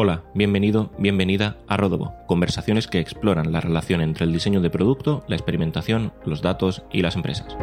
Hola, 0.00 0.22
bienvenido, 0.32 0.92
bienvenida 0.96 1.56
a 1.66 1.76
Rodobo, 1.76 2.14
conversaciones 2.28 2.86
que 2.86 3.00
exploran 3.00 3.50
la 3.50 3.60
relación 3.60 4.00
entre 4.00 4.26
el 4.26 4.32
diseño 4.32 4.60
de 4.60 4.70
producto, 4.70 5.24
la 5.26 5.34
experimentación, 5.34 6.12
los 6.24 6.40
datos 6.40 6.84
y 6.92 7.02
las 7.02 7.16
empresas. 7.16 7.56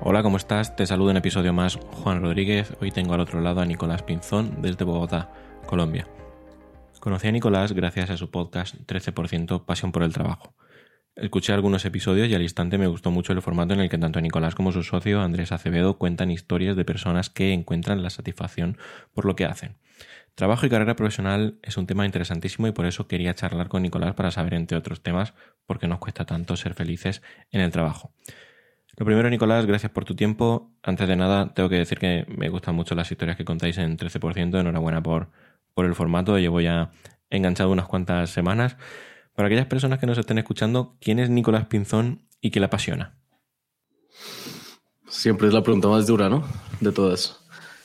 Hola, 0.00 0.22
¿cómo 0.22 0.38
estás? 0.38 0.74
Te 0.74 0.86
saludo 0.86 1.10
en 1.10 1.18
episodio 1.18 1.52
más 1.52 1.78
Juan 2.02 2.22
Rodríguez. 2.22 2.72
Hoy 2.80 2.92
tengo 2.92 3.12
al 3.12 3.20
otro 3.20 3.42
lado 3.42 3.60
a 3.60 3.66
Nicolás 3.66 4.02
Pinzón 4.02 4.62
desde 4.62 4.86
Bogotá, 4.86 5.30
Colombia. 5.66 6.08
Conocí 6.98 7.28
a 7.28 7.32
Nicolás 7.32 7.72
gracias 7.72 8.08
a 8.08 8.16
su 8.16 8.30
podcast 8.30 8.74
13% 8.86 9.66
Pasión 9.66 9.92
por 9.92 10.02
el 10.02 10.14
Trabajo. 10.14 10.54
Escuché 11.18 11.52
algunos 11.52 11.84
episodios 11.84 12.28
y 12.28 12.34
al 12.36 12.42
instante 12.42 12.78
me 12.78 12.86
gustó 12.86 13.10
mucho 13.10 13.32
el 13.32 13.42
formato 13.42 13.74
en 13.74 13.80
el 13.80 13.88
que 13.88 13.98
tanto 13.98 14.20
Nicolás 14.20 14.54
como 14.54 14.70
su 14.70 14.84
socio 14.84 15.20
Andrés 15.20 15.50
Acevedo 15.50 15.98
cuentan 15.98 16.30
historias 16.30 16.76
de 16.76 16.84
personas 16.84 17.28
que 17.28 17.52
encuentran 17.52 18.04
la 18.04 18.10
satisfacción 18.10 18.78
por 19.14 19.24
lo 19.24 19.34
que 19.34 19.44
hacen. 19.44 19.74
Trabajo 20.36 20.64
y 20.64 20.68
carrera 20.68 20.94
profesional 20.94 21.58
es 21.62 21.76
un 21.76 21.88
tema 21.88 22.06
interesantísimo 22.06 22.68
y 22.68 22.72
por 22.72 22.86
eso 22.86 23.08
quería 23.08 23.34
charlar 23.34 23.66
con 23.66 23.82
Nicolás 23.82 24.14
para 24.14 24.30
saber, 24.30 24.54
entre 24.54 24.78
otros 24.78 25.02
temas, 25.02 25.34
por 25.66 25.80
qué 25.80 25.88
nos 25.88 25.98
cuesta 25.98 26.24
tanto 26.24 26.56
ser 26.56 26.74
felices 26.74 27.20
en 27.50 27.62
el 27.62 27.72
trabajo. 27.72 28.12
Lo 28.96 29.04
primero, 29.04 29.28
Nicolás, 29.28 29.66
gracias 29.66 29.90
por 29.90 30.04
tu 30.04 30.14
tiempo. 30.14 30.70
Antes 30.84 31.08
de 31.08 31.16
nada, 31.16 31.52
tengo 31.52 31.68
que 31.68 31.76
decir 31.78 31.98
que 31.98 32.26
me 32.28 32.48
gustan 32.48 32.76
mucho 32.76 32.94
las 32.94 33.10
historias 33.10 33.36
que 33.36 33.44
contáis 33.44 33.76
en 33.78 33.96
13%. 33.96 34.60
Enhorabuena 34.60 35.02
por, 35.02 35.30
por 35.74 35.84
el 35.84 35.96
formato. 35.96 36.38
Llevo 36.38 36.60
ya 36.60 36.92
enganchado 37.28 37.70
unas 37.72 37.88
cuantas 37.88 38.30
semanas. 38.30 38.76
Para 39.38 39.46
aquellas 39.46 39.66
personas 39.66 40.00
que 40.00 40.06
nos 40.06 40.18
estén 40.18 40.38
escuchando, 40.38 40.96
¿quién 41.00 41.20
es 41.20 41.30
Nicolás 41.30 41.66
Pinzón 41.66 42.26
y 42.40 42.50
qué 42.50 42.58
le 42.58 42.66
apasiona? 42.66 43.20
Siempre 45.06 45.46
es 45.46 45.54
la 45.54 45.62
pregunta 45.62 45.86
más 45.86 46.08
dura, 46.08 46.28
¿no? 46.28 46.42
De 46.80 46.90
todas. 46.90 47.38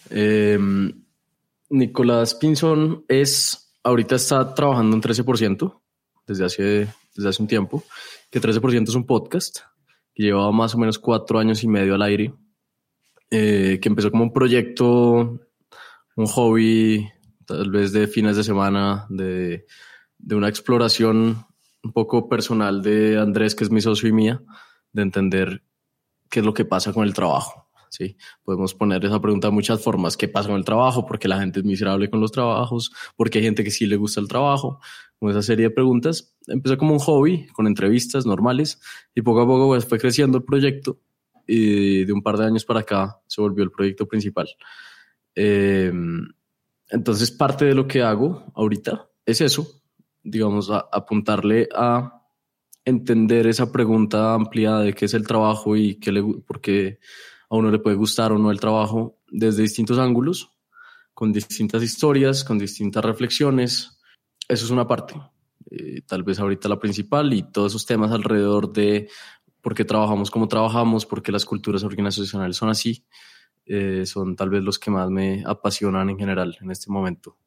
Em, 0.10 1.06
Nicolás 1.70 2.34
Pinzón 2.34 3.06
es, 3.08 3.72
ahorita 3.84 4.16
está 4.16 4.56
trabajando 4.56 4.96
en 4.96 5.04
13% 5.04 5.80
desde 6.26 6.44
hace, 6.44 6.88
desde 7.14 7.30
hace 7.30 7.44
un 7.44 7.48
tiempo, 7.48 7.84
que 8.32 8.42
13% 8.42 8.90
es 8.90 8.96
un 8.96 9.06
podcast 9.06 9.60
que 10.12 10.24
llevaba 10.24 10.52
más 10.52 10.74
o 10.74 10.80
menos 10.80 10.98
cuatro 10.98 11.38
años 11.38 11.64
y 11.64 11.68
medio 11.68 11.94
al 11.94 12.02
aire, 12.02 12.34
eh, 13.30 13.78
que 13.80 13.90
empezó 13.90 14.10
como 14.10 14.24
un 14.24 14.34
proyecto, 14.34 15.40
un 16.16 16.26
hobby, 16.26 17.08
tal 17.46 17.70
vez 17.70 17.92
de 17.92 18.08
fines 18.08 18.38
de 18.38 18.44
semana, 18.44 19.06
de 19.08 19.68
de 20.24 20.36
una 20.36 20.48
exploración 20.48 21.46
un 21.84 21.92
poco 21.92 22.30
personal 22.30 22.82
de 22.82 23.20
Andrés, 23.20 23.56
que 23.56 23.66
es 23.66 23.72
mi 23.72 23.82
socio 23.82 24.08
y 24.08 24.14
mía, 24.14 24.42
de 24.94 25.02
entender 25.02 25.64
qué 26.30 26.40
es 26.40 26.46
lo 26.46 26.54
que 26.54 26.66
pasa 26.66 26.94
con 26.94 27.04
el 27.06 27.14
trabajo. 27.14 27.68
¿sí? 27.90 28.18
Podemos 28.44 28.74
poner 28.74 29.04
esa 29.04 29.22
pregunta 29.22 29.50
de 29.50 29.54
muchas 29.54 29.84
formas. 29.84 30.16
¿Qué 30.16 30.30
pasa 30.30 30.48
con 30.48 30.58
el 30.58 30.66
trabajo? 30.66 31.06
¿Por 31.06 31.20
qué 31.20 31.28
la 31.28 31.40
gente 31.40 31.60
es 31.60 31.66
miserable 31.66 32.10
con 32.10 32.22
los 32.22 32.32
trabajos? 32.32 32.92
¿Por 33.18 33.30
qué 33.30 33.40
hay 33.40 33.44
gente 33.44 33.64
que 33.64 33.72
sí 33.72 33.86
le 33.86 33.98
gusta 33.98 34.22
el 34.22 34.30
trabajo? 34.30 34.80
Con 35.20 35.30
esa 35.30 35.42
serie 35.42 35.68
de 35.68 35.70
preguntas. 35.72 36.36
Empezó 36.48 36.78
como 36.78 36.94
un 36.94 37.00
hobby, 37.00 37.48
con 37.48 37.68
entrevistas 37.68 38.26
normales, 38.26 38.82
y 39.14 39.22
poco 39.22 39.42
a 39.42 39.46
poco 39.46 39.68
pues, 39.68 39.86
fue 39.86 40.00
creciendo 40.00 40.38
el 40.38 40.44
proyecto. 40.44 41.00
Y 41.46 42.06
de 42.06 42.14
un 42.14 42.24
par 42.24 42.38
de 42.38 42.46
años 42.46 42.64
para 42.64 42.80
acá 42.80 43.20
se 43.28 43.42
volvió 43.42 43.64
el 43.64 43.72
proyecto 43.72 44.08
principal. 44.08 44.48
Eh, 45.36 45.92
entonces, 46.90 47.32
parte 47.32 47.66
de 47.66 47.76
lo 47.76 47.88
que 47.88 48.02
hago 48.02 48.46
ahorita 48.56 49.10
es 49.26 49.42
eso, 49.42 49.83
digamos, 50.24 50.70
a, 50.70 50.88
apuntarle 50.92 51.70
a 51.76 52.22
entender 52.86 53.48
esa 53.48 53.72
pregunta 53.72 54.34
amplia 54.34 54.78
de 54.78 54.94
qué 54.94 55.06
es 55.06 55.14
el 55.14 55.28
trabajo 55.28 55.76
y 55.76 55.96
qué 55.96 56.12
le, 56.12 56.24
por 56.24 56.62
qué 56.62 57.00
a 57.50 57.56
uno 57.56 57.72
le 57.72 57.80
puede 57.80 57.96
gustar 57.96 58.32
o 58.32 58.38
no 58.38 58.52
el 58.52 58.60
trabajo 58.60 59.20
desde 59.30 59.62
distintos 59.62 60.00
ángulos, 60.00 60.52
con 61.14 61.32
distintas 61.32 61.84
historias, 61.84 62.44
con 62.44 62.58
distintas 62.58 63.04
reflexiones. 63.06 64.00
Eso 64.48 64.66
es 64.66 64.72
una 64.72 64.88
parte, 64.88 65.16
eh, 65.70 66.02
tal 66.06 66.24
vez 66.24 66.40
ahorita 66.40 66.68
la 66.68 66.80
principal 66.80 67.34
y 67.34 67.44
todos 67.44 67.72
esos 67.72 67.86
temas 67.86 68.12
alrededor 68.12 68.74
de 68.74 69.10
por 69.62 69.74
qué 69.74 69.86
trabajamos 69.86 70.30
como 70.30 70.48
trabajamos, 70.48 71.06
por 71.06 71.24
qué 71.24 71.32
las 71.32 71.46
culturas 71.46 71.84
organizacionales 71.84 72.58
son 72.58 72.70
así, 72.70 73.06
eh, 73.66 74.06
son 74.06 74.36
tal 74.36 74.50
vez 74.50 74.62
los 74.62 74.78
que 74.78 74.92
más 74.92 75.10
me 75.10 75.44
apasionan 75.46 76.10
en 76.10 76.18
general 76.18 76.58
en 76.60 76.70
este 76.70 76.92
momento. 76.92 77.38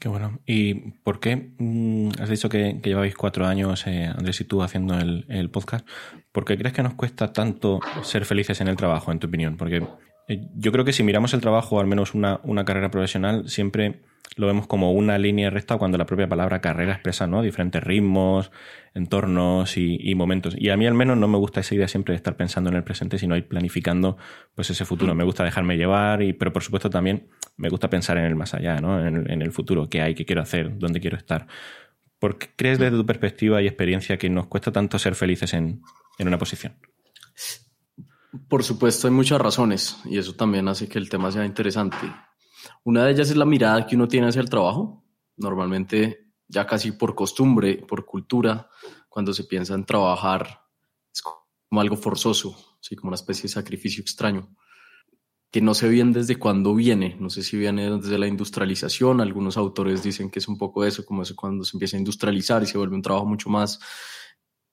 Qué 0.00 0.08
bueno. 0.08 0.38
¿Y 0.46 0.74
por 1.02 1.18
qué 1.18 1.50
mm, 1.58 2.10
has 2.20 2.28
dicho 2.28 2.48
que, 2.48 2.80
lleváis 2.82 3.16
cuatro 3.16 3.46
años, 3.46 3.86
eh, 3.86 4.06
Andrés 4.06 4.40
y 4.40 4.44
tú, 4.44 4.62
haciendo 4.62 4.96
el, 4.98 5.50
podcast? 5.50 5.86
¿Por 6.30 6.44
qué 6.44 6.56
crees 6.56 6.72
que 6.72 6.82
nos 6.82 6.94
cuesta 6.94 7.32
tanto 7.32 7.80
ser 8.02 8.24
felices 8.24 8.60
en 8.60 8.68
el 8.68 8.76
trabajo, 8.76 9.10
en 9.10 9.18
tu 9.18 9.26
opinión? 9.26 9.56
Porque 9.56 9.84
yo 10.28 10.72
creo 10.72 10.84
que 10.84 10.92
si 10.92 11.02
miramos 11.02 11.32
el 11.34 11.40
trabajo, 11.40 11.80
al 11.80 11.86
menos 11.86 12.14
una, 12.14 12.40
una 12.42 12.64
carrera 12.64 12.90
profesional, 12.90 13.48
siempre 13.48 14.00
lo 14.36 14.46
vemos 14.46 14.66
como 14.66 14.92
una 14.92 15.18
línea 15.18 15.50
recta 15.50 15.76
cuando 15.78 15.98
la 15.98 16.06
propia 16.06 16.28
palabra 16.28 16.60
carrera 16.60 16.92
expresa 16.92 17.26
¿no? 17.26 17.42
diferentes 17.42 17.82
ritmos, 17.82 18.50
entornos 18.94 19.76
y, 19.76 20.14
momentos. 20.14 20.54
Y 20.56 20.70
a 20.70 20.76
mí 20.76 20.86
al 20.86 20.94
menos 20.94 21.16
no 21.16 21.28
me 21.28 21.38
gusta 21.38 21.60
esa 21.60 21.74
idea 21.74 21.88
siempre 21.88 22.12
de 22.12 22.16
estar 22.16 22.36
pensando 22.36 22.70
en 22.70 22.76
el 22.76 22.84
presente, 22.84 23.18
sino 23.18 23.36
ir 23.36 23.48
planificando 23.48 24.16
pues 24.54 24.70
ese 24.70 24.84
futuro. 24.84 25.14
Me 25.14 25.24
gusta 25.24 25.44
dejarme 25.44 25.76
llevar, 25.76 26.22
y, 26.22 26.32
pero 26.32 26.52
por 26.52 26.62
supuesto 26.62 26.90
también 26.90 27.28
me 27.56 27.68
gusta 27.68 27.90
pensar 27.90 28.18
en 28.18 28.24
el 28.24 28.36
más 28.36 28.54
allá, 28.54 28.80
¿no? 28.80 29.04
en, 29.04 29.42
el, 29.42 29.52
futuro, 29.52 29.88
qué 29.88 30.02
hay, 30.02 30.14
qué 30.14 30.24
quiero 30.24 30.42
hacer, 30.42 30.78
dónde 30.78 31.00
quiero 31.00 31.16
estar. 31.16 31.46
¿Por 32.18 32.38
qué 32.38 32.48
crees 32.54 32.78
desde 32.78 32.96
tu 32.96 33.06
perspectiva 33.06 33.62
y 33.62 33.66
experiencia 33.66 34.18
que 34.18 34.28
nos 34.28 34.46
cuesta 34.46 34.72
tanto 34.72 34.98
ser 34.98 35.14
felices 35.14 35.54
en, 35.54 35.82
en 36.18 36.28
una 36.28 36.38
posición? 36.38 36.74
Por 38.48 38.62
supuesto, 38.62 39.06
hay 39.06 39.14
muchas 39.14 39.40
razones 39.40 39.96
y 40.04 40.18
eso 40.18 40.34
también 40.34 40.68
hace 40.68 40.88
que 40.88 40.98
el 40.98 41.08
tema 41.08 41.32
sea 41.32 41.46
interesante. 41.46 41.96
Una 42.84 43.04
de 43.04 43.12
ellas 43.12 43.30
es 43.30 43.36
la 43.36 43.46
mirada 43.46 43.86
que 43.86 43.96
uno 43.96 44.06
tiene 44.06 44.28
hacia 44.28 44.42
el 44.42 44.50
trabajo. 44.50 45.04
Normalmente, 45.36 46.32
ya 46.46 46.66
casi 46.66 46.92
por 46.92 47.14
costumbre, 47.14 47.76
por 47.88 48.04
cultura, 48.04 48.68
cuando 49.08 49.32
se 49.32 49.44
piensa 49.44 49.74
en 49.74 49.84
trabajar, 49.84 50.62
es 51.14 51.22
como 51.22 51.80
algo 51.80 51.96
forzoso, 51.96 52.78
¿sí? 52.80 52.96
como 52.96 53.08
una 53.08 53.16
especie 53.16 53.44
de 53.44 53.48
sacrificio 53.48 54.02
extraño, 54.02 54.54
que 55.50 55.62
no 55.62 55.72
sé 55.72 55.88
bien 55.88 56.12
desde 56.12 56.38
cuándo 56.38 56.74
viene. 56.74 57.16
No 57.18 57.30
sé 57.30 57.42
si 57.42 57.56
viene 57.56 57.90
desde 57.98 58.18
la 58.18 58.26
industrialización. 58.26 59.22
Algunos 59.22 59.56
autores 59.56 60.02
dicen 60.02 60.30
que 60.30 60.40
es 60.40 60.48
un 60.48 60.58
poco 60.58 60.84
eso, 60.84 61.06
como 61.06 61.22
eso 61.22 61.34
cuando 61.34 61.64
se 61.64 61.76
empieza 61.76 61.96
a 61.96 62.00
industrializar 62.00 62.62
y 62.62 62.66
se 62.66 62.76
vuelve 62.76 62.94
un 62.94 63.02
trabajo 63.02 63.24
mucho 63.24 63.48
más 63.48 63.80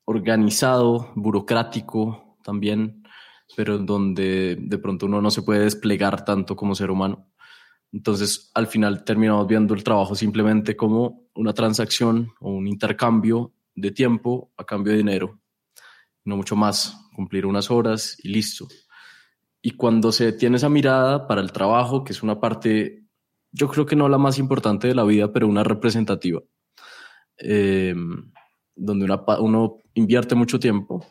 organizado, 0.03 1.11
burocrático 1.15 2.37
también, 2.43 3.04
pero 3.55 3.77
donde 3.77 4.57
de 4.59 4.77
pronto 4.77 5.05
uno 5.05 5.21
no 5.21 5.31
se 5.31 5.41
puede 5.41 5.63
desplegar 5.63 6.25
tanto 6.25 6.55
como 6.55 6.75
ser 6.75 6.91
humano. 6.91 7.29
Entonces, 7.91 8.51
al 8.53 8.67
final 8.67 9.03
terminamos 9.03 9.47
viendo 9.47 9.73
el 9.73 9.83
trabajo 9.83 10.15
simplemente 10.15 10.75
como 10.75 11.29
una 11.33 11.53
transacción 11.53 12.33
o 12.39 12.51
un 12.51 12.67
intercambio 12.67 13.53
de 13.73 13.91
tiempo 13.91 14.51
a 14.57 14.65
cambio 14.65 14.91
de 14.91 14.97
dinero. 14.97 15.39
No 16.25 16.35
mucho 16.37 16.55
más, 16.55 17.09
cumplir 17.15 17.45
unas 17.45 17.71
horas 17.71 18.17
y 18.21 18.29
listo. 18.29 18.67
Y 19.61 19.71
cuando 19.71 20.11
se 20.11 20.33
tiene 20.33 20.57
esa 20.57 20.69
mirada 20.69 21.27
para 21.27 21.41
el 21.41 21.51
trabajo, 21.51 22.03
que 22.03 22.13
es 22.13 22.21
una 22.21 22.39
parte, 22.39 23.05
yo 23.51 23.67
creo 23.69 23.85
que 23.85 23.95
no 23.95 24.09
la 24.09 24.17
más 24.17 24.39
importante 24.39 24.87
de 24.87 24.95
la 24.95 25.03
vida, 25.03 25.31
pero 25.31 25.47
una 25.47 25.63
representativa, 25.63 26.41
em, 27.37 28.31
donde 28.75 29.07
uno 29.39 29.77
invierte 29.93 30.35
mucho 30.35 30.59
tiempo, 30.59 31.05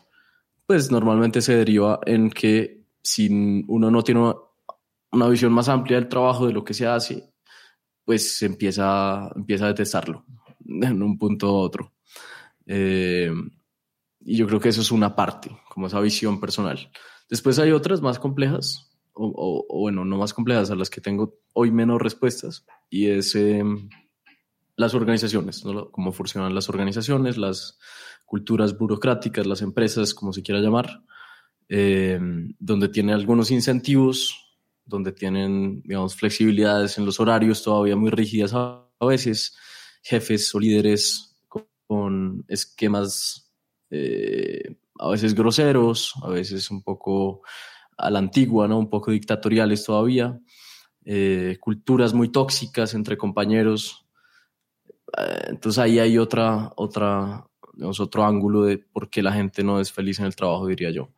pues 0.65 0.91
normalmente 0.91 1.41
se 1.41 1.55
deriva 1.55 1.99
en 2.05 2.29
que 2.29 2.85
si 3.01 3.29
uno 3.67 3.91
no 3.91 4.03
tiene 4.03 4.33
una 5.11 5.27
visión 5.27 5.53
más 5.53 5.69
amplia 5.69 5.97
del 5.97 6.09
trabajo, 6.09 6.47
de 6.47 6.53
lo 6.53 6.63
que 6.63 6.73
se 6.73 6.87
hace, 6.87 7.31
pues 8.03 8.41
empieza, 8.41 9.31
empieza 9.35 9.65
a 9.65 9.69
detestarlo 9.69 10.25
en 10.65 11.01
un 11.01 11.17
punto 11.17 11.51
u 11.51 11.55
otro. 11.57 11.93
Eh, 12.65 13.31
y 14.21 14.37
yo 14.37 14.47
creo 14.47 14.59
que 14.59 14.69
eso 14.69 14.81
es 14.81 14.91
una 14.91 15.15
parte, 15.15 15.55
como 15.69 15.87
esa 15.87 15.99
visión 15.99 16.39
personal. 16.39 16.91
Después 17.29 17.59
hay 17.59 17.71
otras 17.71 18.01
más 18.01 18.17
complejas, 18.17 18.91
o, 19.13 19.65
bueno, 19.69 20.03
no 20.03 20.17
más 20.17 20.33
complejas, 20.33 20.71
a 20.71 20.75
las 20.75 20.89
que 20.89 20.99
tengo 20.99 21.39
hoy 21.53 21.71
menos 21.71 22.01
respuestas, 22.01 22.65
y 22.89 23.07
es 23.07 23.35
em, 23.35 23.87
las 24.75 24.93
organizaciones, 24.93 25.63
cómo 25.91 26.11
funcionan 26.11 26.53
las 26.53 26.69
organizaciones, 26.69 27.37
las 27.37 27.79
culturas 28.35 28.77
burocráticas, 28.77 29.47
las 29.47 29.61
empresas, 29.61 30.13
como 30.13 30.33
se 30.33 30.43
quiera 30.43 30.59
llamar, 30.59 31.01
em, 31.69 32.53
donde 32.59 32.89
tiene 32.89 33.13
algunos 33.13 33.49
incentivos 33.49 34.19
donde 34.85 35.13
tienen, 35.13 35.81
digamos, 35.83 36.17
flexibilidades 36.17 36.97
en 36.97 37.05
los 37.05 37.17
horarios 37.21 37.63
todavía 37.63 37.95
muy 37.95 38.11
rígidas 38.11 38.51
a, 38.53 38.83
veces, 38.99 39.55
jefes 40.03 40.53
o 40.53 40.59
líderes 40.59 41.33
con, 41.87 42.43
esquemas 42.49 43.49
eh, 43.89 44.75
a 44.99 45.09
veces 45.09 45.33
groseros, 45.33 46.13
a 46.21 46.29
veces 46.29 46.69
un 46.69 46.83
poco 46.83 47.41
a 47.97 48.09
la 48.09 48.19
antigua, 48.19 48.67
¿no? 48.67 48.77
Un 48.77 48.89
poco 48.89 49.11
dictatoriales 49.11 49.85
todavía, 49.85 50.37
eh, 51.05 51.57
culturas 51.61 52.13
muy 52.13 52.33
tóxicas 52.33 52.95
entre 52.95 53.17
compañeros. 53.17 54.05
Eh, 55.17 55.45
entonces 55.49 55.79
ahí 55.79 55.99
hay 55.99 56.17
otra, 56.17 56.73
otra, 56.75 57.47
digamos, 57.75 57.99
otro 57.99 58.25
ángulo 58.25 58.63
de 58.63 58.77
por 58.77 59.09
qué 59.09 59.21
la 59.21 59.33
gente 59.33 59.63
no 59.63 59.79
es 59.79 59.91
feliz 59.91 60.19
en 60.19 60.25
el 60.25 60.35
trabajo, 60.35 60.67
diría 60.67 60.91
yo 60.91 61.09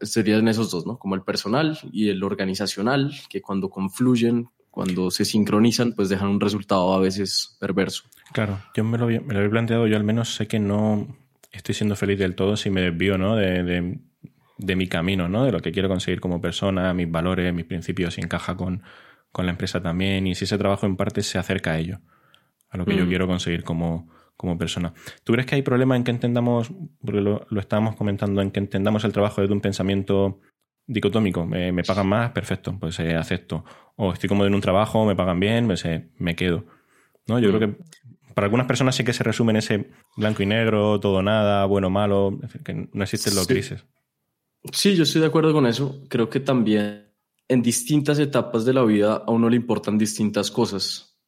serían 0.00 0.46
esos 0.48 0.70
dos, 0.70 0.86
¿no? 0.86 0.98
Como 0.98 1.14
el 1.14 1.22
personal 1.22 1.78
y 1.90 2.10
el 2.10 2.22
organizacional, 2.22 3.14
que 3.28 3.40
cuando 3.40 3.70
confluyen 3.70 4.48
cuando 4.76 5.10
se 5.10 5.24
sincronizan, 5.24 5.94
pues 5.94 6.10
dejan 6.10 6.28
un 6.28 6.38
resultado 6.38 6.92
a 6.92 7.00
veces 7.00 7.56
perverso. 7.58 8.02
Claro, 8.34 8.60
yo 8.74 8.84
me 8.84 8.98
lo, 8.98 9.06
me 9.06 9.32
lo 9.32 9.42
he 9.42 9.48
planteado, 9.48 9.86
yo 9.86 9.96
al 9.96 10.04
menos 10.04 10.34
sé 10.34 10.46
que 10.46 10.58
no 10.58 11.16
estoy 11.50 11.74
siendo 11.74 11.96
feliz 11.96 12.18
del 12.18 12.34
todo 12.34 12.58
si 12.58 12.68
me 12.68 12.82
desvío 12.82 13.16
¿no? 13.16 13.36
de, 13.36 13.62
de, 13.62 13.98
de, 14.58 14.76
mi 14.76 14.86
camino, 14.86 15.30
¿no? 15.30 15.46
de 15.46 15.52
lo 15.52 15.60
que 15.60 15.72
quiero 15.72 15.88
conseguir 15.88 16.20
como 16.20 16.42
persona, 16.42 16.92
mis 16.92 17.10
valores, 17.10 17.54
mis 17.54 17.64
principios, 17.64 18.12
si 18.12 18.20
encaja 18.20 18.54
con, 18.54 18.82
con 19.32 19.46
la 19.46 19.52
empresa 19.52 19.80
también 19.82 20.26
y 20.26 20.34
si 20.34 20.44
ese 20.44 20.58
trabajo 20.58 20.84
en 20.84 20.96
parte 20.96 21.22
se 21.22 21.38
acerca 21.38 21.72
a 21.72 21.78
ello, 21.78 22.00
a 22.68 22.76
lo 22.76 22.84
que 22.84 22.92
mm. 22.92 22.98
yo 22.98 23.08
quiero 23.08 23.26
conseguir 23.26 23.64
como, 23.64 24.10
como 24.36 24.58
persona. 24.58 24.92
¿Tú 25.24 25.32
crees 25.32 25.46
que 25.46 25.54
hay 25.54 25.62
problema 25.62 25.96
en 25.96 26.04
que 26.04 26.10
entendamos, 26.10 26.70
porque 27.04 27.20
lo, 27.20 27.46
lo 27.48 27.60
estábamos 27.60 27.96
comentando, 27.96 28.42
en 28.42 28.50
que 28.50 28.60
entendamos 28.60 29.04
el 29.04 29.12
trabajo 29.12 29.40
desde 29.40 29.54
un 29.54 29.60
pensamiento 29.60 30.40
dicotómico? 30.86 31.46
Me, 31.46 31.72
me 31.72 31.82
pagan 31.82 32.08
más, 32.08 32.32
perfecto, 32.32 32.76
pues 32.78 32.98
eh, 33.00 33.14
acepto. 33.16 33.64
O 33.96 34.12
estoy 34.12 34.28
cómodo 34.28 34.46
en 34.46 34.54
un 34.54 34.60
trabajo, 34.60 35.04
me 35.06 35.16
pagan 35.16 35.40
bien, 35.40 35.66
pues 35.66 35.84
eh, 35.84 36.10
me 36.18 36.36
quedo. 36.36 36.64
¿No? 37.26 37.38
Yo 37.38 37.48
mm. 37.48 37.56
creo 37.56 37.60
que 37.60 37.78
para 38.34 38.46
algunas 38.46 38.66
personas 38.66 38.94
sí 38.94 39.02
que 39.02 39.14
se 39.14 39.24
resume 39.24 39.52
en 39.52 39.56
ese 39.56 39.90
blanco 40.16 40.42
y 40.42 40.46
negro, 40.46 41.00
todo 41.00 41.22
nada, 41.22 41.64
bueno 41.64 41.86
o 41.86 41.90
malo, 41.90 42.38
que 42.62 42.88
no 42.92 43.02
existen 43.02 43.34
los 43.34 43.46
grises. 43.46 43.86
Sí, 44.72 44.94
yo 44.94 45.04
estoy 45.04 45.22
de 45.22 45.28
acuerdo 45.28 45.54
con 45.54 45.66
eso. 45.66 46.02
Creo 46.08 46.28
que 46.28 46.40
también 46.40 47.14
en 47.48 47.62
distintas 47.62 48.18
etapas 48.18 48.66
de 48.66 48.74
la 48.74 48.84
vida 48.84 49.22
a 49.26 49.30
uno 49.30 49.48
le 49.48 49.56
importan 49.56 49.96
distintas 49.96 50.50
cosas. 50.50 51.18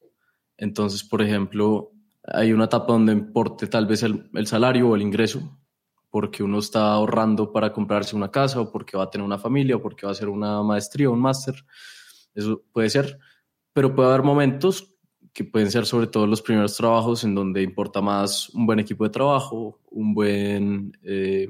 Entonces, 0.59 1.03
por 1.03 1.23
ejemplo, 1.23 1.93
hay 2.33 2.53
una 2.53 2.65
etapa 2.65 2.93
donde 2.93 3.13
importe 3.13 3.67
tal 3.67 3.87
vez 3.87 4.03
el, 4.03 4.31
el 4.35 4.47
salario 4.47 4.89
o 4.89 4.97
el 4.97 5.03
ingreso, 5.03 5.59
porque 6.11 6.43
uno 6.43 6.59
está 6.59 6.93
ahorrando 6.93 7.53
para 7.53 7.73
comprarse 7.73 8.17
una 8.17 8.31
casa 8.31 8.61
o 8.61 8.73
porque 8.73 8.97
va 8.97 9.05
a 9.05 9.11
tener 9.11 9.25
una 9.25 9.39
familia 9.39 9.77
o 9.77 9.83
porque 9.83 10.07
va 10.07 10.11
a 10.11 10.13
hacer 10.13 10.29
una 10.29 10.63
maestría 10.63 11.11
o 11.11 11.13
un 11.13 11.21
máster. 11.21 11.55
Eso 12.35 12.63
puede 12.73 12.91
ser, 12.91 13.19
pero 13.73 13.95
puede 13.95 14.09
haber 14.09 14.23
momentos 14.23 14.95
que 15.33 15.45
pueden 15.45 15.71
ser 15.71 15.87
sobre 15.87 16.07
todo 16.09 16.27
los 16.27 16.43
primeros 16.43 16.77
trabajos 16.77 17.23
en 17.25 17.35
donde 17.35 17.63
importa 17.63 18.01
más 18.01 18.49
un 18.51 18.67
buen 18.67 18.81
equipo 18.81 19.05
de 19.05 19.11
trabajo, 19.11 19.81
un 19.91 20.15
buen 20.15 20.93
eh, 21.03 21.47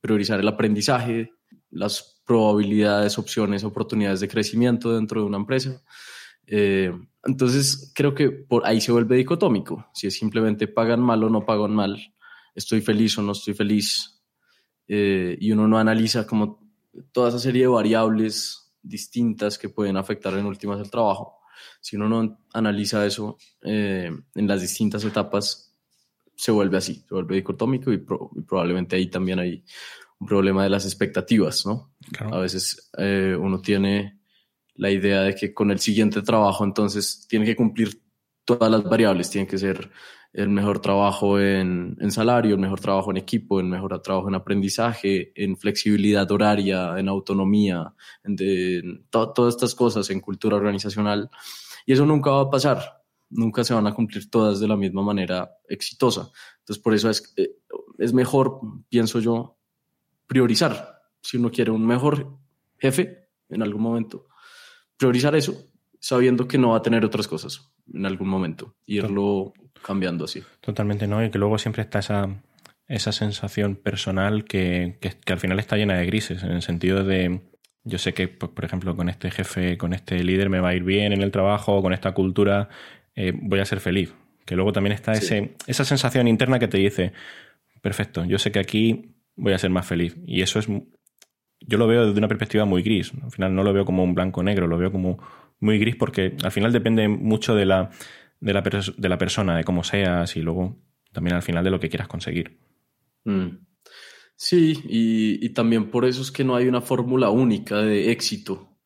priorizar 0.00 0.40
el 0.40 0.48
aprendizaje, 0.48 1.32
las 1.70 2.22
probabilidades, 2.24 3.18
opciones, 3.18 3.64
oportunidades 3.64 4.20
de 4.20 4.28
crecimiento 4.28 4.94
dentro 4.94 5.20
de 5.20 5.26
una 5.26 5.36
empresa. 5.36 5.82
Eh, 6.46 6.92
entonces, 7.26 7.92
creo 7.94 8.14
que 8.14 8.30
por 8.30 8.64
ahí 8.66 8.80
se 8.80 8.92
vuelve 8.92 9.16
dicotómico. 9.16 9.88
Si 9.92 10.06
es 10.06 10.14
simplemente 10.14 10.68
pagan 10.68 11.00
mal 11.00 11.24
o 11.24 11.30
no 11.30 11.44
pagan 11.44 11.74
mal, 11.74 12.14
estoy 12.54 12.80
feliz 12.80 13.18
o 13.18 13.22
no 13.22 13.32
estoy 13.32 13.54
feliz. 13.54 14.22
Eh, 14.86 15.36
y 15.40 15.50
uno 15.50 15.66
no 15.66 15.78
analiza 15.78 16.26
como 16.26 16.60
toda 17.12 17.30
esa 17.30 17.40
serie 17.40 17.62
de 17.62 17.68
variables 17.68 18.72
distintas 18.80 19.58
que 19.58 19.68
pueden 19.68 19.96
afectar 19.96 20.34
en 20.34 20.46
últimas 20.46 20.80
el 20.80 20.90
trabajo. 20.90 21.40
Si 21.80 21.96
uno 21.96 22.08
no 22.08 22.38
analiza 22.52 23.04
eso 23.04 23.36
eh, 23.62 24.10
en 24.34 24.46
las 24.46 24.60
distintas 24.60 25.04
etapas, 25.04 25.74
se 26.36 26.52
vuelve 26.52 26.76
así, 26.76 27.04
se 27.08 27.14
vuelve 27.14 27.36
dicotómico 27.36 27.92
y, 27.92 27.98
probablemente 27.98 28.94
ahí 28.94 29.08
también 29.08 29.40
hay 29.40 29.64
un 30.18 30.26
problema 30.28 30.62
de 30.62 30.70
las 30.70 30.84
expectativas, 30.84 31.66
¿no? 31.66 31.94
A 32.30 32.38
veces 32.38 32.90
eh, 32.98 33.36
uno 33.38 33.60
tiene 33.60 34.15
la 34.76 34.90
idea 34.90 35.22
de 35.22 35.34
que 35.34 35.54
con 35.54 35.70
el 35.70 35.78
siguiente 35.78 36.22
trabajo 36.22 36.64
entonces 36.64 37.26
tiene 37.28 37.44
que 37.44 37.56
cumplir 37.56 38.02
todas 38.44 38.70
las 38.70 38.84
variables, 38.84 39.30
tiene 39.30 39.46
que 39.46 39.58
ser 39.58 39.90
el 40.36 40.50
mejor 40.50 40.80
trabajo 40.80 41.40
en, 41.40 41.96
en, 41.98 42.10
salario, 42.12 42.54
el 42.54 42.60
mejor 42.60 42.78
trabajo 42.78 43.10
en 43.10 43.16
equipo, 43.16 43.58
el 43.58 43.66
mejor 43.66 44.00
trabajo 44.02 44.28
en 44.28 44.34
aprendizaje, 44.34 45.32
en 45.34 45.56
flexibilidad 45.56 46.30
horaria, 46.30 46.98
en 46.98 47.08
autonomía, 47.08 47.94
en, 48.22 49.06
todas 49.08 49.54
estas 49.54 49.74
cosas, 49.74 50.10
en 50.10 50.20
cultura 50.20 50.56
organizacional. 50.56 51.30
Y 51.86 51.94
eso 51.94 52.04
nunca 52.04 52.30
va 52.30 52.42
a 52.42 52.50
pasar, 52.50 53.02
nunca 53.30 53.64
se 53.64 53.72
van 53.72 53.86
a 53.86 53.94
cumplir 53.94 54.28
todas 54.30 54.60
de 54.60 54.68
la 54.68 54.76
misma 54.76 55.02
manera 55.02 55.50
exitosa. 55.68 56.30
Entonces, 56.58 56.82
por 56.82 56.92
eso 56.92 57.08
es, 57.08 57.32
eh, 57.38 57.56
es 57.96 58.12
mejor, 58.12 58.60
pienso 58.90 59.20
yo, 59.20 59.56
priorizar. 60.26 61.00
Si 61.22 61.38
uno 61.38 61.50
quiere 61.50 61.70
un 61.70 61.86
mejor 61.86 62.36
jefe 62.78 63.30
en 63.48 63.62
algún 63.62 63.80
momento, 63.80 64.26
priorizar 64.96 65.34
eso, 65.36 65.68
sabiendo 66.00 66.48
que 66.48 66.58
no 66.58 66.70
va 66.70 66.78
a 66.78 66.82
tener 66.82 67.04
otras 67.04 67.28
cosas 67.28 67.70
en 67.92 68.06
algún 68.06 68.28
momento, 68.28 68.74
irlo 68.86 69.52
cambiando 69.82 70.24
así. 70.24 70.42
Totalmente, 70.60 71.06
¿no? 71.06 71.24
Y 71.24 71.30
que 71.30 71.38
luego 71.38 71.58
siempre 71.58 71.82
está 71.82 72.00
esa, 72.00 72.42
esa 72.88 73.12
sensación 73.12 73.76
personal 73.76 74.44
que, 74.44 74.98
que, 75.00 75.10
que, 75.10 75.32
al 75.32 75.40
final 75.40 75.58
está 75.58 75.76
llena 75.76 75.96
de 75.96 76.06
grises, 76.06 76.42
en 76.42 76.52
el 76.52 76.62
sentido 76.62 77.04
de, 77.04 77.40
yo 77.86 77.98
sé 77.98 78.14
que, 78.14 78.26
pues, 78.26 78.50
por 78.50 78.64
ejemplo, 78.64 78.96
con 78.96 79.08
este 79.08 79.30
jefe, 79.30 79.78
con 79.78 79.92
este 79.92 80.22
líder 80.24 80.50
me 80.50 80.58
va 80.58 80.70
a 80.70 80.74
ir 80.74 80.82
bien 80.82 81.12
en 81.12 81.22
el 81.22 81.30
trabajo, 81.30 81.80
con 81.82 81.92
esta 81.92 82.12
cultura, 82.14 82.68
eh, 83.14 83.32
voy 83.32 83.60
a 83.60 83.64
ser 83.64 83.78
feliz. 83.78 84.12
Que 84.44 84.56
luego 84.56 84.72
también 84.72 84.92
está 84.92 85.14
sí. 85.14 85.24
ese, 85.24 85.54
esa 85.68 85.84
sensación 85.84 86.26
interna 86.26 86.58
que 86.58 86.66
te 86.66 86.78
dice, 86.78 87.12
perfecto, 87.82 88.24
yo 88.24 88.40
sé 88.40 88.50
que 88.50 88.58
aquí 88.58 89.14
voy 89.36 89.52
a 89.52 89.58
ser 89.58 89.70
más 89.70 89.86
feliz. 89.86 90.16
Y 90.26 90.42
eso 90.42 90.58
es, 90.58 90.66
yo 91.66 91.78
lo 91.78 91.86
veo 91.86 92.06
desde 92.06 92.18
una 92.18 92.28
perspectiva 92.28 92.64
muy 92.64 92.82
gris. 92.82 93.12
Al 93.22 93.30
final 93.30 93.54
no 93.54 93.62
lo 93.62 93.72
veo 93.72 93.84
como 93.84 94.04
un 94.04 94.14
blanco-negro, 94.14 94.66
lo 94.66 94.78
veo 94.78 94.92
como 94.92 95.18
muy 95.60 95.78
gris 95.78 95.96
porque 95.96 96.36
al 96.42 96.52
final 96.52 96.72
depende 96.72 97.08
mucho 97.08 97.54
de 97.54 97.66
la 97.66 97.90
de 98.40 98.52
la, 98.52 98.62
persona, 99.18 99.56
de 99.56 99.64
cómo 99.64 99.82
seas 99.82 100.36
y 100.36 100.42
luego 100.42 100.76
también 101.12 101.36
al 101.36 101.42
final 101.42 101.64
de 101.64 101.70
lo 101.70 101.80
que 101.80 101.88
quieras 101.88 102.08
conseguir. 102.08 102.58
Mm. 103.24 103.48
Sí, 104.36 104.78
y, 104.84 105.44
y, 105.44 105.48
también 105.50 105.90
por 105.90 106.04
eso 106.04 106.20
es 106.20 106.30
que 106.30 106.44
no 106.44 106.54
hay 106.54 106.68
una 106.68 106.82
fórmula 106.82 107.30
única 107.30 107.78
de 107.78 108.12
éxito, 108.12 108.76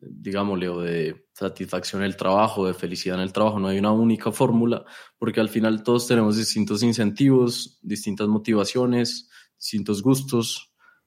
digámosle, 0.00 0.68
o 0.68 0.80
de 0.80 1.28
satisfacción 1.32 2.02
en 2.02 2.06
el 2.06 2.16
trabajo, 2.16 2.66
de 2.66 2.74
felicidad 2.74 3.16
en 3.16 3.22
el 3.22 3.32
trabajo. 3.32 3.60
No 3.60 3.68
hay 3.68 3.78
una 3.78 3.92
única 3.92 4.32
fórmula, 4.32 4.84
porque 5.18 5.40
al 5.40 5.48
final 5.48 5.84
todos 5.84 6.08
tenemos 6.08 6.36
distintos 6.36 6.82
incentivos, 6.82 7.78
distintas 7.80 8.26
motivaciones, 8.26 9.30
distintos 9.56 10.02
gustos. 10.02 10.65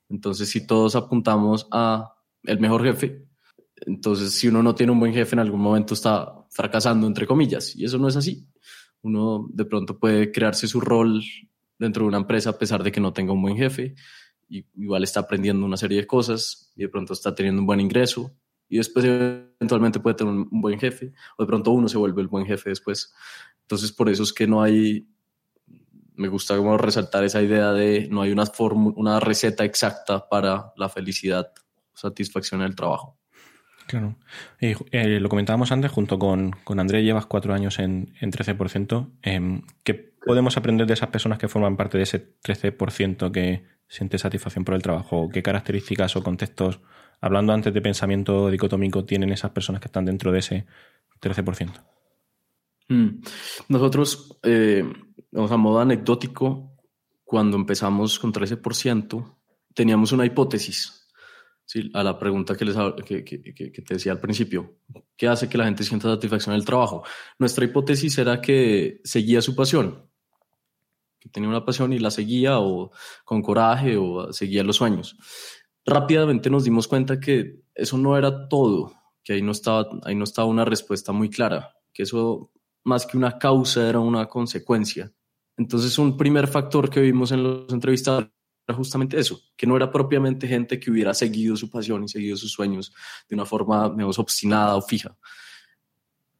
Entonces, 0.10 0.50
si 0.50 0.66
todos 0.66 0.96
apuntamos 0.96 1.68
a 1.72 2.16
el 2.44 2.60
mejor 2.60 2.84
jefe, 2.84 3.26
entonces 3.86 4.34
si 4.34 4.48
uno 4.48 4.64
no 4.64 4.76
tiene 4.76 4.92
un 4.92 5.00
buen 5.00 5.14
jefe, 5.14 5.36
en 5.36 5.40
algún 5.40 5.62
momento 5.62 5.94
está 5.94 6.34
fracasando, 6.50 7.08
entre 7.08 7.28
comillas, 7.28 7.76
y 7.76 7.86
eso 7.86 7.98
no 7.98 8.08
es 8.08 8.16
así. 8.16 8.48
Uno 9.02 9.48
de 9.52 9.66
pronto 9.66 9.98
puede 9.98 10.32
crearse 10.32 10.68
su 10.68 10.82
rol 10.82 11.24
dentro 11.78 12.04
de 12.04 12.10
una 12.10 12.18
empresa 12.18 12.52
a 12.52 12.58
pesar 12.58 12.84
de 12.84 12.92
que 12.92 13.00
no 13.00 13.14
tenga 13.14 13.32
un 13.32 13.42
buen 13.42 13.56
jefe, 13.56 13.96
y 14.50 14.66
igual 14.76 15.04
está 15.04 15.22
aprendiendo 15.22 15.66
una 15.66 15.78
serie 15.78 16.00
de 16.00 16.08
cosas, 16.08 16.74
y 16.76 16.82
de 16.82 16.90
pronto 16.90 17.14
está 17.14 17.34
teniendo 17.34 17.62
un 17.62 17.68
buen 17.68 17.80
ingreso, 17.80 18.36
y 18.68 18.78
después 18.78 19.06
eventualmente 19.06 20.00
puede 20.00 20.16
tener 20.16 20.34
un 20.34 20.62
buen 20.62 20.80
jefe, 20.80 21.14
o 21.38 21.44
de 21.44 21.48
pronto 21.48 21.72
uno 21.72 21.88
se 21.88 21.98
vuelve 21.98 22.22
el 22.22 22.28
buen 22.28 22.46
jefe 22.46 22.70
después. 22.70 23.14
Entonces, 23.62 23.92
por 23.92 24.10
eso 24.10 24.24
es 24.24 24.34
que 24.34 24.48
no 24.48 24.62
hay, 24.62 25.08
me 26.20 26.28
gusta 26.28 26.58
como 26.58 26.78
resaltar 26.78 27.24
esa 27.24 27.42
idea 27.42 27.72
de 27.72 28.10
no 28.12 28.22
hay 28.22 28.32
una, 28.32 28.44
una 28.96 29.22
receta 29.22 29.64
exacta 29.64 30.28
para 30.28 30.74
la 30.76 30.90
felicidad, 30.90 31.54
satisfacción 31.94 32.60
en 32.60 32.68
el 32.68 32.76
trabajo. 32.76 33.18
Claro. 33.88 34.18
Eh, 34.60 34.76
lo 35.20 35.30
comentábamos 35.30 35.72
antes, 35.72 35.90
junto 35.92 36.20
con, 36.20 36.52
con 36.66 36.80
André, 36.82 37.04
llevas 37.04 37.26
cuatro 37.26 37.54
años 37.54 37.80
en, 37.80 38.14
en 38.20 38.32
13%. 38.32 39.10
Eh, 39.24 39.62
¿Qué 39.84 39.94
podemos 40.26 40.58
aprender 40.58 40.86
de 40.86 40.94
esas 40.94 41.10
personas 41.10 41.40
que 41.40 41.48
forman 41.48 41.78
parte 41.78 41.98
de 41.98 42.04
ese 42.04 42.36
13% 42.44 43.32
que 43.32 43.64
siente 43.88 44.18
satisfacción 44.18 44.66
por 44.66 44.76
el 44.76 44.82
trabajo? 44.82 45.30
¿Qué 45.30 45.42
características 45.42 46.18
o 46.18 46.22
contextos, 46.22 46.82
hablando 47.22 47.54
antes 47.54 47.74
de 47.74 47.82
pensamiento 47.82 48.50
dicotómico, 48.50 49.06
tienen 49.06 49.32
esas 49.32 49.52
personas 49.52 49.80
que 49.80 49.88
están 49.88 50.04
dentro 50.04 50.34
de 50.34 50.40
ese 50.40 50.66
13%? 51.22 51.72
Hmm. 52.90 53.22
Nosotros, 53.70 54.38
eh, 54.44 54.84
a 55.34 55.58
modo 55.58 55.80
anecdótico, 55.80 56.76
cuando 57.24 57.56
empezamos 57.56 58.20
con 58.20 58.34
13%, 58.34 59.38
teníamos 59.74 60.12
una 60.12 60.26
hipótesis 60.26 61.00
Sí, 61.72 61.88
a 61.94 62.02
la 62.02 62.18
pregunta 62.18 62.56
que, 62.56 62.66
les, 62.66 62.76
que, 63.06 63.24
que, 63.24 63.54
que, 63.54 63.82
te 63.84 63.94
decía 63.94 64.12
al 64.12 64.20
principio, 64.20 64.80
¿qué 65.16 65.28
hace 65.28 65.48
que 65.48 65.56
la 65.56 65.66
gente 65.66 65.84
sienta 65.84 66.10
satisfacción 66.10 66.56
en 66.56 66.60
el 66.62 66.66
trabajo? 66.66 67.04
Nuestra 67.38 67.64
hipótesis 67.64 68.18
era 68.18 68.42
que 68.42 69.02
seguía 69.04 69.40
su 69.40 69.56
pasión, 69.56 70.10
que 71.20 71.30
tenía 71.30 71.48
una 71.48 71.64
pasión 71.64 71.94
y 71.94 72.00
la 72.00 72.10
seguía 72.10 72.58
o 72.58 72.90
con 73.24 73.44
coraje 73.44 73.98
o 73.98 74.34
seguía 74.34 74.64
los 74.64 74.78
sueños. 74.78 75.16
Rápidamente 75.86 76.50
nos 76.50 76.64
dimos 76.64 76.88
cuenta 76.88 77.20
que 77.20 77.60
eso 77.76 78.00
no 78.00 78.18
era 78.18 78.48
todo, 78.50 78.92
que 79.24 79.34
ahí 79.34 79.44
no 79.44 79.52
estaba, 79.52 79.88
ahí 80.06 80.16
no 80.16 80.24
estaba 80.24 80.48
una 80.48 80.66
respuesta 80.66 81.12
muy 81.12 81.30
clara, 81.30 81.76
que 81.94 82.02
eso 82.02 82.52
más 82.90 83.06
que 83.06 83.16
una 83.16 83.38
causa 83.38 83.88
era 83.88 84.00
una 84.00 84.26
consecuencia. 84.26 85.12
Entonces 85.56 85.98
un 86.00 86.18
primer 86.18 86.48
factor 86.48 86.90
que 86.90 87.00
vimos 87.00 87.32
en 87.32 87.44
los 87.44 87.72
entrevistados 87.72 88.30
justamente 88.74 89.20
eso, 89.20 89.40
que 89.56 89.66
no 89.66 89.76
era 89.76 89.92
propiamente 89.92 90.48
gente 90.48 90.80
que 90.80 90.92
hubiera 90.92 91.14
seguido 91.14 91.56
su 91.56 91.70
pasión 91.70 92.04
y 92.04 92.08
seguido 92.08 92.38
sus 92.38 92.52
sueños 92.52 92.94
de 93.28 93.36
una 93.36 93.46
forma 93.46 93.90
menos 93.90 94.20
obstinada 94.20 94.76
o 94.76 94.82
fija. 94.82 95.18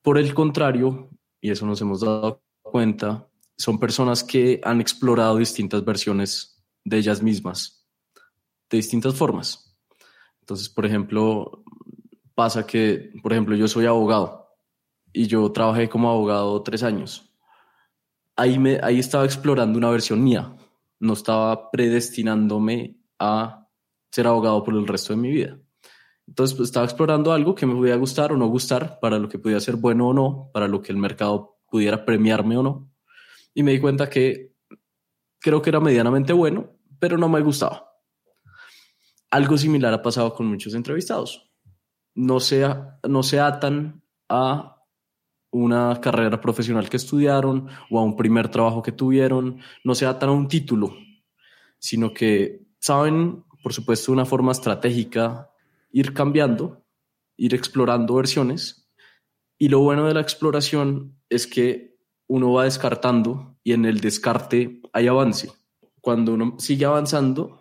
Por 0.02 0.18
el 0.18 0.34
contrario, 0.34 1.10
y 1.42 1.50
eso 1.50 1.66
nos 1.66 1.82
hemos 1.82 2.02
dado 2.02 2.44
cuenta, 2.62 3.28
son 3.58 3.80
personas 3.80 4.24
que 4.24 4.62
han 4.64 4.80
explorado 4.80 5.38
distintas 5.38 5.84
versiones 5.84 6.64
de 6.84 6.98
ellas 6.98 7.22
mismas, 7.22 7.86
de 8.70 8.78
distintas 8.78 9.16
formas. 9.16 9.76
Entonces, 10.42 10.70
por 10.70 10.86
ejemplo, 10.86 11.64
pasa 12.36 12.66
que, 12.66 13.12
por 13.22 13.34
ejemplo, 13.34 13.56
yo 13.56 13.68
soy 13.68 13.86
abogado 13.86 14.39
y 15.14 15.28
yo 15.28 15.52
trabajé 15.52 15.90
como 15.90 16.10
abogado 16.10 16.62
tres 16.64 16.84
años. 16.84 17.34
Ahí, 18.36 18.58
me, 18.58 18.80
ahí 18.82 19.00
estaba 19.00 19.26
explorando 19.26 19.78
una 19.78 19.90
versión 19.90 20.24
mía, 20.24 20.56
no 21.00 21.14
estaba 21.14 21.72
predestinándome 21.72 22.98
a 23.20 23.68
ser 24.12 24.28
abogado 24.28 24.64
por 24.64 24.74
el 24.76 24.88
resto 24.88 25.14
de 25.14 25.20
mi 25.20 25.30
vida. 25.30 25.60
Entonces, 26.28 26.56
pues, 26.56 26.70
estaba 26.70 26.86
explorando 26.86 27.34
algo 27.34 27.56
que 27.56 27.66
me 27.66 27.76
pudiera 27.76 27.98
gustar 27.98 28.32
o 28.32 28.38
no 28.38 28.48
gustar, 28.48 29.00
para 29.00 29.20
lo 29.20 29.28
que 29.28 29.40
pudiera 29.40 29.60
ser 29.60 29.76
bueno 29.76 30.10
o 30.10 30.14
no, 30.14 30.50
para 30.54 30.68
lo 30.68 30.82
que 30.82 30.92
el 30.92 30.98
mercado 30.98 31.60
pudiera 31.70 32.06
premiarme 32.06 32.58
o 32.58 32.64
no. 32.64 32.92
Y 33.54 33.64
me 33.64 33.72
di 33.72 33.80
cuenta 33.80 34.10
que 34.10 34.54
creo 35.40 35.62
que 35.62 35.70
era 35.70 35.80
medianamente 35.80 36.34
bueno, 36.34 36.78
pero 37.00 37.18
no 37.18 37.28
me 37.28 37.42
gustaba. 37.42 37.92
Algo 39.32 39.58
similar 39.58 39.94
ha 39.94 40.02
pasado 40.02 40.34
con 40.34 40.48
muchos 40.48 40.74
entrevistados 40.76 41.50
no 42.20 42.40
se, 42.42 42.66
no 43.08 43.24
se 43.24 43.40
atan 43.40 44.04
a 44.28 44.79
una 45.52 46.00
carrera 46.02 46.40
profesional 46.42 46.90
que 46.90 46.98
estudiaron 46.98 47.68
o 47.90 48.00
a 48.00 48.04
un 48.04 48.16
primer 48.16 48.50
trabajo 48.50 48.82
que 48.82 48.92
tuvieron, 48.92 49.60
no 49.84 49.96
se 49.96 50.06
atan 50.06 50.30
a 50.30 50.34
un 50.34 50.48
título, 50.48 50.96
sino 51.80 52.14
que 52.14 52.68
saben, 52.80 53.44
por 53.64 53.74
supuesto, 53.74 54.12
una 54.12 54.26
forma 54.26 54.52
estratégica 54.52 55.50
ir 55.92 56.14
cambiando, 56.14 56.86
ir 57.38 57.54
explorando 57.56 58.16
versiones. 58.16 58.90
Y 59.58 59.70
lo 59.70 59.80
bueno 59.80 60.08
de 60.08 60.14
la 60.14 60.22
exploración 60.22 61.18
es 61.30 61.48
que 61.48 61.98
uno 62.28 62.54
va 62.54 62.66
descartando 62.66 63.58
y 63.64 63.74
en 63.74 63.86
el 63.86 64.00
descarte 64.00 64.82
hay 64.94 65.08
avance. 65.08 65.52
Cuando 66.02 66.34
uno 66.34 66.56
sigue 66.60 66.86
avanzando, 66.86 67.59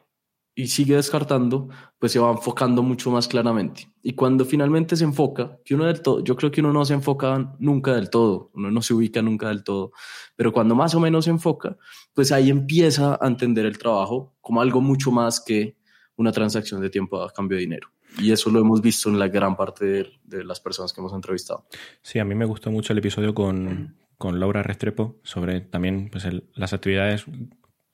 y 0.58 0.66
sigue 0.66 0.96
descartando, 0.96 1.68
pues 2.00 2.10
se 2.10 2.18
va 2.18 2.32
enfocando 2.32 2.82
mucho 2.82 3.12
más 3.12 3.28
claramente. 3.28 3.92
Y 4.02 4.14
cuando 4.14 4.44
finalmente 4.44 4.96
se 4.96 5.04
enfoca, 5.04 5.56
que 5.64 5.76
uno 5.76 5.84
del 5.84 6.02
todo, 6.02 6.24
yo 6.24 6.34
creo 6.34 6.50
que 6.50 6.60
uno 6.60 6.72
no 6.72 6.84
se 6.84 6.94
enfoca 6.94 7.54
nunca 7.60 7.94
del 7.94 8.10
todo, 8.10 8.50
uno 8.54 8.68
no 8.68 8.82
se 8.82 8.92
ubica 8.92 9.22
nunca 9.22 9.50
del 9.50 9.62
todo, 9.62 9.92
pero 10.34 10.52
cuando 10.52 10.74
más 10.74 10.96
o 10.96 11.00
menos 11.00 11.26
se 11.26 11.30
enfoca, 11.30 11.76
pues 12.12 12.32
ahí 12.32 12.50
empieza 12.50 13.16
a 13.20 13.28
entender 13.28 13.66
el 13.66 13.78
trabajo 13.78 14.34
como 14.40 14.60
algo 14.60 14.80
mucho 14.80 15.12
más 15.12 15.40
que 15.40 15.76
una 16.16 16.32
transacción 16.32 16.80
de 16.80 16.90
tiempo 16.90 17.22
a 17.22 17.32
cambio 17.32 17.54
de 17.54 17.60
dinero. 17.60 17.92
Y 18.18 18.32
eso 18.32 18.50
lo 18.50 18.58
hemos 18.58 18.82
visto 18.82 19.08
en 19.10 19.20
la 19.20 19.28
gran 19.28 19.56
parte 19.56 20.10
de, 20.24 20.44
las 20.44 20.58
personas 20.58 20.92
que 20.92 21.00
hemos 21.00 21.12
entrevistado. 21.12 21.68
Sí, 22.02 22.18
a 22.18 22.24
mí 22.24 22.34
me 22.34 22.46
gustó 22.46 22.72
mucho 22.72 22.92
el 22.92 22.98
episodio 22.98 23.32
con, 23.32 23.94
con 24.16 24.40
Laura 24.40 24.64
Restrepo 24.64 25.20
sobre 25.22 25.60
también 25.60 26.08
pues 26.10 26.26
las 26.56 26.72
actividades, 26.72 27.26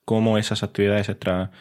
cómo 0.03 0.39
esas 0.39 0.63
actividades 0.63 1.09
extra 1.09 1.51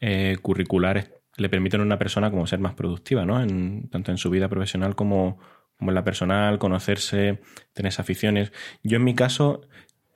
eh, 0.00 0.36
curriculares 0.40 1.10
le 1.36 1.48
permiten 1.48 1.80
a 1.80 1.84
una 1.84 1.98
persona 1.98 2.30
como 2.30 2.46
ser 2.46 2.58
más 2.58 2.74
productiva, 2.74 3.24
¿no? 3.24 3.40
En, 3.40 3.88
tanto 3.90 4.10
en 4.10 4.18
su 4.18 4.28
vida 4.30 4.48
profesional 4.48 4.96
como, 4.96 5.38
como 5.76 5.90
en 5.90 5.94
la 5.94 6.04
personal, 6.04 6.58
conocerse, 6.58 7.40
tener 7.72 7.92
aficiones. 7.98 8.52
Yo 8.82 8.96
en 8.96 9.04
mi 9.04 9.14
caso 9.14 9.62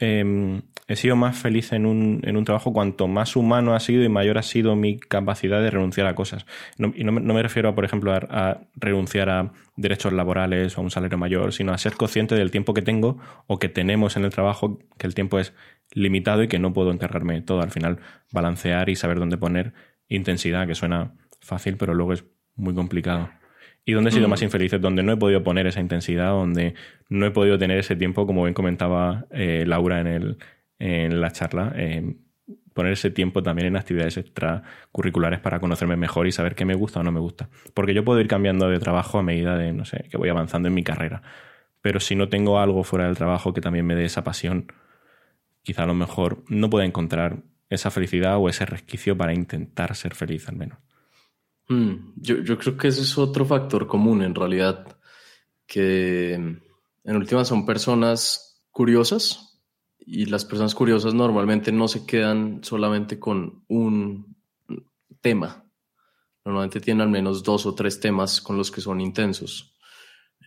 em, 0.02 0.62
he 0.88 0.97
sido 0.97 1.16
más 1.16 1.38
feliz 1.38 1.73
en 1.73 1.87
un, 1.87 2.21
en 2.25 2.37
un, 2.37 2.44
trabajo 2.44 2.73
cuanto 2.73 3.09
más 3.09 3.37
humano 3.37 3.75
ha 3.75 3.80
sido 3.80 4.02
y 4.02 4.09
mayor 4.09 4.38
ha 4.38 4.42
sido 4.42 4.76
mi 4.76 4.99
capacidad 4.99 5.61
de 5.62 5.71
renunciar 5.71 6.06
a 6.06 6.14
cosas. 6.14 6.44
y 6.78 7.04
no, 7.04 7.12
me 7.12 7.42
refiero, 7.42 7.68
a, 7.68 7.75
por 7.75 7.85
ejemplo, 7.85 8.12
a, 8.12 8.61
renunciar 8.75 9.30
a 9.30 9.52
derechos 9.76 10.12
laborales 10.12 10.76
o 10.76 10.80
a 10.80 10.85
un 10.85 10.90
salario 10.90 11.18
mayor, 11.18 11.52
sino 11.52 11.73
a 11.73 11.78
ser 11.78 11.94
consciente 11.94 12.35
del 12.35 12.50
tiempo 12.50 12.75
que 12.75 12.82
tengo 12.82 13.18
o 13.47 13.59
que 13.59 13.68
tenemos 13.68 14.16
en 14.16 14.25
el 14.25 14.30
trabajo, 14.30 14.78
que 14.99 15.06
el 15.06 15.14
tiempo 15.14 15.38
es 15.38 15.54
limitado 15.92 16.42
y 16.42 16.49
que 16.49 16.59
no 16.59 16.73
puedo 16.73 16.90
enterrarme 16.90 17.40
todo. 17.42 17.62
Al 17.62 17.71
final, 17.71 18.00
balancear 18.32 18.88
y 18.88 18.97
saber 18.97 19.18
dónde 19.18 19.38
poner 19.38 19.73
intensidad, 20.09 20.66
que 20.66 20.75
suena 20.75 21.14
fácil, 21.40 21.76
pero 21.76 21.94
luego 21.94 22.12
es 22.12 22.25
muy 22.56 22.75
complicado. 22.75 23.30
¿Y 23.84 23.92
dónde 23.92 24.10
he 24.10 24.12
sido 24.12 24.28
mm. 24.28 24.30
más 24.30 24.42
infeliz? 24.42 24.72
Donde 24.80 25.02
no 25.02 25.12
he 25.12 25.16
podido 25.16 25.42
poner 25.42 25.66
esa 25.66 25.80
intensidad, 25.80 26.30
donde 26.30 26.74
no 27.08 27.26
he 27.26 27.30
podido 27.30 27.58
tener 27.58 27.78
ese 27.78 27.96
tiempo, 27.96 28.26
como 28.26 28.44
bien 28.44 28.54
comentaba 28.54 29.26
eh, 29.30 29.64
Laura 29.66 30.00
en, 30.00 30.06
el, 30.06 30.38
en 30.78 31.20
la 31.20 31.32
charla, 31.32 31.72
eh, 31.76 32.16
poner 32.74 32.92
ese 32.92 33.10
tiempo 33.10 33.42
también 33.42 33.68
en 33.68 33.76
actividades 33.76 34.16
extracurriculares 34.16 35.40
para 35.40 35.60
conocerme 35.60 35.96
mejor 35.96 36.26
y 36.26 36.32
saber 36.32 36.54
qué 36.54 36.64
me 36.64 36.74
gusta 36.74 37.00
o 37.00 37.02
no 37.02 37.12
me 37.12 37.20
gusta. 37.20 37.48
Porque 37.74 37.94
yo 37.94 38.04
puedo 38.04 38.20
ir 38.20 38.28
cambiando 38.28 38.68
de 38.68 38.78
trabajo 38.78 39.18
a 39.18 39.22
medida 39.22 39.56
de, 39.58 39.72
no 39.72 39.84
sé, 39.84 40.06
que 40.10 40.16
voy 40.16 40.28
avanzando 40.28 40.68
en 40.68 40.74
mi 40.74 40.84
carrera. 40.84 41.22
Pero 41.80 42.00
si 42.00 42.14
no 42.14 42.28
tengo 42.28 42.60
algo 42.60 42.84
fuera 42.84 43.06
del 43.06 43.16
trabajo 43.16 43.52
que 43.52 43.60
también 43.60 43.84
me 43.84 43.96
dé 43.96 44.04
esa 44.04 44.22
pasión, 44.22 44.72
quizá 45.62 45.82
a 45.82 45.86
lo 45.86 45.94
mejor 45.94 46.44
no 46.48 46.70
pueda 46.70 46.84
encontrar 46.84 47.42
esa 47.68 47.90
felicidad 47.90 48.38
o 48.38 48.48
ese 48.48 48.64
resquicio 48.66 49.16
para 49.16 49.34
intentar 49.34 49.94
ser 49.96 50.14
feliz 50.14 50.48
al 50.48 50.56
menos. 50.56 50.78
Mm, 51.69 52.14
yo, 52.16 52.59
creo 52.59 52.76
que 52.76 52.88
ese 52.88 53.02
es 53.02 53.16
otro 53.19 53.45
factor 53.45 53.87
común 53.87 54.23
en 54.23 54.35
realidad, 54.35 54.99
que 55.66 56.35
en 56.35 57.16
última 57.16 57.45
son 57.45 57.64
personas 57.64 58.62
curiosas 58.71 59.61
y 59.99 60.26
las 60.26 60.45
personas 60.45 60.75
curiosas 60.75 61.14
normalmente 61.14 61.73
no 61.73 61.88
se 61.88 62.04
quedan 62.04 62.62
solamente 62.62 63.19
con 63.19 63.64
un 63.69 64.37
tema, 65.21 65.64
normalmente 66.45 66.81
tienen 66.81 67.02
al 67.02 67.11
menos 67.11 67.42
dos 67.42 67.66
o 67.66 67.75
tres 67.75 68.00
temas 68.00 68.40
con 68.40 68.57
los 68.57 68.71
que 68.71 68.81
son 68.81 69.00
intensos 69.00 69.76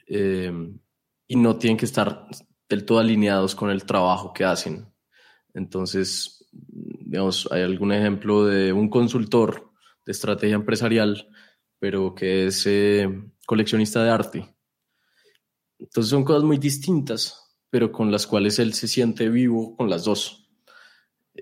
eh, 0.08 0.52
y 1.28 1.36
no 1.38 1.58
tienen 1.58 1.78
que 1.78 1.86
estar 1.86 2.28
del 2.68 2.86
todo 2.86 3.00
alineados 3.00 3.56
con 3.56 3.70
el 3.70 3.86
trabajo 3.86 4.34
que 4.34 4.44
hacen. 4.44 4.86
Entonces, 5.54 6.46
digamos, 6.52 7.48
hay 7.52 7.62
algún 7.62 7.94
ejemplo 7.94 8.46
de 8.46 8.74
un 8.74 8.90
consultor 8.90 9.72
de 10.06 10.12
estrategia 10.12 10.56
empresarial, 10.56 11.30
pero 11.80 12.14
que 12.16 12.48
es 12.48 12.66
eh, 12.68 13.10
coleccionista 13.46 14.04
de 14.04 14.10
arte. 14.10 14.56
Entonces 15.80 16.10
son 16.10 16.24
cosas 16.24 16.44
muy 16.44 16.58
distintas, 16.58 17.58
pero 17.70 17.92
con 17.92 18.12
las 18.12 18.26
cuales 18.26 18.60
él 18.60 18.74
se 18.74 18.88
siente 18.88 19.30
vivo 19.30 19.76
con 19.76 19.90
las 19.90 20.06
dos. 20.06 20.50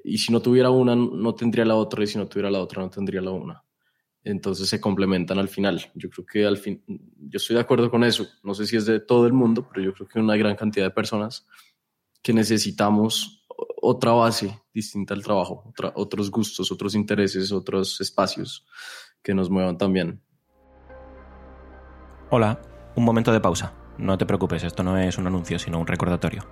Y 0.03 0.17
si 0.17 0.31
no 0.31 0.41
tuviera 0.41 0.71
una, 0.71 0.95
no 0.95 1.35
tendría 1.35 1.65
la 1.65 1.75
otra, 1.75 2.03
y 2.03 2.07
si 2.07 2.17
no 2.17 2.27
tuviera 2.27 2.49
la 2.49 2.59
otra, 2.59 2.81
no 2.81 2.89
tendría 2.89 3.21
la 3.21 3.31
una. 3.31 3.63
Entonces 4.23 4.69
se 4.69 4.79
complementan 4.79 5.37
al 5.37 5.49
final. 5.49 5.91
Yo 5.93 6.09
creo 6.09 6.25
que 6.25 6.45
al 6.45 6.57
fin, 6.57 6.81
yo 6.87 7.37
estoy 7.37 7.55
de 7.55 7.61
acuerdo 7.61 7.91
con 7.91 8.03
eso. 8.03 8.27
No 8.41 8.53
sé 8.53 8.65
si 8.65 8.77
es 8.77 8.85
de 8.85 9.01
todo 9.01 9.27
el 9.27 9.33
mundo, 9.33 9.67
pero 9.69 9.85
yo 9.85 9.93
creo 9.93 10.07
que 10.07 10.19
una 10.19 10.37
gran 10.37 10.55
cantidad 10.55 10.85
de 10.85 10.91
personas 10.91 11.45
que 12.21 12.33
necesitamos 12.33 13.42
otra 13.81 14.11
base 14.11 14.61
distinta 14.73 15.13
al 15.13 15.23
trabajo, 15.23 15.73
otros 15.95 16.31
gustos, 16.31 16.71
otros 16.71 16.95
intereses, 16.95 17.51
otros 17.51 17.99
espacios 18.01 18.65
que 19.21 19.33
nos 19.33 19.49
muevan 19.49 19.77
también. 19.77 20.21
Hola, 22.29 22.61
un 22.95 23.03
momento 23.03 23.31
de 23.31 23.39
pausa. 23.39 23.73
No 23.97 24.17
te 24.17 24.25
preocupes, 24.25 24.63
esto 24.63 24.83
no 24.83 24.97
es 24.97 25.17
un 25.17 25.27
anuncio, 25.27 25.59
sino 25.59 25.79
un 25.79 25.87
recordatorio. 25.87 26.45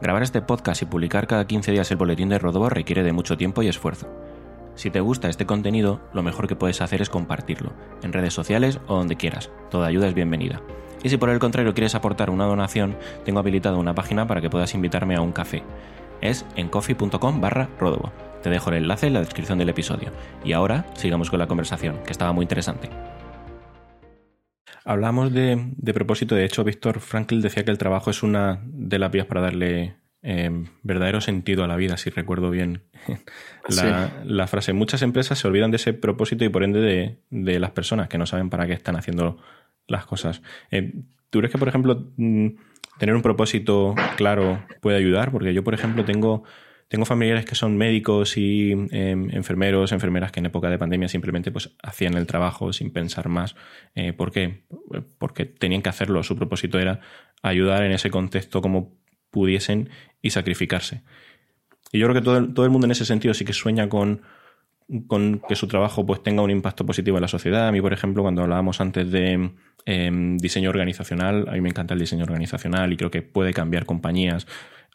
Grabar 0.00 0.22
este 0.22 0.42
podcast 0.42 0.82
y 0.82 0.86
publicar 0.86 1.26
cada 1.26 1.46
15 1.46 1.72
días 1.72 1.90
el 1.90 1.96
boletín 1.96 2.28
de 2.28 2.38
Rodobo 2.38 2.68
requiere 2.68 3.02
de 3.02 3.12
mucho 3.12 3.36
tiempo 3.36 3.62
y 3.62 3.68
esfuerzo. 3.68 4.06
Si 4.76 4.90
te 4.90 5.00
gusta 5.00 5.28
este 5.28 5.44
contenido, 5.44 6.00
lo 6.14 6.22
mejor 6.22 6.46
que 6.46 6.54
puedes 6.54 6.80
hacer 6.80 7.02
es 7.02 7.10
compartirlo, 7.10 7.72
en 8.02 8.12
redes 8.12 8.32
sociales 8.32 8.78
o 8.86 8.94
donde 8.94 9.16
quieras. 9.16 9.50
Toda 9.70 9.88
ayuda 9.88 10.06
es 10.06 10.14
bienvenida. 10.14 10.62
Y 11.02 11.08
si 11.08 11.16
por 11.16 11.30
el 11.30 11.40
contrario 11.40 11.74
quieres 11.74 11.96
aportar 11.96 12.30
una 12.30 12.46
donación, 12.46 12.96
tengo 13.24 13.40
habilitada 13.40 13.76
una 13.76 13.96
página 13.96 14.28
para 14.28 14.40
que 14.40 14.50
puedas 14.50 14.74
invitarme 14.74 15.16
a 15.16 15.20
un 15.20 15.32
café 15.32 15.64
es 16.20 16.46
en 16.56 16.68
coffee.com 16.68 17.40
barra 17.40 17.68
Rodobo. 17.78 18.12
Te 18.42 18.50
dejo 18.50 18.70
el 18.70 18.76
enlace 18.76 19.08
en 19.08 19.14
la 19.14 19.20
descripción 19.20 19.58
del 19.58 19.68
episodio. 19.68 20.12
Y 20.44 20.52
ahora 20.52 20.86
sigamos 20.94 21.30
con 21.30 21.38
la 21.38 21.48
conversación, 21.48 22.02
que 22.04 22.12
estaba 22.12 22.32
muy 22.32 22.44
interesante. 22.44 22.88
Hablamos 24.84 25.32
de, 25.34 25.74
propósito, 25.92 26.34
de 26.34 26.44
hecho, 26.44 26.64
Víctor 26.64 27.00
Frankl 27.00 27.42
decía 27.42 27.62
que 27.62 27.70
el 27.70 27.76
trabajo 27.76 28.10
es 28.10 28.22
una 28.22 28.62
de 28.64 28.98
las 28.98 29.10
vías 29.10 29.26
para 29.26 29.42
darle 29.42 29.96
em, 30.22 30.66
verdadero 30.82 31.20
sentido 31.20 31.62
a 31.62 31.66
la 31.66 31.76
vida, 31.76 31.98
si 31.98 32.08
recuerdo 32.08 32.50
bien 32.50 32.84
la, 34.24 34.46
frase. 34.46 34.72
Muchas 34.72 35.02
empresas 35.02 35.38
se 35.38 35.46
olvidan 35.46 35.70
de 35.70 35.76
ese 35.76 35.92
propósito 35.92 36.44
y 36.46 36.48
por 36.48 36.62
ende 36.62 37.18
de, 37.28 37.58
las 37.58 37.72
personas 37.72 38.08
que 38.08 38.16
no 38.16 38.24
saben 38.24 38.48
para 38.48 38.66
qué 38.66 38.72
están 38.72 38.96
haciendo 38.96 39.36
las 39.86 40.06
cosas. 40.06 40.40
Em, 40.70 41.04
¿Tú 41.28 41.40
crees 41.40 41.52
que, 41.52 41.58
por 41.58 41.68
ejemplo, 41.68 42.12
mm, 42.16 42.48
tener 42.98 43.14
un 43.14 43.22
propósito 43.22 43.94
claro 44.16 44.64
puede 44.80 44.96
ayudar, 44.96 45.30
porque 45.30 45.54
yo, 45.54 45.64
por 45.64 45.74
ejemplo, 45.74 46.04
tengo, 46.04 46.44
tengo 46.88 47.04
familiares 47.04 47.44
que 47.44 47.54
son 47.54 47.76
médicos 47.76 48.36
y 48.36 48.72
em, 48.72 49.30
enfermeros, 49.30 49.92
enfermeras 49.92 50.32
que 50.32 50.40
en 50.40 50.46
época 50.46 50.70
de 50.70 50.78
pandemia 50.78 51.08
simplemente 51.08 51.50
pues, 51.50 51.76
hacían 51.82 52.14
el 52.14 52.26
trabajo 52.26 52.72
sin 52.72 52.92
pensar 52.92 53.28
más. 53.28 53.56
Eh, 53.94 54.12
¿Por 54.12 54.32
qué? 54.32 54.64
Porque 55.18 55.44
tenían 55.44 55.82
que 55.82 55.88
hacerlo. 55.88 56.22
Su 56.22 56.36
propósito 56.36 56.78
era 56.78 57.00
ayudar 57.42 57.82
en 57.84 57.92
ese 57.92 58.10
contexto 58.10 58.60
como 58.60 58.96
pudiesen 59.30 59.90
y 60.22 60.30
sacrificarse. 60.30 61.02
Y 61.92 61.98
yo 61.98 62.06
creo 62.06 62.14
que 62.14 62.24
todo 62.24 62.52
todo 62.52 62.64
el 62.64 62.70
mundo 62.70 62.86
en 62.86 62.90
ese 62.90 63.04
sentido 63.04 63.34
sí 63.34 63.44
que 63.44 63.52
sueña 63.52 63.88
con, 63.88 64.22
con 65.06 65.40
que 65.48 65.56
su 65.56 65.68
trabajo 65.68 66.06
pues 66.06 66.22
tenga 66.22 66.42
un 66.42 66.50
impacto 66.50 66.86
positivo 66.86 67.18
en 67.18 67.22
la 67.22 67.28
sociedad. 67.28 67.68
A 67.68 67.72
mí, 67.72 67.80
por 67.80 67.92
ejemplo, 67.92 68.22
cuando 68.22 68.42
hablábamos 68.42 68.80
antes 68.80 69.10
de 69.10 69.50
Em, 69.90 70.36
diseño 70.36 70.68
organizacional, 70.68 71.46
a 71.48 71.52
mí 71.52 71.62
me 71.62 71.70
encanta 71.70 71.94
el 71.94 72.00
diseño 72.00 72.24
organizacional 72.24 72.92
y 72.92 72.98
creo 72.98 73.10
que 73.10 73.22
puede 73.22 73.54
cambiar 73.54 73.86
compañías 73.86 74.46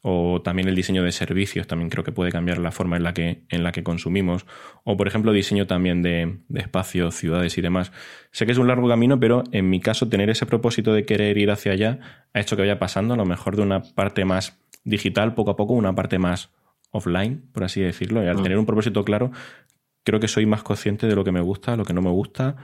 o 0.03 0.39
también 0.43 0.67
el 0.67 0.75
diseño 0.75 1.01
de 1.01 1.11
servicios 1.11 1.65
también 1.65 1.89
creo 1.89 2.03
que 2.03 2.11
puede 2.11 2.31
cambiar 2.31 2.59
la 2.59 2.71
forma 2.71 2.95
en 2.97 3.01
la 3.01 3.11
que, 3.11 3.41
en 3.49 3.63
la 3.63 3.71
que 3.71 3.81
consumimos, 3.81 4.45
o 4.83 4.95
por 4.95 5.07
ejemplo 5.07 5.31
diseño 5.31 5.65
también 5.65 6.03
de, 6.03 6.37
de 6.47 6.59
espacios, 6.59 7.15
ciudades 7.15 7.57
y 7.57 7.61
demás. 7.61 7.91
Sé 8.29 8.45
que 8.45 8.51
es 8.51 8.59
un 8.59 8.67
largo 8.67 8.87
camino, 8.87 9.19
pero 9.19 9.43
en 9.51 9.67
mi 9.67 9.79
caso 9.79 10.09
tener 10.09 10.29
ese 10.29 10.45
propósito 10.45 10.93
de 10.93 11.05
querer 11.05 11.39
ir 11.39 11.49
hacia 11.49 11.71
allá 11.71 11.99
ha 12.31 12.39
hecho 12.39 12.55
que 12.55 12.61
vaya 12.61 12.77
pasando 12.77 13.15
a 13.15 13.17
lo 13.17 13.25
mejor 13.25 13.55
de 13.55 13.63
una 13.63 13.81
parte 13.81 14.25
más 14.25 14.59
digital 14.83 15.33
poco 15.33 15.49
a 15.49 15.55
poco, 15.55 15.73
una 15.73 15.95
parte 15.95 16.19
más 16.19 16.51
offline, 16.91 17.41
por 17.51 17.63
así 17.63 17.81
decirlo, 17.81 18.23
y 18.23 18.27
al 18.27 18.37
mm. 18.37 18.43
tener 18.43 18.59
un 18.59 18.67
propósito 18.67 19.03
claro, 19.03 19.31
creo 20.03 20.19
que 20.19 20.27
soy 20.27 20.45
más 20.45 20.63
consciente 20.63 21.07
de 21.07 21.15
lo 21.15 21.23
que 21.23 21.31
me 21.31 21.41
gusta, 21.41 21.75
lo 21.75 21.85
que 21.85 21.93
no 21.93 22.01
me 22.01 22.11
gusta 22.11 22.55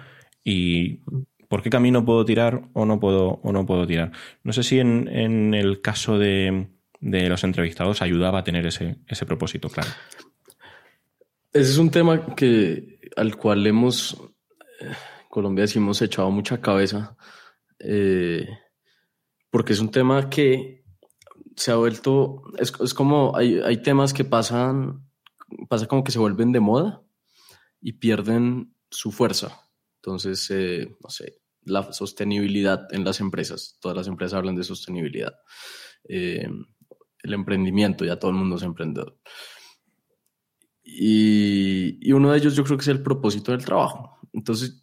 y 0.43 1.01
por 1.47 1.63
qué 1.63 1.69
camino 1.69 2.05
puedo 2.05 2.23
tirar 2.25 2.69
o 2.73 2.85
no 2.85 2.99
puedo, 2.99 3.39
o 3.43 3.51
no 3.51 3.65
puedo 3.65 3.87
tirar. 3.87 4.11
No 4.43 4.53
sé 4.53 4.63
si 4.63 4.79
en, 4.79 5.07
en 5.07 5.53
el 5.53 5.81
caso 5.81 6.17
de, 6.17 6.67
los 7.01 7.43
entrevistados 7.43 8.01
ayudaba 8.01 8.39
a 8.39 8.43
tener 8.43 8.65
ese, 8.65 8.97
ese 9.07 9.25
propósito 9.25 9.69
claro. 9.69 9.89
Ese 11.51 11.71
es 11.71 11.77
un 11.77 11.89
tema 11.89 12.35
que, 12.35 12.99
al 13.15 13.35
cual 13.35 13.65
hemos, 13.65 14.21
eh, 14.79 14.91
Colombia 15.29 15.65
hemos 15.73 16.01
echado 16.01 16.29
mucha 16.29 16.61
cabeza, 16.61 17.17
eh, 17.79 18.47
porque 19.49 19.73
es 19.73 19.79
un 19.79 19.89
tema 19.89 20.29
que 20.29 20.83
se 21.55 21.71
ha 21.71 21.75
vuelto, 21.75 22.43
es, 22.59 22.71
es 22.79 22.93
como, 22.93 23.35
hay, 23.35 23.59
hay 23.59 23.81
temas 23.81 24.13
que 24.13 24.23
pasan, 24.23 25.09
pasa 25.67 25.87
como 25.87 26.03
que 26.03 26.11
se 26.11 26.19
vuelven 26.19 26.51
de 26.51 26.59
moda 26.59 27.01
y 27.81 27.93
pierden 27.93 28.75
su 28.89 29.11
fuerza. 29.11 29.69
Entonces, 29.97 30.49
eh, 30.51 30.97
no 31.01 31.09
sé, 31.09 31.41
la 31.63 31.91
sostenibilidad 31.93 32.87
en 32.93 33.03
las 33.03 33.19
empresas. 33.19 33.77
Todas 33.81 33.97
las 33.97 34.07
empresas 34.07 34.37
hablan 34.37 34.55
de 34.55 34.63
sostenibilidad. 34.63 35.35
Eh, 36.07 36.47
el 37.21 37.33
emprendimiento, 37.33 38.05
ya 38.05 38.17
todo 38.17 38.31
el 38.31 38.37
mundo 38.37 38.55
es 38.55 38.63
emprendedor. 38.63 39.19
Y, 40.83 41.97
y, 42.01 42.13
uno 42.13 42.31
de 42.31 42.37
ellos 42.39 42.55
yo 42.55 42.63
creo 42.63 42.77
que 42.77 42.81
es 42.81 42.87
el 42.87 43.03
propósito 43.03 43.51
del 43.51 43.63
trabajo. 43.63 44.17
Entonces, 44.33 44.81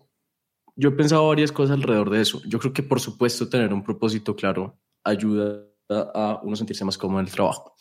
yo 0.77 0.91
he 0.91 0.93
pensado 0.93 1.27
varias 1.27 1.51
cosas 1.51 1.77
alrededor 1.77 2.11
de 2.11 2.21
eso. 2.21 2.41
Yo 2.47 2.59
creo 2.59 2.73
que, 2.73 2.83
por 2.83 3.01
supuesto, 3.01 3.49
tener 3.49 3.73
un 3.73 3.83
propósito 3.83 4.37
claro 4.37 4.79
ayuda 5.03 5.65
a 5.89 6.41
uno 6.43 6.57
sentirse 6.57 6.85
más 6.85 6.99
cómodo 6.99 7.21
en 7.21 7.27
el 7.27 7.33
trabajo. 7.33 7.75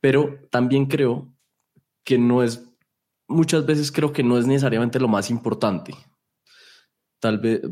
Pero 0.00 0.46
también 0.50 0.86
creo 0.86 1.32
que 2.04 2.18
no 2.18 2.42
es 2.42 2.64
muchas 3.28 3.66
veces 3.66 3.92
creo 3.92 4.12
que 4.12 4.22
no 4.22 4.38
es 4.38 4.46
necesariamente 4.46 5.00
lo 5.00 5.08
más 5.08 5.30
importante. 5.30 5.94
Tal 7.20 7.38
vez 7.38 7.62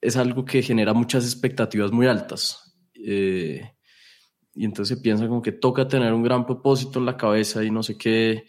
es 0.00 0.16
algo 0.16 0.44
que 0.44 0.62
genera 0.62 0.92
muchas 0.92 1.24
expectativas 1.24 1.92
muy 1.92 2.06
altas. 2.06 2.76
Eh, 2.94 3.72
y 4.54 4.64
entonces 4.64 4.98
piensa 5.00 5.28
como 5.28 5.42
que 5.42 5.52
toca 5.52 5.86
tener 5.88 6.12
un 6.12 6.22
gran 6.22 6.46
propósito 6.46 6.98
en 6.98 7.06
la 7.06 7.16
cabeza 7.16 7.62
y 7.62 7.70
no 7.70 7.82
sé 7.82 7.98
qué, 7.98 8.46